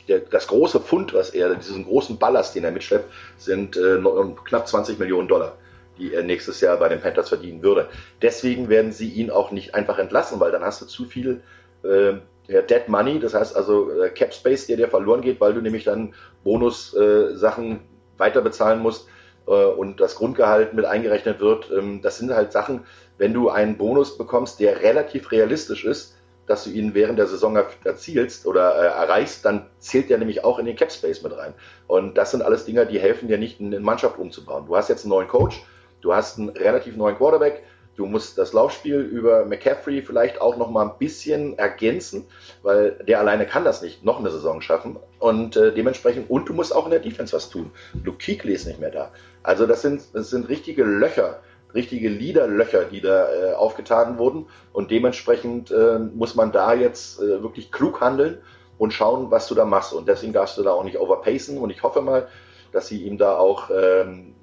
der, 0.09 0.19
das 0.19 0.49
große 0.49 0.81
Fund, 0.81 1.15
was 1.15 1.31
er, 1.31 1.55
diesen 1.55 1.85
großen 1.85 2.19
Ballast, 2.19 2.57
den 2.57 2.65
er 2.65 2.73
mitschleppt, 2.73 3.12
sind 3.37 3.77
äh, 3.77 4.01
knapp 4.45 4.67
20 4.67 4.99
Millionen 4.99 5.29
Dollar, 5.29 5.57
die 5.99 6.15
er 6.15 6.23
nächstes 6.23 6.61
Jahr 6.61 6.77
bei 6.79 6.89
den 6.89 7.01
Panthers 7.01 7.29
verdienen 7.29 7.63
würde. 7.63 7.89
Deswegen 8.21 8.69
werden 8.69 8.93
sie 8.93 9.09
ihn 9.09 9.31
auch 9.31 9.51
nicht 9.51 9.75
einfach 9.75 9.99
entlassen, 9.99 10.41
weil 10.41 10.53
dann 10.53 10.63
hast 10.63 10.81
du 10.83 10.87
zu 10.87 11.05
viel 11.05 11.43
äh, 11.83 12.15
Dead 12.49 12.89
Money, 12.89 13.21
das 13.21 13.35
heißt 13.35 13.57
also 13.57 13.91
äh, 13.91 14.11
Cap 14.11 14.35
Space, 14.35 14.67
der 14.67 14.77
dir 14.77 14.89
verloren 14.89 15.21
geht, 15.21 15.41
weil 15.41 15.55
du 15.55 15.61
nämlich 15.61 15.85
dann 15.85 16.15
Bonus-Sachen 16.45 17.73
äh, 17.73 17.79
weiter 18.19 18.41
bezahlen 18.41 18.81
musst 18.81 19.09
äh, 19.47 19.53
und 19.53 20.01
das 20.01 20.17
Grundgehalt 20.17 20.75
mit 20.75 20.85
eingerechnet 20.85 21.41
wird. 21.41 21.71
Ähm, 21.71 22.03
das 22.03 22.19
sind 22.19 22.33
halt 22.33 22.53
Sachen, 22.53 22.85
wenn 23.19 23.33
du 23.33 23.49
einen 23.49 23.77
Bonus 23.77 24.19
bekommst, 24.19 24.61
der 24.61 24.83
relativ 24.83 25.31
realistisch 25.31 25.85
ist, 25.85 26.17
dass 26.47 26.65
du 26.65 26.71
ihn 26.71 26.95
während 26.95 27.19
der 27.19 27.29
Saison 27.29 27.57
erzielst 27.85 28.47
oder 28.47 28.75
äh, 28.75 28.87
erreichst, 28.87 29.45
dann 29.45 29.67
zählt 29.79 30.11
der 30.11 30.19
nämlich 30.19 30.45
auch 30.45 30.59
in 30.59 30.67
den 30.67 30.77
Cap 30.77 30.91
Space 30.91 31.23
mit 31.23 31.37
rein. 31.37 31.55
Und 31.87 32.19
das 32.19 32.33
sind 32.33 32.43
alles 32.43 32.65
Dinge, 32.65 32.85
die 32.87 32.99
helfen 32.99 33.29
dir 33.29 33.39
nicht, 33.39 33.61
eine 33.61 33.79
Mannschaft 33.79 34.19
umzubauen. 34.19 34.67
Du 34.67 34.77
hast 34.77 34.89
jetzt 34.89 35.05
einen 35.05 35.11
neuen 35.11 35.29
Coach, 35.29 35.63
du 36.03 36.15
hast 36.15 36.38
einen 36.38 36.51
relativ 36.51 36.97
neuen 36.97 37.17
Quarterback, 37.17 37.62
du 37.97 38.05
musst 38.05 38.37
das 38.37 38.53
Laufspiel 38.53 39.01
über 39.01 39.47
McCaffrey 39.47 40.03
vielleicht 40.03 40.41
auch 40.41 40.57
noch 40.57 40.71
mal 40.71 40.85
ein 40.85 40.99
bisschen 40.99 41.59
ergänzen, 41.59 42.27
weil 42.62 42.93
der 43.07 43.21
alleine 43.21 43.47
kann 43.47 43.65
das 43.65 43.81
nicht 43.81 44.05
noch 44.05 44.19
eine 44.19 44.31
Saison 44.31 44.61
schaffen 44.61 44.99
und 45.19 45.57
äh, 45.57 45.73
dementsprechend 45.73 46.29
und 46.29 46.49
du 46.49 46.53
musst 46.53 46.75
auch 46.75 46.85
in 46.85 46.91
der 46.91 47.01
Defense 47.01 47.35
was 47.35 47.49
tun. 47.49 47.71
Luke 48.05 48.19
Kuechly 48.23 48.53
ist 48.53 48.67
nicht 48.67 48.81
mehr 48.81 48.91
da. 48.91 49.12
Also 49.43 49.67
das 49.67 49.81
sind 49.81 50.03
das 50.12 50.29
sind 50.29 50.49
richtige 50.49 50.85
Löcher 50.85 51.41
richtige 51.75 52.09
Liederlöcher, 52.09 52.85
die 52.85 53.01
da 53.01 53.33
äh, 53.33 53.53
aufgetan 53.55 54.19
wurden. 54.19 54.47
Und 54.73 54.91
dementsprechend 54.91 55.71
äh, 55.71 55.99
muss 55.99 56.35
man 56.35 56.53
da 56.53 56.75
jetzt 56.75 57.21
äh, 57.21 57.43
wirklich 57.43 57.73
klug 57.73 58.01
handeln 58.01 58.38
und 58.79 58.93
schauen, 58.93 59.31
was 59.31 59.49
du 59.49 59.55
da 59.55 59.65
machst. 59.65 59.93
Und 59.93 60.09
deswegen 60.09 60.33
darfst 60.33 60.59
du 60.59 60.62
da 60.62 60.73
auch 60.73 60.85
nicht 60.85 60.99
overpacen. 60.99 61.59
Und 61.59 61.71
ich 61.71 61.83
hoffe 61.83 62.03
mal, 62.03 62.29
dass 62.73 62.88
sie 62.88 63.03
ihm 63.03 63.19
da 63.19 63.37
auch 63.37 63.71
ähm, 63.71 64.35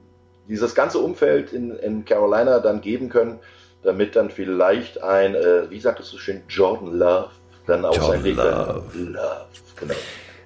dieses 0.50 0.76
ganze 0.76 0.98
Umfeld 0.98 1.54
in, 1.54 1.72
in 1.78 2.04
Carolina 2.04 2.60
dann 2.60 2.82
geben 2.82 3.08
können, 3.10 3.40
damit 3.84 4.16
dann 4.16 4.30
vielleicht 4.30 5.02
ein, 5.02 5.36
äh, 5.36 5.70
wie 5.70 5.80
sagtest 5.80 6.12
du 6.12 6.18
schön, 6.18 6.42
Jordan 6.50 6.98
Love 6.98 7.30
dann 7.68 7.86
auch 7.86 7.96
Jordan 7.96 8.12
sein 8.12 8.24
Weg 8.24 8.36
Love. 8.36 8.84
Love, 8.94 9.46
genau 9.80 9.94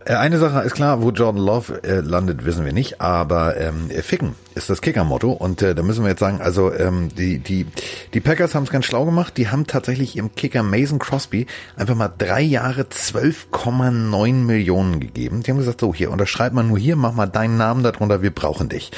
Äh, 0.05 0.15
eine 0.15 0.37
Sache 0.37 0.65
ist 0.65 0.75
klar, 0.75 1.01
wo 1.01 1.11
Jordan 1.11 1.41
Love 1.41 1.81
äh, 1.83 2.01
landet, 2.01 2.43
wissen 2.43 2.65
wir 2.65 2.73
nicht, 2.73 2.99
aber 2.99 3.55
ähm, 3.55 3.89
Ficken 3.89 4.35
ist 4.53 4.69
das 4.69 4.81
Kicker-Motto 4.81 5.31
und 5.31 5.61
äh, 5.61 5.73
da 5.73 5.81
müssen 5.81 6.03
wir 6.03 6.09
jetzt 6.09 6.19
sagen, 6.19 6.41
also 6.41 6.73
ähm, 6.73 7.09
die 7.15 7.39
die 7.39 7.65
die 8.13 8.19
Packers 8.19 8.53
haben 8.53 8.63
es 8.63 8.69
ganz 8.69 8.83
schlau 8.83 9.05
gemacht, 9.05 9.37
die 9.37 9.47
haben 9.47 9.65
tatsächlich 9.65 10.17
ihrem 10.17 10.35
Kicker 10.35 10.61
Mason 10.61 10.99
Crosby 10.99 11.47
einfach 11.77 11.95
mal 11.95 12.11
drei 12.15 12.41
Jahre 12.41 12.81
12,9 12.81 14.33
Millionen 14.33 14.99
gegeben. 14.99 15.41
Die 15.41 15.51
haben 15.51 15.57
gesagt, 15.57 15.79
so 15.79 15.93
hier 15.93 16.11
unterschreib 16.11 16.51
mal 16.51 16.63
nur 16.63 16.77
hier, 16.77 16.97
mach 16.97 17.13
mal 17.13 17.27
deinen 17.27 17.57
Namen 17.57 17.81
darunter, 17.83 18.21
wir 18.21 18.31
brauchen 18.31 18.67
dich. 18.67 18.91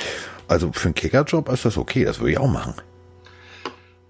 Also 0.48 0.72
für 0.72 0.86
einen 0.86 0.96
Kickerjob 0.96 1.50
ist 1.50 1.66
das 1.66 1.78
okay, 1.78 2.06
das 2.06 2.20
würde 2.20 2.32
ich 2.32 2.38
auch 2.38 2.48
machen. 2.48 2.76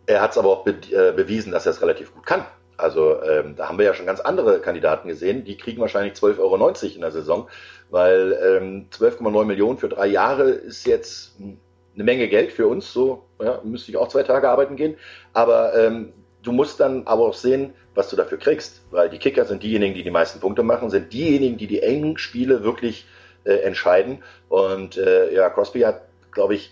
Er 0.07 0.21
hat 0.21 0.31
es 0.31 0.37
aber 0.37 0.49
auch 0.49 0.63
be 0.63 0.75
äh, 0.91 1.11
bewiesen, 1.13 1.51
dass 1.51 1.65
er 1.65 1.71
es 1.71 1.81
relativ 1.81 2.13
gut 2.13 2.25
kann. 2.25 2.45
Also 2.77 3.21
ähm, 3.23 3.55
da 3.55 3.69
haben 3.69 3.77
wir 3.77 3.85
ja 3.85 3.93
schon 3.93 4.05
ganz 4.05 4.19
andere 4.19 4.59
Kandidaten 4.59 5.07
gesehen, 5.07 5.45
die 5.45 5.57
kriegen 5.57 5.81
wahrscheinlich 5.81 6.13
12,90 6.13 6.39
Euro 6.39 6.67
in 6.95 7.01
der 7.01 7.11
Saison, 7.11 7.47
weil 7.89 8.37
ähm, 8.43 8.87
12,9 8.91 9.45
Millionen 9.45 9.77
für 9.77 9.87
drei 9.87 10.07
Jahre 10.07 10.49
ist 10.49 10.85
jetzt 10.85 11.35
eine 11.39 12.03
Menge 12.03 12.27
Geld 12.27 12.51
für 12.51 12.67
uns. 12.67 12.91
So 12.91 13.23
ja, 13.41 13.61
müsste 13.63 13.91
ich 13.91 13.97
auch 13.97 14.09
zwei 14.09 14.23
Tage 14.23 14.49
arbeiten 14.49 14.75
gehen. 14.75 14.97
Aber 15.33 15.73
ähm, 15.75 16.13
du 16.43 16.51
musst 16.51 16.79
dann 16.79 17.07
aber 17.07 17.23
auch 17.23 17.33
sehen, 17.33 17.73
was 17.95 18.09
du 18.09 18.17
dafür 18.17 18.37
kriegst, 18.37 18.81
weil 18.91 19.09
die 19.09 19.19
Kicker 19.19 19.45
sind 19.45 19.63
diejenigen, 19.63 19.95
die 19.95 20.03
die 20.03 20.11
meisten 20.11 20.39
Punkte 20.41 20.63
machen, 20.63 20.89
sind 20.89 21.13
diejenigen, 21.13 21.57
die 21.57 21.67
die 21.67 21.81
engen 21.81 22.17
Spiele 22.17 22.63
wirklich 22.63 23.07
äh, 23.45 23.53
entscheiden. 23.59 24.23
Und 24.49 24.97
äh, 24.97 25.33
ja, 25.33 25.49
Crosby 25.49 25.81
hat, 25.81 26.04
glaube 26.35 26.53
ich, 26.53 26.71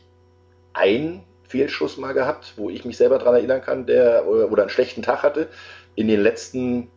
ein 0.74 1.24
Fehlschuss 1.48 1.98
mal 1.98 2.14
gehabt, 2.14 2.54
wo 2.58 2.70
ich 2.70 2.86
mich 2.86 2.98
selber 2.98 3.18
daran 3.18 3.36
erinnern 3.36 3.62
kann, 3.62 3.88
der 3.88 4.28
oder 4.28 4.62
einen 4.62 4.70
schlechten 4.70 5.02
Tag 5.02 5.24
hatte 5.24 5.50
in 5.96 6.08
den 6.08 6.22
letzten 6.22 6.90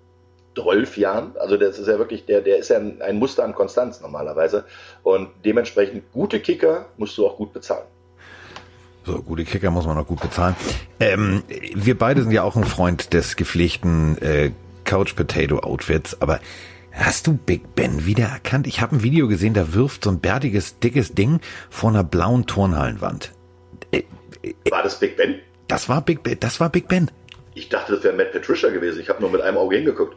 zwölf 0.54 0.96
Jahren. 0.96 1.32
Also 1.38 1.56
das 1.56 1.78
ist 1.78 1.86
ja 1.86 1.98
wirklich, 1.98 2.24
der, 2.26 2.40
der 2.40 2.58
ist 2.58 2.68
ja 2.68 2.78
ein, 2.78 3.00
ein 3.02 3.18
Muster 3.18 3.44
an 3.44 3.54
Konstanz 3.54 4.00
normalerweise. 4.00 4.64
Und 5.02 5.28
dementsprechend 5.44 6.10
gute 6.12 6.40
Kicker 6.40 6.86
musst 6.96 7.16
du 7.18 7.26
auch 7.26 7.36
gut 7.36 7.52
bezahlen. 7.52 7.84
So, 9.04 9.22
gute 9.22 9.44
Kicker 9.44 9.70
muss 9.70 9.86
man 9.86 9.96
auch 9.98 10.06
gut 10.06 10.20
bezahlen. 10.20 10.56
Ähm, 10.98 11.42
wir 11.74 11.96
beide 11.96 12.22
sind 12.22 12.32
ja 12.32 12.42
auch 12.42 12.56
ein 12.56 12.64
Freund 12.64 13.12
des 13.12 13.36
gepflegten 13.36 14.18
äh, 14.18 14.50
Couch 14.84 15.14
Potato 15.14 15.58
Outfits, 15.58 16.20
aber 16.20 16.40
hast 16.96 17.26
du 17.26 17.34
Big 17.34 17.74
Ben 17.74 18.06
wiedererkannt? 18.06 18.66
Ich 18.66 18.80
habe 18.80 18.96
ein 18.96 19.02
Video 19.02 19.28
gesehen, 19.28 19.54
da 19.54 19.74
wirft 19.74 20.04
so 20.04 20.10
ein 20.10 20.20
bärtiges, 20.20 20.78
dickes 20.78 21.14
Ding 21.14 21.40
vor 21.70 21.90
einer 21.90 22.04
blauen 22.04 22.46
Turnhallenwand. 22.46 23.32
Äh, 23.92 24.02
äh, 24.42 24.54
war 24.70 24.82
das 24.82 24.98
Big 24.98 25.16
Ben? 25.16 25.36
Das 25.68 25.88
war 25.88 26.00
Big 26.00 26.22
Ben, 26.22 26.38
das 26.40 26.60
war 26.60 26.70
Big 26.70 26.88
Ben. 26.88 27.10
Ich 27.54 27.68
dachte, 27.68 27.94
das 27.94 28.04
wäre 28.04 28.14
Matt 28.14 28.32
Patricia 28.32 28.70
gewesen. 28.70 29.00
Ich 29.00 29.08
habe 29.08 29.20
nur 29.20 29.30
mit 29.30 29.40
einem 29.40 29.56
Auge 29.56 29.76
hingeguckt. 29.76 30.16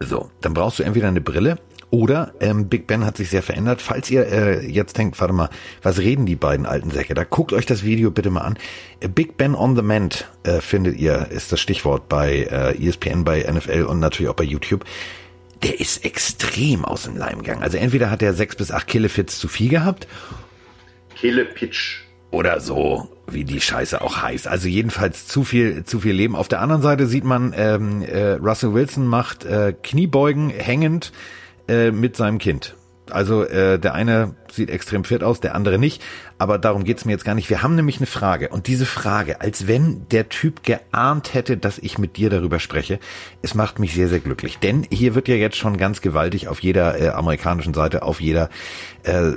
So, 0.00 0.30
dann 0.40 0.54
brauchst 0.54 0.78
du 0.78 0.82
entweder 0.82 1.08
eine 1.08 1.20
Brille 1.20 1.58
oder 1.90 2.34
ähm, 2.40 2.68
Big 2.68 2.86
Ben 2.86 3.04
hat 3.04 3.16
sich 3.16 3.30
sehr 3.30 3.42
verändert. 3.42 3.80
Falls 3.80 4.10
ihr 4.10 4.26
äh, 4.26 4.66
jetzt 4.66 4.98
denkt, 4.98 5.18
warte 5.20 5.32
mal, 5.32 5.48
was 5.82 5.98
reden 5.98 6.26
die 6.26 6.36
beiden 6.36 6.66
alten 6.66 6.90
Säcke? 6.90 7.14
Da 7.14 7.24
guckt 7.24 7.52
euch 7.52 7.64
das 7.64 7.84
Video 7.84 8.10
bitte 8.10 8.30
mal 8.30 8.42
an. 8.42 8.58
Äh, 9.00 9.08
Big 9.08 9.36
Ben 9.36 9.54
on 9.54 9.76
the 9.76 9.82
Mend 9.82 10.28
äh, 10.42 10.60
findet 10.60 10.98
ihr, 10.98 11.28
ist 11.30 11.52
das 11.52 11.60
Stichwort 11.60 12.08
bei 12.08 12.42
äh, 12.50 12.86
ESPN, 12.86 13.24
bei 13.24 13.40
NFL 13.42 13.84
und 13.84 14.00
natürlich 14.00 14.28
auch 14.28 14.36
bei 14.36 14.44
YouTube. 14.44 14.84
Der 15.62 15.80
ist 15.80 16.04
extrem 16.04 16.84
aus 16.84 17.04
dem 17.04 17.16
Leim 17.16 17.38
gegangen. 17.38 17.62
Also 17.62 17.78
entweder 17.78 18.10
hat 18.10 18.22
er 18.22 18.34
sechs 18.34 18.56
bis 18.56 18.70
acht 18.70 18.86
Killefits 18.86 19.38
zu 19.38 19.48
viel 19.48 19.68
gehabt. 19.68 20.06
Killepitch. 21.16 22.04
Oder 22.30 22.60
so 22.60 23.08
wie 23.28 23.44
die 23.44 23.60
Scheiße 23.60 24.00
auch 24.00 24.22
heißt. 24.22 24.46
Also 24.48 24.68
jedenfalls 24.68 25.26
zu 25.26 25.44
viel, 25.44 25.84
zu 25.84 26.00
viel 26.00 26.12
Leben. 26.12 26.36
Auf 26.36 26.48
der 26.48 26.60
anderen 26.60 26.82
Seite 26.82 27.06
sieht 27.06 27.24
man, 27.24 27.54
ähm, 27.56 28.02
äh, 28.02 28.32
Russell 28.32 28.74
Wilson 28.74 29.06
macht 29.06 29.44
äh, 29.44 29.74
Kniebeugen 29.82 30.50
hängend 30.50 31.12
äh, 31.68 31.90
mit 31.90 32.16
seinem 32.16 32.38
Kind. 32.38 32.76
Also 33.10 33.44
äh, 33.44 33.78
der 33.78 33.94
eine 33.94 34.34
sieht 34.50 34.70
extrem 34.70 35.04
fit 35.04 35.22
aus, 35.22 35.40
der 35.40 35.54
andere 35.54 35.78
nicht. 35.78 36.02
Aber 36.38 36.58
darum 36.58 36.84
geht's 36.84 37.04
mir 37.04 37.12
jetzt 37.12 37.24
gar 37.24 37.34
nicht. 37.34 37.50
Wir 37.50 37.62
haben 37.62 37.74
nämlich 37.74 37.98
eine 37.98 38.06
Frage. 38.06 38.48
Und 38.48 38.66
diese 38.66 38.86
Frage, 38.86 39.40
als 39.40 39.66
wenn 39.66 40.06
der 40.10 40.28
Typ 40.28 40.62
geahnt 40.62 41.34
hätte, 41.34 41.56
dass 41.56 41.78
ich 41.78 41.98
mit 41.98 42.16
dir 42.16 42.30
darüber 42.30 42.58
spreche, 42.58 42.98
es 43.42 43.54
macht 43.54 43.78
mich 43.78 43.94
sehr, 43.94 44.08
sehr 44.08 44.20
glücklich. 44.20 44.58
Denn 44.58 44.86
hier 44.90 45.14
wird 45.14 45.28
ja 45.28 45.34
jetzt 45.34 45.56
schon 45.56 45.76
ganz 45.76 46.00
gewaltig 46.00 46.48
auf 46.48 46.60
jeder 46.60 47.00
äh, 47.00 47.08
amerikanischen 47.08 47.74
Seite, 47.74 48.02
auf 48.02 48.20
jeder 48.20 48.50
äh, 49.04 49.32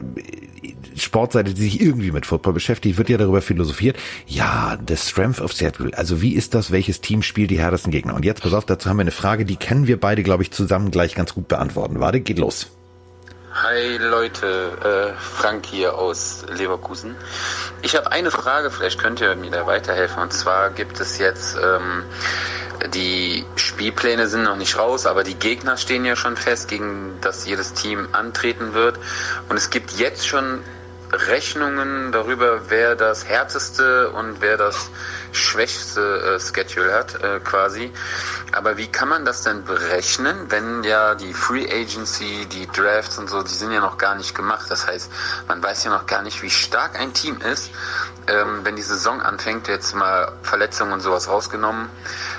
Sportseite, 0.95 1.53
die 1.53 1.61
sich 1.61 1.81
irgendwie 1.81 2.11
mit 2.11 2.25
Football 2.25 2.53
beschäftigt, 2.53 2.97
wird 2.97 3.09
ja 3.09 3.17
darüber 3.17 3.41
philosophiert. 3.41 3.97
Ja, 4.27 4.77
the 4.87 4.97
strength 4.97 5.39
of 5.39 5.53
Seattle. 5.53 5.91
Also 5.97 6.21
wie 6.21 6.33
ist 6.33 6.53
das? 6.53 6.71
Welches 6.71 7.01
Team 7.01 7.21
spielt 7.21 7.51
die 7.51 7.59
härtesten 7.59 7.91
Gegner? 7.91 8.15
Und 8.15 8.25
jetzt, 8.25 8.41
pass 8.41 8.53
auf, 8.53 8.65
dazu 8.65 8.89
haben 8.89 8.97
wir 8.97 9.01
eine 9.01 9.11
Frage, 9.11 9.45
die 9.45 9.55
können 9.55 9.87
wir 9.87 9.99
beide, 9.99 10.23
glaube 10.23 10.43
ich, 10.43 10.51
zusammen 10.51 10.91
gleich 10.91 11.15
ganz 11.15 11.33
gut 11.33 11.47
beantworten. 11.47 11.99
Warte, 11.99 12.19
geht 12.19 12.39
los. 12.39 12.71
Hi 13.61 13.97
Leute, 13.97 15.15
äh, 15.17 15.19
Frank 15.19 15.65
hier 15.65 15.95
aus 15.95 16.45
Leverkusen. 16.47 17.17
Ich 17.81 17.93
habe 17.93 18.09
eine 18.09 18.31
Frage, 18.31 18.71
vielleicht 18.71 19.01
könnt 19.01 19.19
ihr 19.19 19.35
mir 19.35 19.51
da 19.51 19.67
weiterhelfen. 19.67 20.23
Und 20.23 20.31
zwar 20.31 20.69
gibt 20.69 21.01
es 21.01 21.17
jetzt, 21.17 21.57
ähm, 21.61 22.05
die 22.93 23.45
Spielpläne 23.57 24.27
sind 24.27 24.43
noch 24.43 24.55
nicht 24.55 24.77
raus, 24.77 25.05
aber 25.05 25.25
die 25.25 25.35
Gegner 25.35 25.75
stehen 25.75 26.05
ja 26.05 26.15
schon 26.15 26.37
fest, 26.37 26.69
gegen 26.69 27.17
das 27.19 27.45
jedes 27.47 27.73
Team 27.73 28.07
antreten 28.13 28.73
wird. 28.73 28.97
Und 29.49 29.57
es 29.57 29.69
gibt 29.69 29.91
jetzt 29.91 30.25
schon 30.25 30.63
Rechnungen 31.11 32.13
darüber, 32.13 32.69
wer 32.69 32.95
das 32.95 33.27
härteste 33.27 34.11
und 34.11 34.39
wer 34.39 34.55
das 34.55 34.89
schwächste 35.31 36.35
äh, 36.35 36.39
Schedule 36.39 36.93
hat, 36.93 37.15
äh, 37.23 37.39
quasi. 37.39 37.91
Aber 38.51 38.77
wie 38.77 38.87
kann 38.87 39.09
man 39.09 39.25
das 39.25 39.43
denn 39.43 39.63
berechnen, 39.63 40.45
wenn 40.49 40.83
ja 40.83 41.15
die 41.15 41.33
Free 41.33 41.67
Agency, 41.71 42.45
die 42.47 42.67
Drafts 42.67 43.17
und 43.17 43.29
so, 43.29 43.43
die 43.43 43.53
sind 43.53 43.71
ja 43.71 43.79
noch 43.79 43.97
gar 43.97 44.15
nicht 44.15 44.35
gemacht. 44.35 44.65
Das 44.69 44.87
heißt, 44.87 45.11
man 45.47 45.61
weiß 45.61 45.83
ja 45.83 45.91
noch 45.91 46.05
gar 46.05 46.21
nicht, 46.21 46.41
wie 46.41 46.49
stark 46.49 46.99
ein 46.99 47.13
Team 47.13 47.39
ist. 47.41 47.71
Ähm, 48.27 48.61
wenn 48.63 48.75
die 48.75 48.81
Saison 48.81 49.21
anfängt, 49.21 49.67
jetzt 49.67 49.95
mal 49.95 50.31
Verletzungen 50.43 50.93
und 50.93 50.99
sowas 50.99 51.27
rausgenommen, 51.27 51.89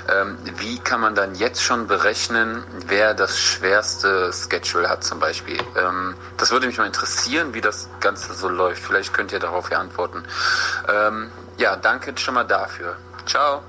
ähm, 0.09 0.37
wie 0.57 0.79
kann 0.79 1.01
man 1.01 1.15
dann 1.15 1.35
jetzt 1.35 1.61
schon 1.61 1.87
berechnen, 1.87 2.63
wer 2.87 3.13
das 3.13 3.37
schwerste 3.37 4.31
Schedule 4.31 4.89
hat 4.89 5.03
zum 5.03 5.19
Beispiel? 5.19 5.59
Ähm, 5.75 6.15
das 6.37 6.51
würde 6.51 6.67
mich 6.67 6.77
mal 6.77 6.85
interessieren, 6.85 7.53
wie 7.53 7.61
das 7.61 7.89
Ganze 7.99 8.33
so 8.33 8.47
läuft. 8.47 8.83
Vielleicht 8.83 9.13
könnt 9.13 9.31
ihr 9.31 9.39
darauf 9.39 9.69
ja 9.69 9.79
antworten. 9.79 10.23
Ähm, 10.87 11.29
ja, 11.61 11.75
danke 11.75 12.13
schon 12.17 12.33
mal 12.33 12.43
dafür. 12.43 12.97
Ciao. 13.25 13.61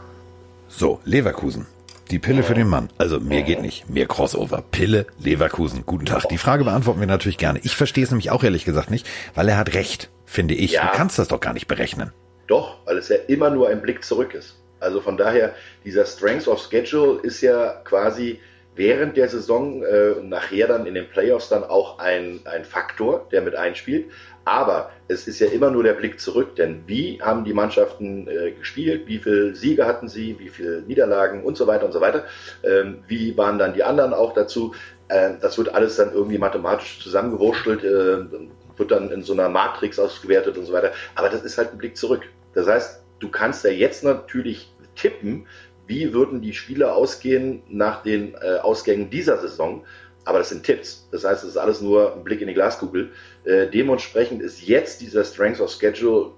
So, 0.68 1.00
Leverkusen. 1.04 1.66
Die 2.10 2.18
Pille 2.18 2.42
für 2.42 2.54
den 2.54 2.66
Mann. 2.66 2.90
Also 2.98 3.20
mehr 3.20 3.42
geht 3.42 3.60
nicht. 3.60 3.88
Mehr 3.88 4.06
Crossover. 4.06 4.62
Pille, 4.70 5.06
Leverkusen. 5.18 5.84
Guten 5.86 6.06
Tag. 6.06 6.28
Die 6.28 6.38
Frage 6.38 6.64
beantworten 6.64 7.00
wir 7.00 7.06
natürlich 7.06 7.38
gerne. 7.38 7.60
Ich 7.62 7.76
verstehe 7.76 8.04
es 8.04 8.10
nämlich 8.10 8.30
auch 8.30 8.42
ehrlich 8.42 8.64
gesagt 8.64 8.90
nicht, 8.90 9.06
weil 9.34 9.48
er 9.48 9.56
hat 9.56 9.74
recht, 9.74 10.10
finde 10.26 10.54
ich. 10.54 10.72
Ja. 10.72 10.86
Du 10.86 10.96
kannst 10.96 11.18
das 11.18 11.28
doch 11.28 11.40
gar 11.40 11.52
nicht 11.52 11.68
berechnen. 11.68 12.12
Doch, 12.48 12.78
weil 12.86 12.98
es 12.98 13.08
ja 13.08 13.16
immer 13.28 13.50
nur 13.50 13.68
ein 13.68 13.80
Blick 13.80 14.04
zurück 14.04 14.34
ist. 14.34 14.56
Also 14.80 15.00
von 15.00 15.16
daher, 15.16 15.54
dieser 15.84 16.04
Strength 16.04 16.48
of 16.48 16.60
Schedule 16.60 17.20
ist 17.22 17.40
ja 17.40 17.80
quasi 17.84 18.40
während 18.74 19.16
der 19.16 19.28
Saison 19.28 19.82
äh, 19.82 20.14
nachher 20.22 20.68
dann 20.68 20.86
in 20.86 20.94
den 20.94 21.08
Playoffs 21.08 21.48
dann 21.48 21.64
auch 21.64 21.98
ein, 21.98 22.40
ein 22.44 22.64
Faktor, 22.64 23.28
der 23.30 23.42
mit 23.42 23.54
einspielt. 23.54 24.10
Aber 24.44 24.90
es 25.08 25.28
ist 25.28 25.38
ja 25.38 25.48
immer 25.48 25.70
nur 25.70 25.84
der 25.84 25.92
Blick 25.92 26.18
zurück, 26.18 26.56
denn 26.56 26.82
wie 26.86 27.20
haben 27.22 27.44
die 27.44 27.52
Mannschaften 27.52 28.26
äh, 28.26 28.52
gespielt, 28.52 29.06
wie 29.06 29.18
viele 29.18 29.54
Siege 29.54 29.86
hatten 29.86 30.08
sie, 30.08 30.38
wie 30.38 30.48
viele 30.48 30.82
Niederlagen 30.82 31.44
und 31.44 31.56
so 31.56 31.66
weiter 31.66 31.84
und 31.84 31.92
so 31.92 32.00
weiter. 32.00 32.24
Ähm, 32.64 33.04
wie 33.06 33.36
waren 33.36 33.58
dann 33.58 33.74
die 33.74 33.84
anderen 33.84 34.12
auch 34.14 34.34
dazu? 34.34 34.74
Äh, 35.08 35.34
das 35.40 35.58
wird 35.58 35.74
alles 35.74 35.96
dann 35.96 36.12
irgendwie 36.12 36.38
mathematisch 36.38 36.98
zusammengewurschtelt, 37.00 37.84
äh, 37.84 38.38
wird 38.76 38.90
dann 38.90 39.10
in 39.10 39.22
so 39.22 39.34
einer 39.34 39.48
Matrix 39.48 39.98
ausgewertet 39.98 40.56
und 40.56 40.64
so 40.64 40.72
weiter. 40.72 40.92
Aber 41.14 41.28
das 41.28 41.42
ist 41.44 41.58
halt 41.58 41.72
ein 41.72 41.78
Blick 41.78 41.96
zurück. 41.96 42.22
Das 42.54 42.66
heißt, 42.66 43.02
du 43.20 43.30
kannst 43.30 43.64
ja 43.64 43.70
jetzt 43.70 44.02
natürlich 44.02 44.72
tippen, 44.96 45.46
wie 45.86 46.12
würden 46.12 46.40
die 46.40 46.52
Spiele 46.52 46.92
ausgehen 46.92 47.62
nach 47.68 48.02
den 48.02 48.34
äh, 48.34 48.58
Ausgängen 48.58 49.10
dieser 49.10 49.38
Saison. 49.38 49.84
Aber 50.24 50.38
das 50.38 50.50
sind 50.50 50.62
Tipps. 50.64 51.08
Das 51.10 51.24
heißt, 51.24 51.42
es 51.42 51.50
ist 51.50 51.56
alles 51.56 51.80
nur 51.80 52.14
ein 52.14 52.24
Blick 52.24 52.40
in 52.40 52.48
die 52.48 52.54
Glaskugel. 52.54 53.10
Äh, 53.44 53.66
dementsprechend 53.66 54.40
ist 54.40 54.62
jetzt 54.62 55.00
dieser 55.00 55.24
Strength 55.24 55.60
of 55.60 55.70
Schedule, 55.70 56.30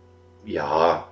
ja, 0.46 1.06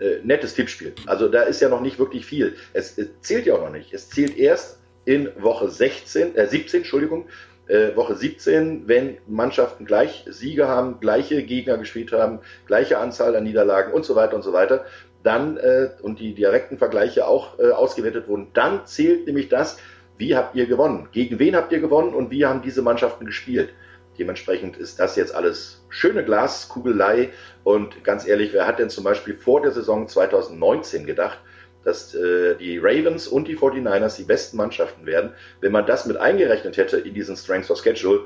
äh, 0.00 0.18
nettes 0.22 0.54
Tippspiel. 0.54 0.94
Also 1.06 1.28
da 1.28 1.42
ist 1.42 1.60
ja 1.60 1.68
noch 1.68 1.80
nicht 1.80 1.98
wirklich 1.98 2.26
viel. 2.26 2.56
Es, 2.72 2.96
es, 2.98 3.08
zählt 3.20 3.46
ja 3.46 3.54
auch 3.54 3.60
noch 3.60 3.72
nicht. 3.72 3.92
Es 3.92 4.10
zählt 4.10 4.36
erst 4.36 4.78
in 5.04 5.30
Woche 5.38 5.70
16, 5.70 6.36
äh, 6.36 6.46
17, 6.46 6.80
Entschuldigung, 6.80 7.26
äh, 7.66 7.94
Woche 7.96 8.16
17, 8.16 8.88
wenn 8.88 9.18
Mannschaften 9.26 9.84
gleich 9.84 10.24
Siege 10.28 10.68
haben, 10.68 11.00
gleiche 11.00 11.42
Gegner 11.42 11.78
gespielt 11.78 12.12
haben, 12.12 12.40
gleiche 12.66 12.98
Anzahl 12.98 13.36
an 13.36 13.44
Niederlagen 13.44 13.92
und 13.92 14.04
so 14.04 14.16
weiter 14.16 14.36
und 14.36 14.42
so 14.42 14.52
weiter, 14.52 14.84
dann 15.22 15.56
äh, 15.56 15.90
und 16.02 16.20
die 16.20 16.34
direkten 16.34 16.78
Vergleiche 16.78 17.26
auch 17.26 17.58
äh, 17.58 17.70
ausgewertet 17.70 18.28
wurden, 18.28 18.48
dann 18.54 18.86
zählt 18.86 19.26
nämlich 19.26 19.48
das, 19.48 19.78
wie 20.16 20.36
habt 20.36 20.54
ihr 20.54 20.66
gewonnen, 20.66 21.08
gegen 21.12 21.38
wen 21.38 21.56
habt 21.56 21.72
ihr 21.72 21.80
gewonnen 21.80 22.14
und 22.14 22.30
wie 22.30 22.46
haben 22.46 22.62
diese 22.62 22.82
Mannschaften 22.82 23.26
gespielt. 23.26 23.70
Dementsprechend 24.18 24.76
ist 24.76 25.00
das 25.00 25.16
jetzt 25.16 25.34
alles 25.34 25.82
schöne 25.88 26.24
Glaskugelei 26.24 27.30
und 27.64 28.04
ganz 28.04 28.26
ehrlich, 28.26 28.52
wer 28.52 28.66
hat 28.66 28.78
denn 28.78 28.90
zum 28.90 29.04
Beispiel 29.04 29.34
vor 29.34 29.62
der 29.62 29.70
Saison 29.70 30.08
2019 30.08 31.06
gedacht, 31.06 31.38
dass 31.84 32.14
äh, 32.14 32.54
die 32.56 32.78
Ravens 32.78 33.28
und 33.28 33.48
die 33.48 33.56
49ers 33.56 34.16
die 34.16 34.24
besten 34.24 34.58
Mannschaften 34.58 35.06
werden? 35.06 35.32
Wenn 35.60 35.72
man 35.72 35.86
das 35.86 36.04
mit 36.04 36.18
eingerechnet 36.18 36.76
hätte 36.76 36.98
in 36.98 37.14
diesen 37.14 37.36
Strengths 37.36 37.70
of 37.70 37.78
Schedule, 37.78 38.24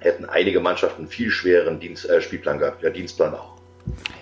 hätten 0.00 0.24
einige 0.24 0.58
Mannschaften 0.58 1.06
viel 1.06 1.30
schwereren 1.30 1.78
Dienst, 1.78 2.08
äh, 2.08 2.20
Spielplan 2.20 2.58
gehabt. 2.58 2.82
Ja, 2.82 2.90
Dienstplan 2.90 3.34
auch. 3.34 3.51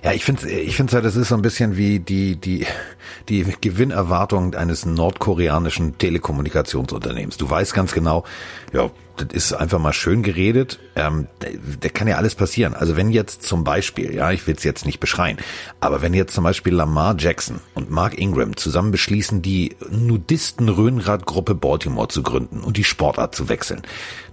Ja, 0.02 0.12
ich 0.12 0.24
finde, 0.24 0.48
ich 0.50 0.76
finde 0.76 0.94
halt, 0.94 1.04
das 1.04 1.16
ist 1.16 1.28
so 1.28 1.34
ein 1.34 1.42
bisschen 1.42 1.76
wie 1.76 2.00
die 2.00 2.36
die 2.36 2.66
die 3.28 3.44
Gewinnerwartung 3.60 4.54
eines 4.54 4.86
nordkoreanischen 4.86 5.98
Telekommunikationsunternehmens. 5.98 7.36
Du 7.36 7.48
weißt 7.48 7.74
ganz 7.74 7.92
genau, 7.92 8.24
ja, 8.72 8.90
das 9.16 9.28
ist 9.32 9.52
einfach 9.52 9.78
mal 9.78 9.92
schön 9.92 10.22
geredet. 10.22 10.78
Ähm, 10.96 11.28
da 11.80 11.88
kann 11.88 12.08
ja 12.08 12.16
alles 12.16 12.34
passieren. 12.34 12.74
Also 12.74 12.96
wenn 12.96 13.10
jetzt 13.10 13.42
zum 13.42 13.64
Beispiel, 13.64 14.14
ja, 14.14 14.30
ich 14.32 14.46
will 14.46 14.54
es 14.56 14.64
jetzt 14.64 14.86
nicht 14.86 15.00
beschreien, 15.00 15.38
aber 15.80 16.02
wenn 16.02 16.14
jetzt 16.14 16.34
zum 16.34 16.44
Beispiel 16.44 16.74
Lamar 16.74 17.14
Jackson 17.18 17.60
und 17.74 17.90
Mark 17.90 18.18
Ingram 18.18 18.56
zusammen 18.56 18.90
beschließen, 18.90 19.42
die 19.42 19.76
Nudisten-Röhnrad-Gruppe 19.90 21.54
Baltimore 21.54 22.08
zu 22.08 22.22
gründen 22.22 22.60
und 22.60 22.76
die 22.76 22.84
Sportart 22.84 23.34
zu 23.34 23.48
wechseln, 23.48 23.82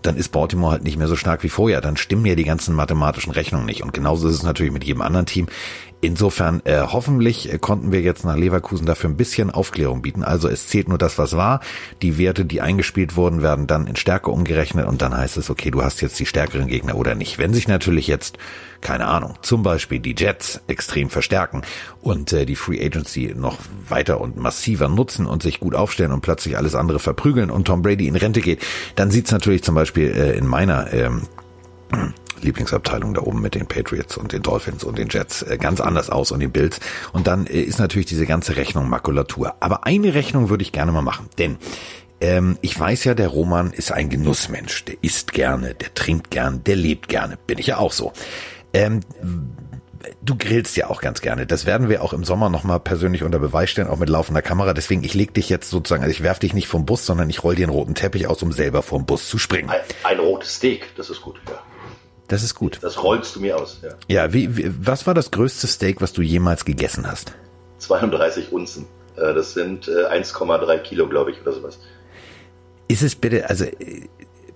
dann 0.02 0.18
ist 0.18 0.30
Baltimore 0.30 0.72
halt 0.72 0.84
nicht 0.84 0.98
mehr 0.98 1.08
so 1.08 1.16
stark 1.16 1.44
wie 1.44 1.50
vorher. 1.50 1.82
Dann 1.82 1.98
stimmen 1.98 2.26
ja 2.26 2.36
die 2.36 2.44
ganzen 2.44 2.76
mathematischen 2.76 3.34
Rechnungen 3.34 3.66
nicht. 3.66 3.84
Und 3.84 3.94
genauso 3.94 4.28
ist 4.28 4.36
es 4.36 4.44
natürlich 4.44 4.72
mit 4.72 4.84
jedem 4.84 5.02
anderen 5.02 5.26
Team. 5.26 5.48
Insofern 6.00 6.62
äh, 6.64 6.82
hoffentlich 6.82 7.52
äh, 7.52 7.58
konnten 7.58 7.92
wir 7.92 8.02
jetzt 8.02 8.24
nach 8.24 8.38
Leverkusen 8.38 8.86
dafür 8.86 9.10
ein 9.10 9.18
bisschen 9.18 9.50
Aufklärung 9.50 10.04
bieten. 10.04 10.24
Also 10.24 10.48
es 10.48 10.68
zählt 10.68 10.90
nur 10.90 11.00
das, 11.00 11.18
was 11.18 11.36
war. 11.36 11.60
Die 12.04 12.20
Werte, 12.20 12.46
die 12.46 12.62
eingespielt 12.62 13.16
wurden, 13.16 13.42
werden 13.42 13.66
dann 13.66 13.88
in 13.88 13.96
Stärke 13.96 14.30
umgerechnet 14.30 14.86
und 14.86 15.02
dann 15.02 15.18
heißt 15.18 15.38
es, 15.38 15.50
okay, 15.50 15.72
du 15.72 15.84
hast 15.84 16.02
jetzt 16.02 16.20
die 16.20 16.28
stärkeren 16.28 16.68
Gegner 16.68 16.96
oder 16.96 17.16
nicht. 17.16 17.40
Wenn 17.40 17.52
sich 17.52 17.68
natürlich 17.68 18.06
jetzt, 18.06 18.38
keine 18.80 19.08
Ahnung, 19.08 19.40
zum 19.42 19.64
Beispiel 19.64 20.00
die 20.00 20.14
Jets 20.16 20.62
extrem 20.68 21.10
verstärken 21.10 21.64
und 22.02 22.32
äh, 22.32 22.46
die 22.46 22.56
Free 22.56 22.86
Agency 22.86 23.34
noch 23.36 23.58
weiter 23.90 24.22
und 24.22 24.38
massiver 24.38 24.90
nutzen 24.90 25.26
und 25.26 25.42
sich 25.42 25.60
gut 25.60 25.74
aufstellen 25.74 26.12
und 26.12 26.22
plötzlich 26.22 26.58
alles 26.58 26.76
andere 26.76 27.00
verprügeln 27.00 27.50
und 27.50 27.66
Tom 27.66 27.82
Brady 27.82 28.08
in 28.08 28.16
Rente 28.16 28.42
geht, 28.42 28.62
dann 28.96 29.10
sieht's 29.10 29.32
natürlich 29.32 29.64
zum 29.64 29.74
Beispiel 29.74 30.12
äh, 30.12 30.38
in 30.38 30.46
meiner 30.46 30.94
ähm, 30.94 31.24
Lieblingsabteilung 32.42 33.14
da 33.14 33.22
oben 33.22 33.42
mit 33.42 33.56
den 33.56 33.68
Patriots 33.68 34.18
und 34.18 34.32
den 34.32 34.44
Dolphins 34.44 34.84
und 34.84 34.98
den 34.98 35.10
Jets 35.10 35.42
äh, 35.42 35.58
ganz 35.58 35.82
anders 35.82 36.10
aus 36.10 36.32
und 36.32 36.40
den 36.40 36.52
Bills. 36.52 36.80
Und 37.14 37.28
dann 37.28 37.48
äh, 37.48 37.60
ist 37.60 37.80
natürlich 37.80 38.06
diese 38.06 38.26
ganze 38.26 38.56
Rechnung 38.56 38.90
Makulatur. 38.90 39.56
Aber 39.60 39.86
eine 39.86 40.14
Rechnung 40.14 40.50
würde 40.50 40.62
ich 40.62 40.72
gerne 40.72 40.92
mal 40.92 41.02
machen, 41.02 41.30
denn 41.38 41.58
ähm, 42.20 42.58
ich 42.62 42.80
weiß 42.80 43.04
ja, 43.04 43.14
der 43.14 43.28
Roman 43.28 43.72
ist 43.72 43.92
ein 43.92 44.10
Genussmensch. 44.10 44.86
Der 44.86 44.96
isst 45.02 45.34
gerne, 45.34 45.76
der 45.76 45.94
trinkt 45.94 46.32
gern, 46.32 46.64
der 46.64 46.76
lebt 46.76 47.10
gerne. 47.10 47.38
Bin 47.46 47.60
ich 47.60 47.68
ja 47.68 47.78
auch 47.78 47.92
so. 47.92 48.12
Ähm, 48.74 49.02
du 50.24 50.36
grillst 50.36 50.78
ja 50.78 50.90
auch 50.90 51.02
ganz 51.02 51.22
gerne. 51.22 51.46
Das 51.46 51.66
werden 51.66 51.90
wir 51.90 52.04
auch 52.04 52.14
im 52.14 52.24
Sommer 52.24 52.50
nochmal 52.50 52.80
persönlich 52.80 53.24
unter 53.24 53.40
Beweis 53.40 53.70
stellen, 53.70 53.88
auch 53.88 54.00
mit 54.00 54.10
laufender 54.10 54.42
Kamera. 54.42 54.74
Deswegen, 54.74 55.04
ich 55.04 55.14
leg 55.14 55.34
dich 55.34 55.50
jetzt 55.50 55.70
sozusagen, 55.70 56.04
also 56.04 56.12
ich 56.12 56.24
werf 56.24 56.40
dich 56.40 56.54
nicht 56.54 56.68
vom 56.68 56.86
Bus, 56.86 57.06
sondern 57.06 57.30
ich 57.30 57.44
roll 57.44 57.56
dir 57.56 57.66
einen 57.66 57.74
roten 57.74 57.94
Teppich 57.96 58.28
aus, 58.28 58.42
um 58.42 58.52
selber 58.52 58.82
vom 58.82 59.06
Bus 59.06 59.30
zu 59.30 59.38
springen. 59.38 59.70
Ein, 59.70 59.82
ein 60.04 60.20
rotes 60.20 60.56
Steak, 60.56 60.96
das 60.96 61.10
ist 61.10 61.22
gut, 61.22 61.40
ja. 61.48 61.62
Das 62.28 62.44
ist 62.44 62.56
gut. 62.56 62.80
Das 62.82 63.02
rollst 63.02 63.36
du 63.36 63.40
mir 63.40 63.58
aus, 63.58 63.80
ja. 63.82 63.90
Ja, 64.08 64.34
wie, 64.34 64.58
wie, 64.58 64.72
was 64.80 65.08
war 65.08 65.14
das 65.14 65.32
größte 65.32 65.68
Steak, 65.68 66.02
was 66.02 66.14
du 66.14 66.22
jemals 66.22 66.66
gegessen 66.66 67.10
hast? 67.10 67.34
32 67.80 68.52
Unzen. 68.52 68.86
Äh, 69.16 69.34
das 69.34 69.54
sind 69.54 69.88
1,3 69.88 70.70
äh, 70.70 70.80
Kilo, 70.80 71.08
glaube 71.08 71.32
ich, 71.32 71.42
oder 71.42 71.54
sowas. 71.54 71.80
Ist 72.90 73.02
es 73.02 73.16
bitte, 73.16 73.50
also 73.50 73.66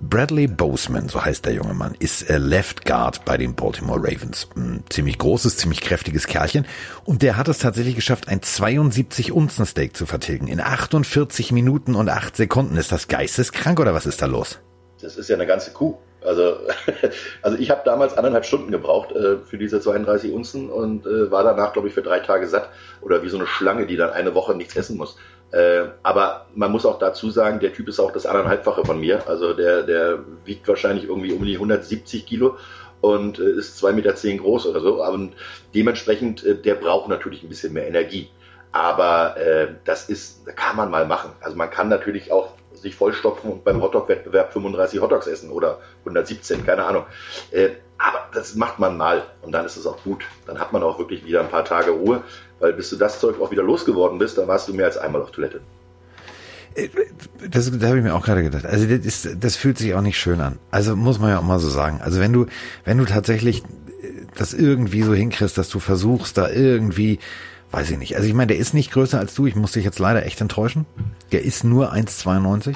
Bradley 0.01 0.47
Boseman, 0.47 1.09
so 1.09 1.23
heißt 1.23 1.45
der 1.45 1.53
junge 1.53 1.73
Mann, 1.73 1.95
ist 1.99 2.27
Left 2.27 2.85
Guard 2.85 3.23
bei 3.23 3.37
den 3.37 3.55
Baltimore 3.55 3.99
Ravens. 3.99 4.47
Ein 4.55 4.83
ziemlich 4.89 5.17
großes, 5.17 5.57
ziemlich 5.57 5.81
kräftiges 5.81 6.27
Kerlchen. 6.27 6.65
Und 7.05 7.21
der 7.21 7.37
hat 7.37 7.47
es 7.47 7.59
tatsächlich 7.59 7.95
geschafft, 7.95 8.27
ein 8.27 8.41
72 8.41 9.31
Unzen 9.31 9.65
Steak 9.65 9.95
zu 9.95 10.05
vertilgen. 10.05 10.47
In 10.47 10.59
48 10.59 11.51
Minuten 11.51 11.95
und 11.95 12.09
8 12.09 12.35
Sekunden. 12.35 12.77
Ist 12.77 12.91
das 12.91 13.07
geisteskrank 13.07 13.79
oder 13.79 13.93
was 13.93 14.05
ist 14.05 14.21
da 14.21 14.25
los? 14.25 14.59
Das 15.01 15.17
ist 15.17 15.29
ja 15.29 15.35
eine 15.35 15.45
ganze 15.45 15.71
Kuh. 15.71 15.97
Also, 16.23 16.57
also 17.41 17.57
ich 17.57 17.71
habe 17.71 17.81
damals 17.85 18.17
anderthalb 18.17 18.45
Stunden 18.45 18.71
gebraucht 18.71 19.11
äh, 19.11 19.37
für 19.37 19.57
diese 19.57 19.79
32 19.79 20.31
Unzen 20.31 20.69
und 20.69 21.05
äh, 21.05 21.31
war 21.31 21.43
danach, 21.43 21.73
glaube 21.73 21.87
ich, 21.87 21.93
für 21.93 22.01
drei 22.01 22.19
Tage 22.19 22.47
satt 22.47 22.69
oder 23.01 23.23
wie 23.23 23.29
so 23.29 23.37
eine 23.37 23.47
Schlange, 23.47 23.87
die 23.87 23.97
dann 23.97 24.11
eine 24.11 24.35
Woche 24.35 24.55
nichts 24.55 24.75
essen 24.75 24.97
muss. 24.97 25.17
Äh, 25.51 25.85
aber 26.03 26.45
man 26.55 26.71
muss 26.71 26.85
auch 26.85 26.99
dazu 26.99 27.29
sagen, 27.29 27.59
der 27.59 27.73
Typ 27.73 27.89
ist 27.89 27.99
auch 27.99 28.11
das 28.11 28.25
anderthalbfache 28.25 28.85
von 28.85 28.99
mir. 28.99 29.27
Also 29.27 29.53
der, 29.53 29.83
der 29.83 30.19
wiegt 30.45 30.67
wahrscheinlich 30.67 31.05
irgendwie 31.05 31.33
um 31.33 31.43
die 31.43 31.55
170 31.55 32.25
Kilo 32.25 32.57
und 33.01 33.39
äh, 33.39 33.51
ist 33.51 33.83
2,10 33.83 33.93
Meter 33.93 34.15
zehn 34.15 34.37
groß 34.37 34.67
oder 34.67 34.79
so. 34.79 35.03
Und 35.05 35.33
dementsprechend, 35.75 36.45
äh, 36.45 36.55
der 36.55 36.75
braucht 36.75 37.09
natürlich 37.09 37.43
ein 37.43 37.49
bisschen 37.49 37.73
mehr 37.73 37.87
Energie. 37.87 38.29
Aber 38.71 39.35
äh, 39.37 39.67
das 39.83 40.07
ist, 40.07 40.45
kann 40.55 40.77
man 40.77 40.89
mal 40.89 41.05
machen. 41.05 41.31
Also 41.41 41.57
man 41.57 41.69
kann 41.69 41.89
natürlich 41.89 42.31
auch 42.31 42.53
sich 42.73 42.95
vollstopfen 42.95 43.51
und 43.51 43.63
beim 43.63 43.81
Hotdog-Wettbewerb 43.81 44.53
35 44.53 45.01
Hotdogs 45.01 45.27
essen 45.27 45.51
oder 45.51 45.79
117, 45.99 46.65
keine 46.65 46.85
Ahnung. 46.85 47.05
Äh, 47.51 47.69
aber 47.97 48.27
das 48.33 48.55
macht 48.55 48.79
man 48.79 48.97
mal 48.97 49.23
und 49.41 49.51
dann 49.51 49.65
ist 49.65 49.77
es 49.77 49.85
auch 49.85 50.03
gut. 50.03 50.23
Dann 50.47 50.59
hat 50.59 50.73
man 50.73 50.81
auch 50.81 50.97
wirklich 50.97 51.25
wieder 51.25 51.41
ein 51.41 51.49
paar 51.49 51.65
Tage 51.65 51.91
Ruhe, 51.91 52.23
weil 52.59 52.73
bis 52.73 52.89
du 52.89 52.95
das 52.95 53.19
Zeug 53.19 53.39
auch 53.39 53.51
wieder 53.51 53.63
losgeworden 53.63 54.17
bist, 54.17 54.37
dann 54.37 54.47
warst 54.47 54.67
du 54.67 54.73
mehr 54.73 54.85
als 54.85 54.97
einmal 54.97 55.21
auf 55.21 55.31
Toilette. 55.31 55.61
Äh, 56.75 56.89
das, 57.49 57.71
da 57.77 57.87
habe 57.87 57.97
ich 57.97 58.03
mir 58.03 58.15
auch 58.15 58.25
gerade 58.25 58.43
gedacht. 58.43 58.65
Also 58.65 58.85
das, 58.85 59.05
ist, 59.05 59.43
das 59.43 59.55
fühlt 59.55 59.77
sich 59.77 59.93
auch 59.93 60.01
nicht 60.01 60.17
schön 60.17 60.41
an. 60.41 60.57
Also 60.71 60.95
muss 60.95 61.19
man 61.19 61.29
ja 61.29 61.39
auch 61.39 61.43
mal 61.43 61.59
so 61.59 61.69
sagen. 61.69 62.01
Also 62.01 62.19
wenn 62.19 62.33
du, 62.33 62.47
wenn 62.85 62.97
du 62.97 63.05
tatsächlich 63.05 63.63
äh, 63.63 64.25
das 64.35 64.53
irgendwie 64.53 65.03
so 65.03 65.13
hinkriegst, 65.13 65.57
dass 65.57 65.69
du 65.69 65.79
versuchst, 65.79 66.37
da 66.37 66.49
irgendwie 66.49 67.19
Weiß 67.71 67.89
ich 67.89 67.97
nicht. 67.97 68.15
Also 68.15 68.27
ich 68.27 68.33
meine, 68.33 68.47
der 68.47 68.57
ist 68.57 68.73
nicht 68.73 68.91
größer 68.91 69.17
als 69.17 69.33
du. 69.33 69.45
Ich 69.45 69.55
muss 69.55 69.71
dich 69.71 69.85
jetzt 69.85 69.99
leider 69.99 70.25
echt 70.25 70.41
enttäuschen. 70.41 70.85
Der 71.31 71.43
ist 71.43 71.63
nur 71.63 71.93
1,92. 71.93 72.75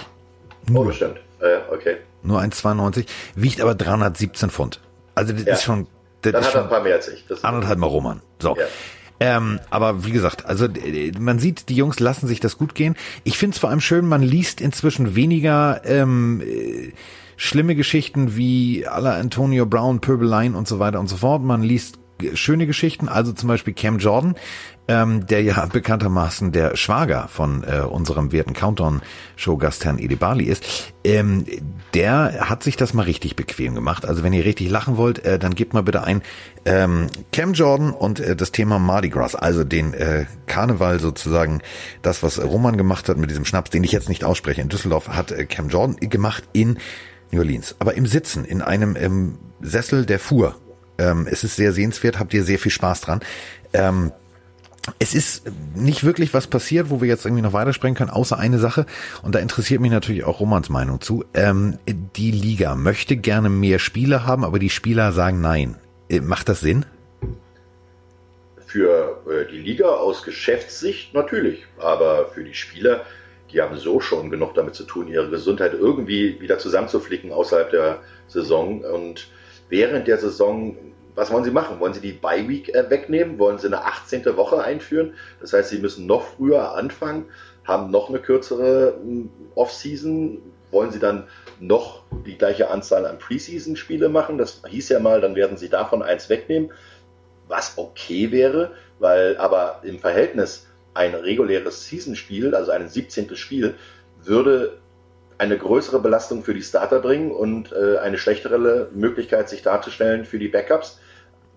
Nur. 0.68 0.82
Oh, 0.82 0.86
bestimmt. 0.86 1.18
Äh, 1.40 1.58
okay. 1.74 1.98
Nur 2.24 2.40
1,92. 2.40 3.06
Wiegt 3.36 3.62
aber 3.62 3.76
317 3.76 4.50
Pfund. 4.50 4.80
Also 5.14 5.34
das 5.34 5.46
ja. 5.46 5.54
ist 5.54 5.64
schon... 5.64 5.88
Das 6.22 6.32
Dann 6.32 6.44
hat 6.44 6.56
er 6.56 6.64
ein 6.64 6.70
paar 6.70 6.82
mehr 6.82 6.96
als 6.96 7.08
ich. 7.08 7.26
Das 7.28 7.44
anderthalb 7.44 7.78
Mal 7.78 7.88
Roman. 7.88 8.22
So. 8.40 8.56
Ja. 8.58 8.66
Ähm, 9.20 9.60
aber 9.70 10.06
wie 10.06 10.12
gesagt, 10.12 10.46
also 10.46 10.68
man 11.20 11.40
sieht, 11.40 11.70
die 11.70 11.76
Jungs 11.76 12.00
lassen 12.00 12.28
sich 12.28 12.40
das 12.40 12.58
gut 12.58 12.76
gehen. 12.76 12.96
Ich 13.24 13.38
finde 13.38 13.56
es 13.56 13.60
vor 13.60 13.70
allem 13.70 13.80
schön, 13.80 14.08
man 14.08 14.22
liest 14.22 14.60
inzwischen 14.60 15.16
weniger 15.16 15.82
ähm, 15.86 16.42
äh, 16.42 16.92
schlimme 17.38 17.76
Geschichten 17.76 18.36
wie 18.36 18.88
aller 18.88 19.14
Antonio 19.14 19.66
Brown, 19.66 20.02
Pöbeleien 20.02 20.56
und 20.56 20.68
so 20.68 20.80
weiter 20.80 21.00
und 21.00 21.08
so 21.08 21.18
fort. 21.18 21.44
Man 21.44 21.64
liest 21.64 22.00
schöne 22.34 22.66
Geschichten, 22.66 23.08
also 23.08 23.34
zum 23.34 23.48
Beispiel 23.48 23.74
Cam 23.74 24.00
Jordan, 24.00 24.36
ähm, 24.88 25.26
der 25.26 25.42
ja 25.42 25.66
bekanntermaßen 25.66 26.52
der 26.52 26.76
Schwager 26.76 27.28
von 27.28 27.64
äh, 27.64 27.80
unserem 27.80 28.32
werten 28.32 28.54
Countdown-Show-Gast 28.54 29.86
Herrn 29.86 29.98
Edebali 29.98 30.46
ist, 30.46 30.94
ähm, 31.04 31.46
der 31.94 32.50
hat 32.50 32.64
sich 32.64 32.78
das 32.78 32.94
mal 32.94 33.04
richtig 33.04 33.36
bequem 33.36 33.74
gemacht. 33.74 34.06
Also 34.06 34.24
wenn 34.24 34.34
ihr 34.34 34.46
richtig 34.46 34.70
lachen 34.70 34.98
wollt, 34.98 35.26
äh, 35.26 35.40
dann 35.40 35.56
gebt 35.56 35.74
mal 35.74 35.84
bitte 35.84 36.04
ein 36.04 36.22
ähm, 36.66 37.08
Cam 37.32 37.54
Jordan 37.54 37.92
und 37.92 38.20
äh, 38.20 38.36
das 38.36 38.52
Thema 38.52 38.80
Mardi 38.80 39.10
Gras, 39.10 39.36
also 39.36 39.64
den 39.64 39.94
äh, 39.94 40.26
Karneval 40.46 41.00
sozusagen, 41.00 41.62
das, 42.02 42.22
was 42.22 42.42
Roman 42.44 42.78
gemacht 42.78 43.10
hat 43.10 43.18
mit 43.18 43.30
diesem 43.30 43.46
Schnaps, 43.46 43.72
den 43.72 43.84
ich 43.84 43.92
jetzt 43.92 44.10
nicht 44.10 44.24
ausspreche, 44.24 44.62
in 44.62 44.70
Düsseldorf 44.70 45.10
hat 45.10 45.32
äh, 45.32 45.46
Cam 45.46 45.70
Jordan 45.70 45.96
gemacht 45.98 46.44
in 46.54 46.78
New 47.32 47.40
Orleans, 47.40 47.76
aber 47.80 47.96
im 47.96 48.06
Sitzen, 48.06 48.46
in 48.46 48.62
einem 48.62 48.96
ähm, 48.96 49.38
Sessel, 49.62 50.06
der 50.06 50.20
fuhr. 50.20 50.56
Ähm, 50.98 51.28
es 51.30 51.44
ist 51.44 51.56
sehr 51.56 51.74
sehenswert, 51.74 52.20
habt 52.20 52.34
ihr 52.34 52.44
sehr 52.44 52.60
viel 52.60 52.72
Spaß 52.72 53.02
dran. 53.02 53.20
Ähm, 53.74 54.12
es 55.00 55.14
ist 55.14 55.44
nicht 55.76 56.04
wirklich 56.04 56.34
was 56.34 56.48
passiert, 56.48 56.90
wo 56.90 57.02
wir 57.02 57.08
jetzt 57.08 57.26
irgendwie 57.26 57.42
noch 57.42 57.54
weiterspringen 57.54 57.96
können, 57.96 58.10
außer 58.10 58.38
eine 58.38 58.60
Sache. 58.60 58.86
Und 59.24 59.36
da 59.36 59.40
interessiert 59.40 59.82
mich 59.82 59.92
natürlich 59.92 60.24
auch 60.24 60.40
Romans 60.40 60.70
Meinung 60.70 61.02
zu. 61.02 61.26
Ähm, 61.34 61.80
die 61.88 62.32
Liga 62.32 62.76
möchte 62.76 63.18
gerne 63.18 63.50
mehr 63.50 63.80
Spieler 63.80 64.26
haben, 64.26 64.44
aber 64.44 64.60
die 64.60 64.70
Spieler 64.70 65.12
sagen 65.12 65.42
nein. 65.42 65.76
Äh, 66.10 66.22
macht 66.22 66.50
das 66.50 66.60
Sinn? 66.60 66.86
Für 68.66 69.22
äh, 69.30 69.52
die 69.52 69.60
Liga 69.60 69.88
aus 69.88 70.24
Geschäftssicht 70.24 71.14
natürlich, 71.14 71.66
aber 71.80 72.28
für 72.28 72.44
die 72.44 72.54
Spieler, 72.54 73.06
die 73.52 73.62
haben 73.62 73.78
so 73.78 74.00
schon 74.00 74.30
genug 74.30 74.54
damit 74.54 74.76
zu 74.76 74.84
tun, 74.84 75.08
ihre 75.08 75.30
Gesundheit 75.30 75.74
irgendwie 75.74 76.40
wieder 76.40 76.60
zusammenzuflicken 76.60 77.32
außerhalb 77.32 77.72
der 77.72 78.00
Saison. 78.28 78.82
Und 78.82 79.30
während 79.70 80.08
der 80.08 80.18
Saison 80.18 80.78
was 81.16 81.32
wollen 81.32 81.44
Sie 81.44 81.52
machen? 81.52 81.80
Wollen 81.80 81.94
Sie 81.94 82.02
die 82.02 82.12
Bye 82.12 82.48
Week 82.48 82.74
äh, 82.74 82.90
wegnehmen? 82.90 83.40
Wollen 83.40 83.58
Sie 83.58 83.68
eine 83.68 83.84
18. 83.84 84.26
Woche 84.36 84.62
einführen? 84.62 85.14
Das 85.40 85.54
heißt, 85.54 85.70
Sie 85.70 85.80
müssen 85.80 86.06
noch 86.06 86.24
früher 86.24 86.74
anfangen, 86.76 87.26
haben 87.64 87.90
noch 87.90 88.10
eine 88.10 88.20
kürzere 88.20 88.96
hm, 89.02 89.30
Off-Season. 89.56 90.42
Wollen 90.72 90.92
Sie 90.92 91.00
dann 91.00 91.28
noch 91.60 92.04
die 92.26 92.38
gleiche 92.38 92.70
Anzahl 92.70 93.06
an 93.06 93.18
Preseason-Spiele 93.18 94.10
machen? 94.10 94.38
Das 94.38 94.62
hieß 94.68 94.90
ja 94.90 95.00
mal, 95.00 95.22
dann 95.22 95.36
werden 95.36 95.58
Sie 95.58 95.70
davon 95.70 96.04
eins 96.04 96.30
wegnehmen, 96.30 96.72
was 97.48 97.78
okay 97.78 98.32
wäre, 98.32 98.72
weil 99.00 99.38
aber 99.38 99.80
im 99.84 100.00
Verhältnis 100.00 100.68
ein 100.94 101.14
reguläres 101.14 101.88
Season-Spiel, 101.88 102.56
also 102.56 102.72
ein 102.72 102.90
17. 102.90 103.36
Spiel, 103.36 103.76
würde 104.22 104.80
eine 105.38 105.58
größere 105.58 106.00
Belastung 106.00 106.44
für 106.44 106.54
die 106.54 106.62
Starter 106.62 107.00
bringen 107.00 107.32
und 107.32 107.72
äh, 107.72 107.98
eine 107.98 108.18
schlechtere 108.18 108.90
Möglichkeit, 108.94 109.50
sich 109.50 109.62
darzustellen 109.62 110.26
für 110.26 110.40
die 110.40 110.48
Backups 110.48 111.00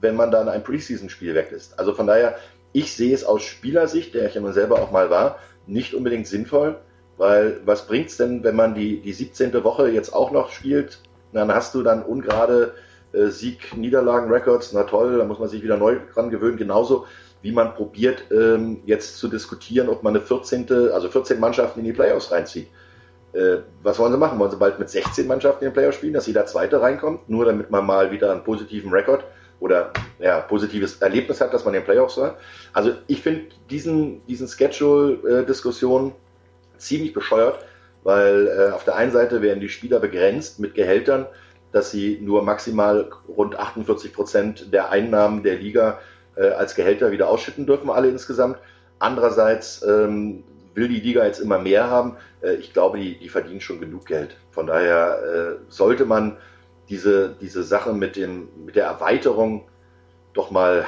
wenn 0.01 0.17
man 0.17 0.31
dann 0.31 0.49
ein 0.49 0.63
Preseason-Spiel 0.63 1.35
weg 1.35 1.53
ist. 1.53 1.79
Also 1.79 1.95
von 1.95 2.07
daher, 2.07 2.37
ich 2.73 2.95
sehe 2.95 3.15
es 3.15 3.25
aus 3.25 3.43
Spielersicht, 3.43 4.15
der 4.15 4.29
ich 4.29 4.35
ja 4.35 4.41
nun 4.41 4.53
selber 4.53 4.81
auch 4.81 4.91
mal 4.91 5.11
war, 5.11 5.39
nicht 5.67 5.95
unbedingt 5.95 6.27
sinnvoll, 6.27 6.77
weil 7.17 7.61
was 7.65 7.87
bringt 7.87 8.09
es 8.09 8.17
denn, 8.17 8.45
wenn 8.45 8.57
man 8.57 8.75
die, 8.75 9.01
die 9.01 9.13
17. 9.13 9.53
Woche 9.65 9.89
jetzt 9.91 10.15
auch 10.15 10.31
noch 10.31 10.51
spielt, 10.51 11.01
dann 11.33 11.53
hast 11.53 11.75
du 11.75 11.83
dann 11.83 12.03
ungerade 12.03 12.75
äh, 13.13 13.27
Sieg-Niederlagen-Records, 13.27 14.73
na 14.73 14.85
toll, 14.85 15.19
da 15.19 15.25
muss 15.25 15.39
man 15.39 15.49
sich 15.49 15.63
wieder 15.63 15.77
neu 15.77 15.99
dran 16.15 16.31
gewöhnen, 16.31 16.57
genauso 16.57 17.07
wie 17.43 17.53
man 17.53 17.75
probiert 17.75 18.25
ähm, 18.31 18.81
jetzt 18.87 19.19
zu 19.19 19.29
diskutieren, 19.29 19.89
ob 19.89 20.03
man 20.03 20.15
eine 20.15 20.25
14., 20.25 20.71
also 20.93 21.09
14 21.09 21.39
Mannschaften 21.39 21.81
in 21.81 21.87
die 21.87 21.93
Playoffs 21.93 22.33
reinzieht. 22.33 22.69
Äh, 23.33 23.59
was 23.83 23.99
wollen 23.99 24.13
sie 24.13 24.19
machen? 24.19 24.39
Wollen 24.39 24.51
sie 24.51 24.57
bald 24.57 24.79
mit 24.79 24.89
16 24.89 25.27
Mannschaften 25.27 25.65
in 25.65 25.71
den 25.71 25.75
Playoffs 25.75 25.99
spielen, 25.99 26.15
dass 26.15 26.27
jeder 26.27 26.47
Zweite 26.47 26.81
reinkommt, 26.81 27.29
nur 27.29 27.45
damit 27.45 27.71
man 27.71 27.87
mal 27.87 28.11
wieder 28.11 28.33
einen 28.33 28.43
positiven 28.43 28.91
Rekord 28.91 29.25
oder 29.61 29.93
ja, 30.19 30.41
positives 30.41 31.01
Erlebnis 31.01 31.41
hat, 31.41 31.53
dass 31.53 31.65
man 31.65 31.75
den 31.75 31.85
Playoffs 31.85 32.17
war? 32.17 32.37
Also 32.73 32.93
ich 33.07 33.23
finde 33.23 33.47
diesen, 33.71 34.25
diesen 34.27 34.49
Schedule-Diskussion 34.49 36.13
ziemlich 36.77 37.13
bescheuert, 37.13 37.65
weil 38.05 38.47
äh, 38.47 38.73
auf 38.73 38.85
der 38.85 38.97
einen 38.97 39.13
Seite 39.13 39.43
werden 39.43 39.61
die 39.61 39.69
Spieler 39.69 40.01
begrenzt 40.01 40.61
mit 40.61 40.75
Gehältern, 40.75 41.27
dass 41.73 41.91
sie 41.91 42.19
nur 42.23 42.43
maximal 42.43 43.11
rund 43.29 43.59
48 43.59 44.13
Prozent 44.13 44.73
der 44.73 44.91
Einnahmen 44.91 45.43
der 45.43 45.57
Liga 45.57 45.99
äh, 46.37 46.49
als 46.49 46.75
Gehälter 46.75 47.11
wieder 47.11 47.29
ausschütten 47.29 47.67
dürfen, 47.67 47.91
alle 47.91 48.09
insgesamt. 48.09 48.59
Andererseits 48.99 49.83
ähm, 49.83 50.45
will 50.75 50.89
die 50.89 51.01
Liga 51.01 51.25
jetzt 51.25 51.41
immer 51.41 51.59
mehr 51.59 51.91
haben. 51.91 52.17
Äh, 52.41 52.55
ich 52.55 52.73
glaube, 52.73 52.99
die, 52.99 53.19
die 53.19 53.29
verdienen 53.29 53.61
schon 53.61 53.81
genug 53.81 54.07
Geld. 54.07 54.37
Von 54.51 54.67
daher 54.67 55.19
äh, 55.23 55.57
sollte 55.69 56.05
man 56.05 56.37
diese, 56.89 57.37
diese 57.41 57.63
Sache 57.63 57.93
mit, 57.93 58.17
dem, 58.17 58.49
mit 58.65 58.77
der 58.77 58.87
Erweiterung 58.87 59.69
doch 60.33 60.51
mal 60.51 60.87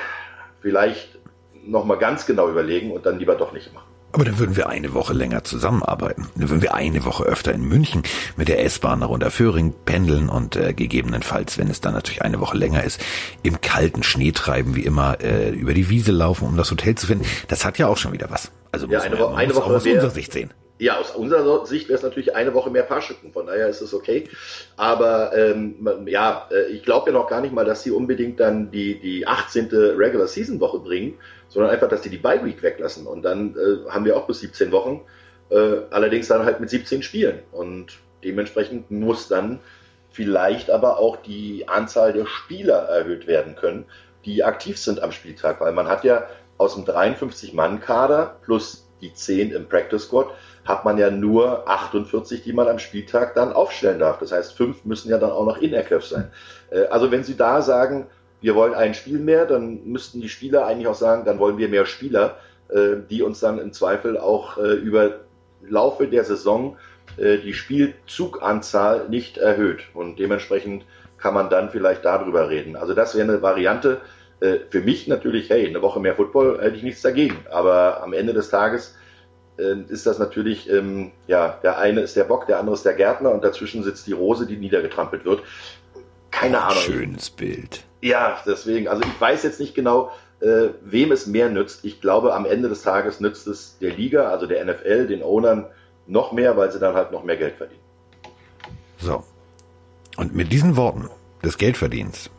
vielleicht 0.61 1.19
noch 1.65 1.85
mal 1.85 1.97
ganz 1.97 2.27
genau 2.27 2.49
überlegen 2.49 2.91
und 2.93 3.07
dann 3.07 3.19
lieber 3.19 3.35
doch 3.35 3.53
nicht 3.53 3.73
machen. 3.75 3.91
Aber 4.13 4.25
dann 4.25 4.39
würden 4.39 4.57
wir 4.57 4.69
eine 4.69 4.93
Woche 4.93 5.13
länger 5.13 5.45
zusammenarbeiten. 5.45 6.27
Dann 6.35 6.51
würden 6.51 6.63
wir 6.63 6.75
eine 6.75 7.05
Woche 7.05 7.25
öfter 7.25 7.53
in 7.53 7.63
München 7.63 8.03
mit 8.37 8.49
der 8.49 8.65
S-Bahn 8.65 8.99
nach 8.99 9.09
Unterföhring 9.09 9.73
pendeln 9.85 10.29
und 10.29 10.57
äh, 10.57 10.73
gegebenenfalls, 10.75 11.59
wenn 11.59 11.69
es 11.69 11.81
dann 11.81 11.95
natürlich 11.95 12.23
eine 12.23 12.41
Woche 12.41 12.57
länger 12.57 12.83
ist, 12.83 13.01
im 13.45 13.61
kalten 13.61 14.03
Schnee 14.03 14.33
treiben, 14.33 14.75
wie 14.75 14.85
immer, 14.85 15.21
äh, 15.21 15.51
über 15.51 15.75
die 15.75 15.89
Wiese 15.91 16.11
laufen, 16.11 16.49
um 16.49 16.57
das 16.57 16.71
Hotel 16.73 16.97
zu 16.97 17.07
finden. 17.07 17.25
Das 17.47 17.65
hat 17.65 17.79
ja 17.79 17.87
auch 17.87 17.99
schon 17.99 18.13
wieder 18.13 18.31
was. 18.31 18.51
Also 18.73 18.89
ja, 18.89 18.99
muss 18.99 19.07
eine, 19.07 19.15
man, 19.15 19.25
Woche, 19.25 19.37
eine 19.37 19.55
Woche 19.55 19.75
aus 19.77 19.87
unserer 19.87 20.11
Sicht 20.11 20.33
sehen. 20.33 20.51
Ja, 20.81 20.97
aus 20.97 21.11
unserer 21.11 21.67
Sicht 21.67 21.89
wäre 21.89 21.99
es 21.99 22.03
natürlich 22.03 22.35
eine 22.35 22.55
Woche 22.55 22.71
mehr 22.71 22.85
Fahrstücken, 22.85 23.35
von 23.35 23.45
daher 23.45 23.69
ist 23.69 23.83
es 23.83 23.93
okay. 23.93 24.25
Aber 24.79 25.37
ähm, 25.37 25.77
ja, 26.07 26.49
äh, 26.51 26.69
ich 26.69 26.83
glaube 26.85 27.11
ja 27.11 27.13
noch 27.19 27.29
gar 27.29 27.43
nicht 27.43 27.53
mal, 27.53 27.67
dass 27.67 27.83
sie 27.83 27.91
unbedingt 27.91 28.41
dann 28.41 28.71
die, 28.71 28.99
die 28.99 29.27
18. 29.27 29.69
Regular 29.69 30.27
Season 30.27 30.59
Woche 30.59 30.79
bringen, 30.79 31.19
sondern 31.49 31.71
einfach, 31.71 31.89
dass 31.89 32.01
die 32.01 32.09
die 32.09 32.17
Bye 32.17 32.43
Week 32.47 32.63
weglassen. 32.63 33.07
Und 33.07 33.23
dann 33.25 33.57
äh, 33.57 33.91
haben 33.91 34.07
wir 34.07 34.17
auch 34.17 34.27
bis 34.27 34.41
17 34.41 34.73
Wochen, 34.73 35.03
äh, 35.51 35.83
allerdings 35.91 36.29
dann 36.29 36.47
halt 36.47 36.61
mit 36.61 36.71
17 36.71 37.03
Spielen. 37.03 37.41
Und 37.53 37.99
dementsprechend 38.25 38.91
muss 38.91 39.29
dann 39.29 39.61
vielleicht 40.11 40.71
aber 40.71 40.99
auch 40.99 41.19
die 41.19 41.69
Anzahl 41.69 42.15
der 42.15 42.25
Spieler 42.25 42.89
erhöht 42.89 43.27
werden 43.27 43.55
können, 43.55 43.85
die 44.25 44.45
aktiv 44.45 44.79
sind 44.79 45.03
am 45.03 45.13
Spieltag, 45.13 45.61
weil 45.61 45.73
man 45.73 45.89
hat 45.89 46.05
ja 46.05 46.27
aus 46.57 46.75
dem 46.75 46.87
53-Mann-Kader 46.87 48.39
plus 48.43 48.87
die 49.03 49.13
10 49.13 49.53
im 49.53 49.69
Practice 49.69 50.05
Squad 50.05 50.29
hat 50.65 50.85
man 50.85 50.99
ja 50.99 51.11
nur 51.11 51.69
48, 51.69 52.43
die 52.43 52.53
man 52.53 52.69
am 52.69 52.79
Spieltag 52.79 53.35
dann 53.35 53.53
aufstellen 53.53 53.99
darf. 53.99 54.19
Das 54.19 54.33
heißt, 54.33 54.57
fünf 54.57 54.85
müssen 54.85 55.11
ja 55.11 55.19
dann 55.19 55.31
auch 55.31 55.47
noch 55.47 55.59
in 55.59 55.73
Aircraft 55.73 56.03
sein. 56.03 56.31
Äh, 56.71 56.87
also 56.87 57.11
wenn 57.11 57.25
Sie 57.25 57.37
da 57.37 57.63
sagen, 57.63 58.07
wir 58.41 58.55
wollen 58.55 58.75
ein 58.75 58.95
Spiel 58.95 59.19
mehr, 59.19 59.47
dann 59.47 59.85
müssten 59.85 60.21
die 60.21 60.29
Spieler 60.29 60.67
eigentlich 60.67 60.87
auch 60.87 60.95
sagen, 60.95 61.25
dann 61.25 61.39
wollen 61.39 61.59
wir 61.59 61.69
mehr 61.69 61.87
Spieler, 61.87 62.37
äh, 62.69 62.97
die 63.09 63.23
uns 63.23 63.41
dann 63.41 63.59
im 63.59 63.73
Zweifel 63.73 64.19
auch 64.19 64.59
äh, 64.59 64.73
über 64.73 65.21
Laufe 65.69 66.07
der 66.07 66.25
Saison 66.25 66.77
die 67.19 67.55
Spielzuganzahl 67.55 69.09
nicht 69.09 69.37
erhöht. 69.37 69.81
Und 69.95 70.21
dementsprechend 70.21 70.87
kann 71.19 71.35
man 71.35 71.51
dann 71.51 71.69
vielleicht 71.69 72.05
darüber 72.05 72.49
reden. 72.49 72.77
Also 72.77 72.95
das 72.95 73.17
wäre 73.17 73.29
eine 73.29 73.43
Variante. 73.43 74.01
Für 74.39 74.81
mich 74.81 75.09
natürlich, 75.09 75.51
hey, 75.51 75.67
eine 75.67 75.83
Woche 75.83 75.99
mehr 75.99 76.15
Football 76.15 76.61
hätte 76.63 76.77
ich 76.77 76.85
nichts 76.85 77.03
dagegen. 77.03 77.37
Aber 77.51 78.05
am 78.05 78.13
Ende 78.13 78.33
des 78.33 78.49
Tages 78.49 78.97
ist 79.89 80.07
das 80.07 80.19
natürlich, 80.19 80.71
ähm, 80.71 81.13
ja, 81.27 81.59
der 81.63 81.79
eine 81.79 82.01
ist 82.01 82.17
der 82.17 82.25
Bock, 82.25 82.47
der 82.47 82.59
andere 82.59 82.75
ist 82.75 82.85
der 82.85 82.95
Gärtner 82.95 83.33
und 83.33 83.45
dazwischen 83.45 83.83
sitzt 83.83 84.07
die 84.07 84.13
Rose, 84.13 84.47
die 84.47 84.57
niedergetrampelt 84.57 85.25
wird. 85.25 85.43
Keine 86.31 86.59
oh, 86.59 86.61
Ahnung. 86.61 86.83
Schönes 86.83 87.31
Bild. 87.31 87.85
Ja, 88.01 88.41
deswegen, 88.47 88.89
also 88.89 89.03
ich 89.03 89.21
weiß 89.21 89.43
jetzt 89.43 89.61
nicht 89.61 89.75
genau, 89.75 90.11
äh, 90.41 90.69
wem 90.83 91.13
es 91.13 91.27
mehr 91.27 91.51
nützt. 91.51 91.85
Ich 91.85 92.01
glaube, 92.01 92.35
am 92.35 92.47
Ende 92.47 92.69
des 92.69 92.83
Tages 92.83 93.21
nützt 93.21 93.47
es 93.47 93.77
der 93.79 93.93
Liga, 93.93 94.31
also 94.31 94.47
der 94.47 94.65
NFL, 94.65 95.07
den 95.07 95.23
Ownern 95.23 95.67
noch 96.07 96.33
mehr, 96.33 96.57
weil 96.57 96.73
sie 96.73 96.79
dann 96.79 96.95
halt 96.95 97.13
noch 97.13 97.25
mehr 97.25 97.37
Geld 97.37 97.57
verdienen. 97.57 97.81
So. 98.99 99.23
Und 100.17 100.35
mit 100.35 100.53
diesen 100.53 100.77
Worten 100.77 101.09
des 101.43 101.59
Geldverdienens 101.59 102.31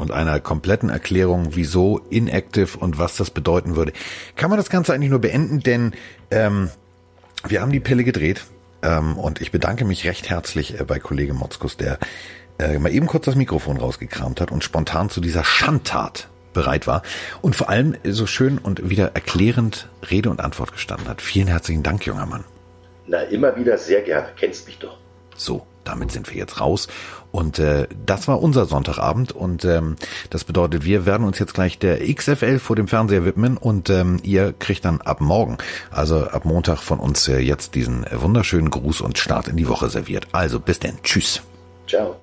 und 0.00 0.10
einer 0.10 0.40
kompletten 0.40 0.90
Erklärung, 0.90 1.50
wieso 1.50 1.98
inactive 2.10 2.78
und 2.78 2.98
was 2.98 3.16
das 3.16 3.30
bedeuten 3.30 3.76
würde, 3.76 3.92
kann 4.36 4.50
man 4.50 4.56
das 4.56 4.70
Ganze 4.70 4.92
eigentlich 4.94 5.10
nur 5.10 5.20
beenden, 5.20 5.60
denn 5.60 5.92
ähm, 6.30 6.70
wir 7.46 7.60
haben 7.60 7.72
die 7.72 7.80
Pille 7.80 8.04
gedreht 8.04 8.42
ähm, 8.82 9.16
und 9.16 9.40
ich 9.40 9.52
bedanke 9.52 9.84
mich 9.84 10.06
recht 10.06 10.28
herzlich 10.28 10.80
äh, 10.80 10.84
bei 10.84 10.98
Kollege 10.98 11.34
Motzkus, 11.34 11.76
der 11.76 11.98
äh, 12.58 12.78
mal 12.78 12.92
eben 12.92 13.06
kurz 13.06 13.26
das 13.26 13.34
Mikrofon 13.34 13.76
rausgekramt 13.76 14.40
hat 14.40 14.50
und 14.50 14.64
spontan 14.64 15.10
zu 15.10 15.20
dieser 15.20 15.44
Schandtat 15.44 16.28
bereit 16.52 16.86
war 16.86 17.02
und 17.42 17.54
vor 17.54 17.68
allem 17.68 17.94
so 18.04 18.26
schön 18.26 18.58
und 18.58 18.90
wieder 18.90 19.12
erklärend 19.14 19.88
Rede 20.10 20.30
und 20.30 20.40
Antwort 20.40 20.72
gestanden 20.72 21.08
hat. 21.08 21.22
Vielen 21.22 21.46
herzlichen 21.46 21.82
Dank, 21.82 22.04
junger 22.06 22.26
Mann. 22.26 22.44
Na, 23.06 23.22
immer 23.22 23.56
wieder 23.56 23.78
sehr 23.78 24.02
gerne. 24.02 24.28
Kennst 24.36 24.66
mich 24.66 24.78
doch. 24.78 24.96
So, 25.36 25.66
damit 25.84 26.12
sind 26.12 26.28
wir 26.30 26.36
jetzt 26.36 26.60
raus. 26.60 26.88
Und 27.32 27.58
äh, 27.58 27.86
das 28.06 28.28
war 28.28 28.42
unser 28.42 28.66
Sonntagabend 28.66 29.32
und 29.32 29.64
ähm, 29.64 29.96
das 30.30 30.44
bedeutet, 30.44 30.84
wir 30.84 31.06
werden 31.06 31.26
uns 31.26 31.38
jetzt 31.38 31.54
gleich 31.54 31.78
der 31.78 32.00
XFL 32.12 32.58
vor 32.58 32.76
dem 32.76 32.88
Fernseher 32.88 33.24
widmen 33.24 33.56
und 33.56 33.88
ähm, 33.90 34.18
ihr 34.22 34.52
kriegt 34.52 34.84
dann 34.84 35.00
ab 35.00 35.20
morgen, 35.20 35.58
also 35.90 36.24
ab 36.24 36.44
Montag 36.44 36.78
von 36.78 36.98
uns 36.98 37.28
äh, 37.28 37.38
jetzt 37.38 37.74
diesen 37.74 38.04
wunderschönen 38.12 38.70
Gruß 38.70 39.00
und 39.00 39.18
Start 39.18 39.48
in 39.48 39.56
die 39.56 39.68
Woche 39.68 39.88
serviert. 39.90 40.26
Also 40.32 40.58
bis 40.58 40.80
denn, 40.80 40.98
tschüss. 41.02 41.42
Ciao. 41.86 42.16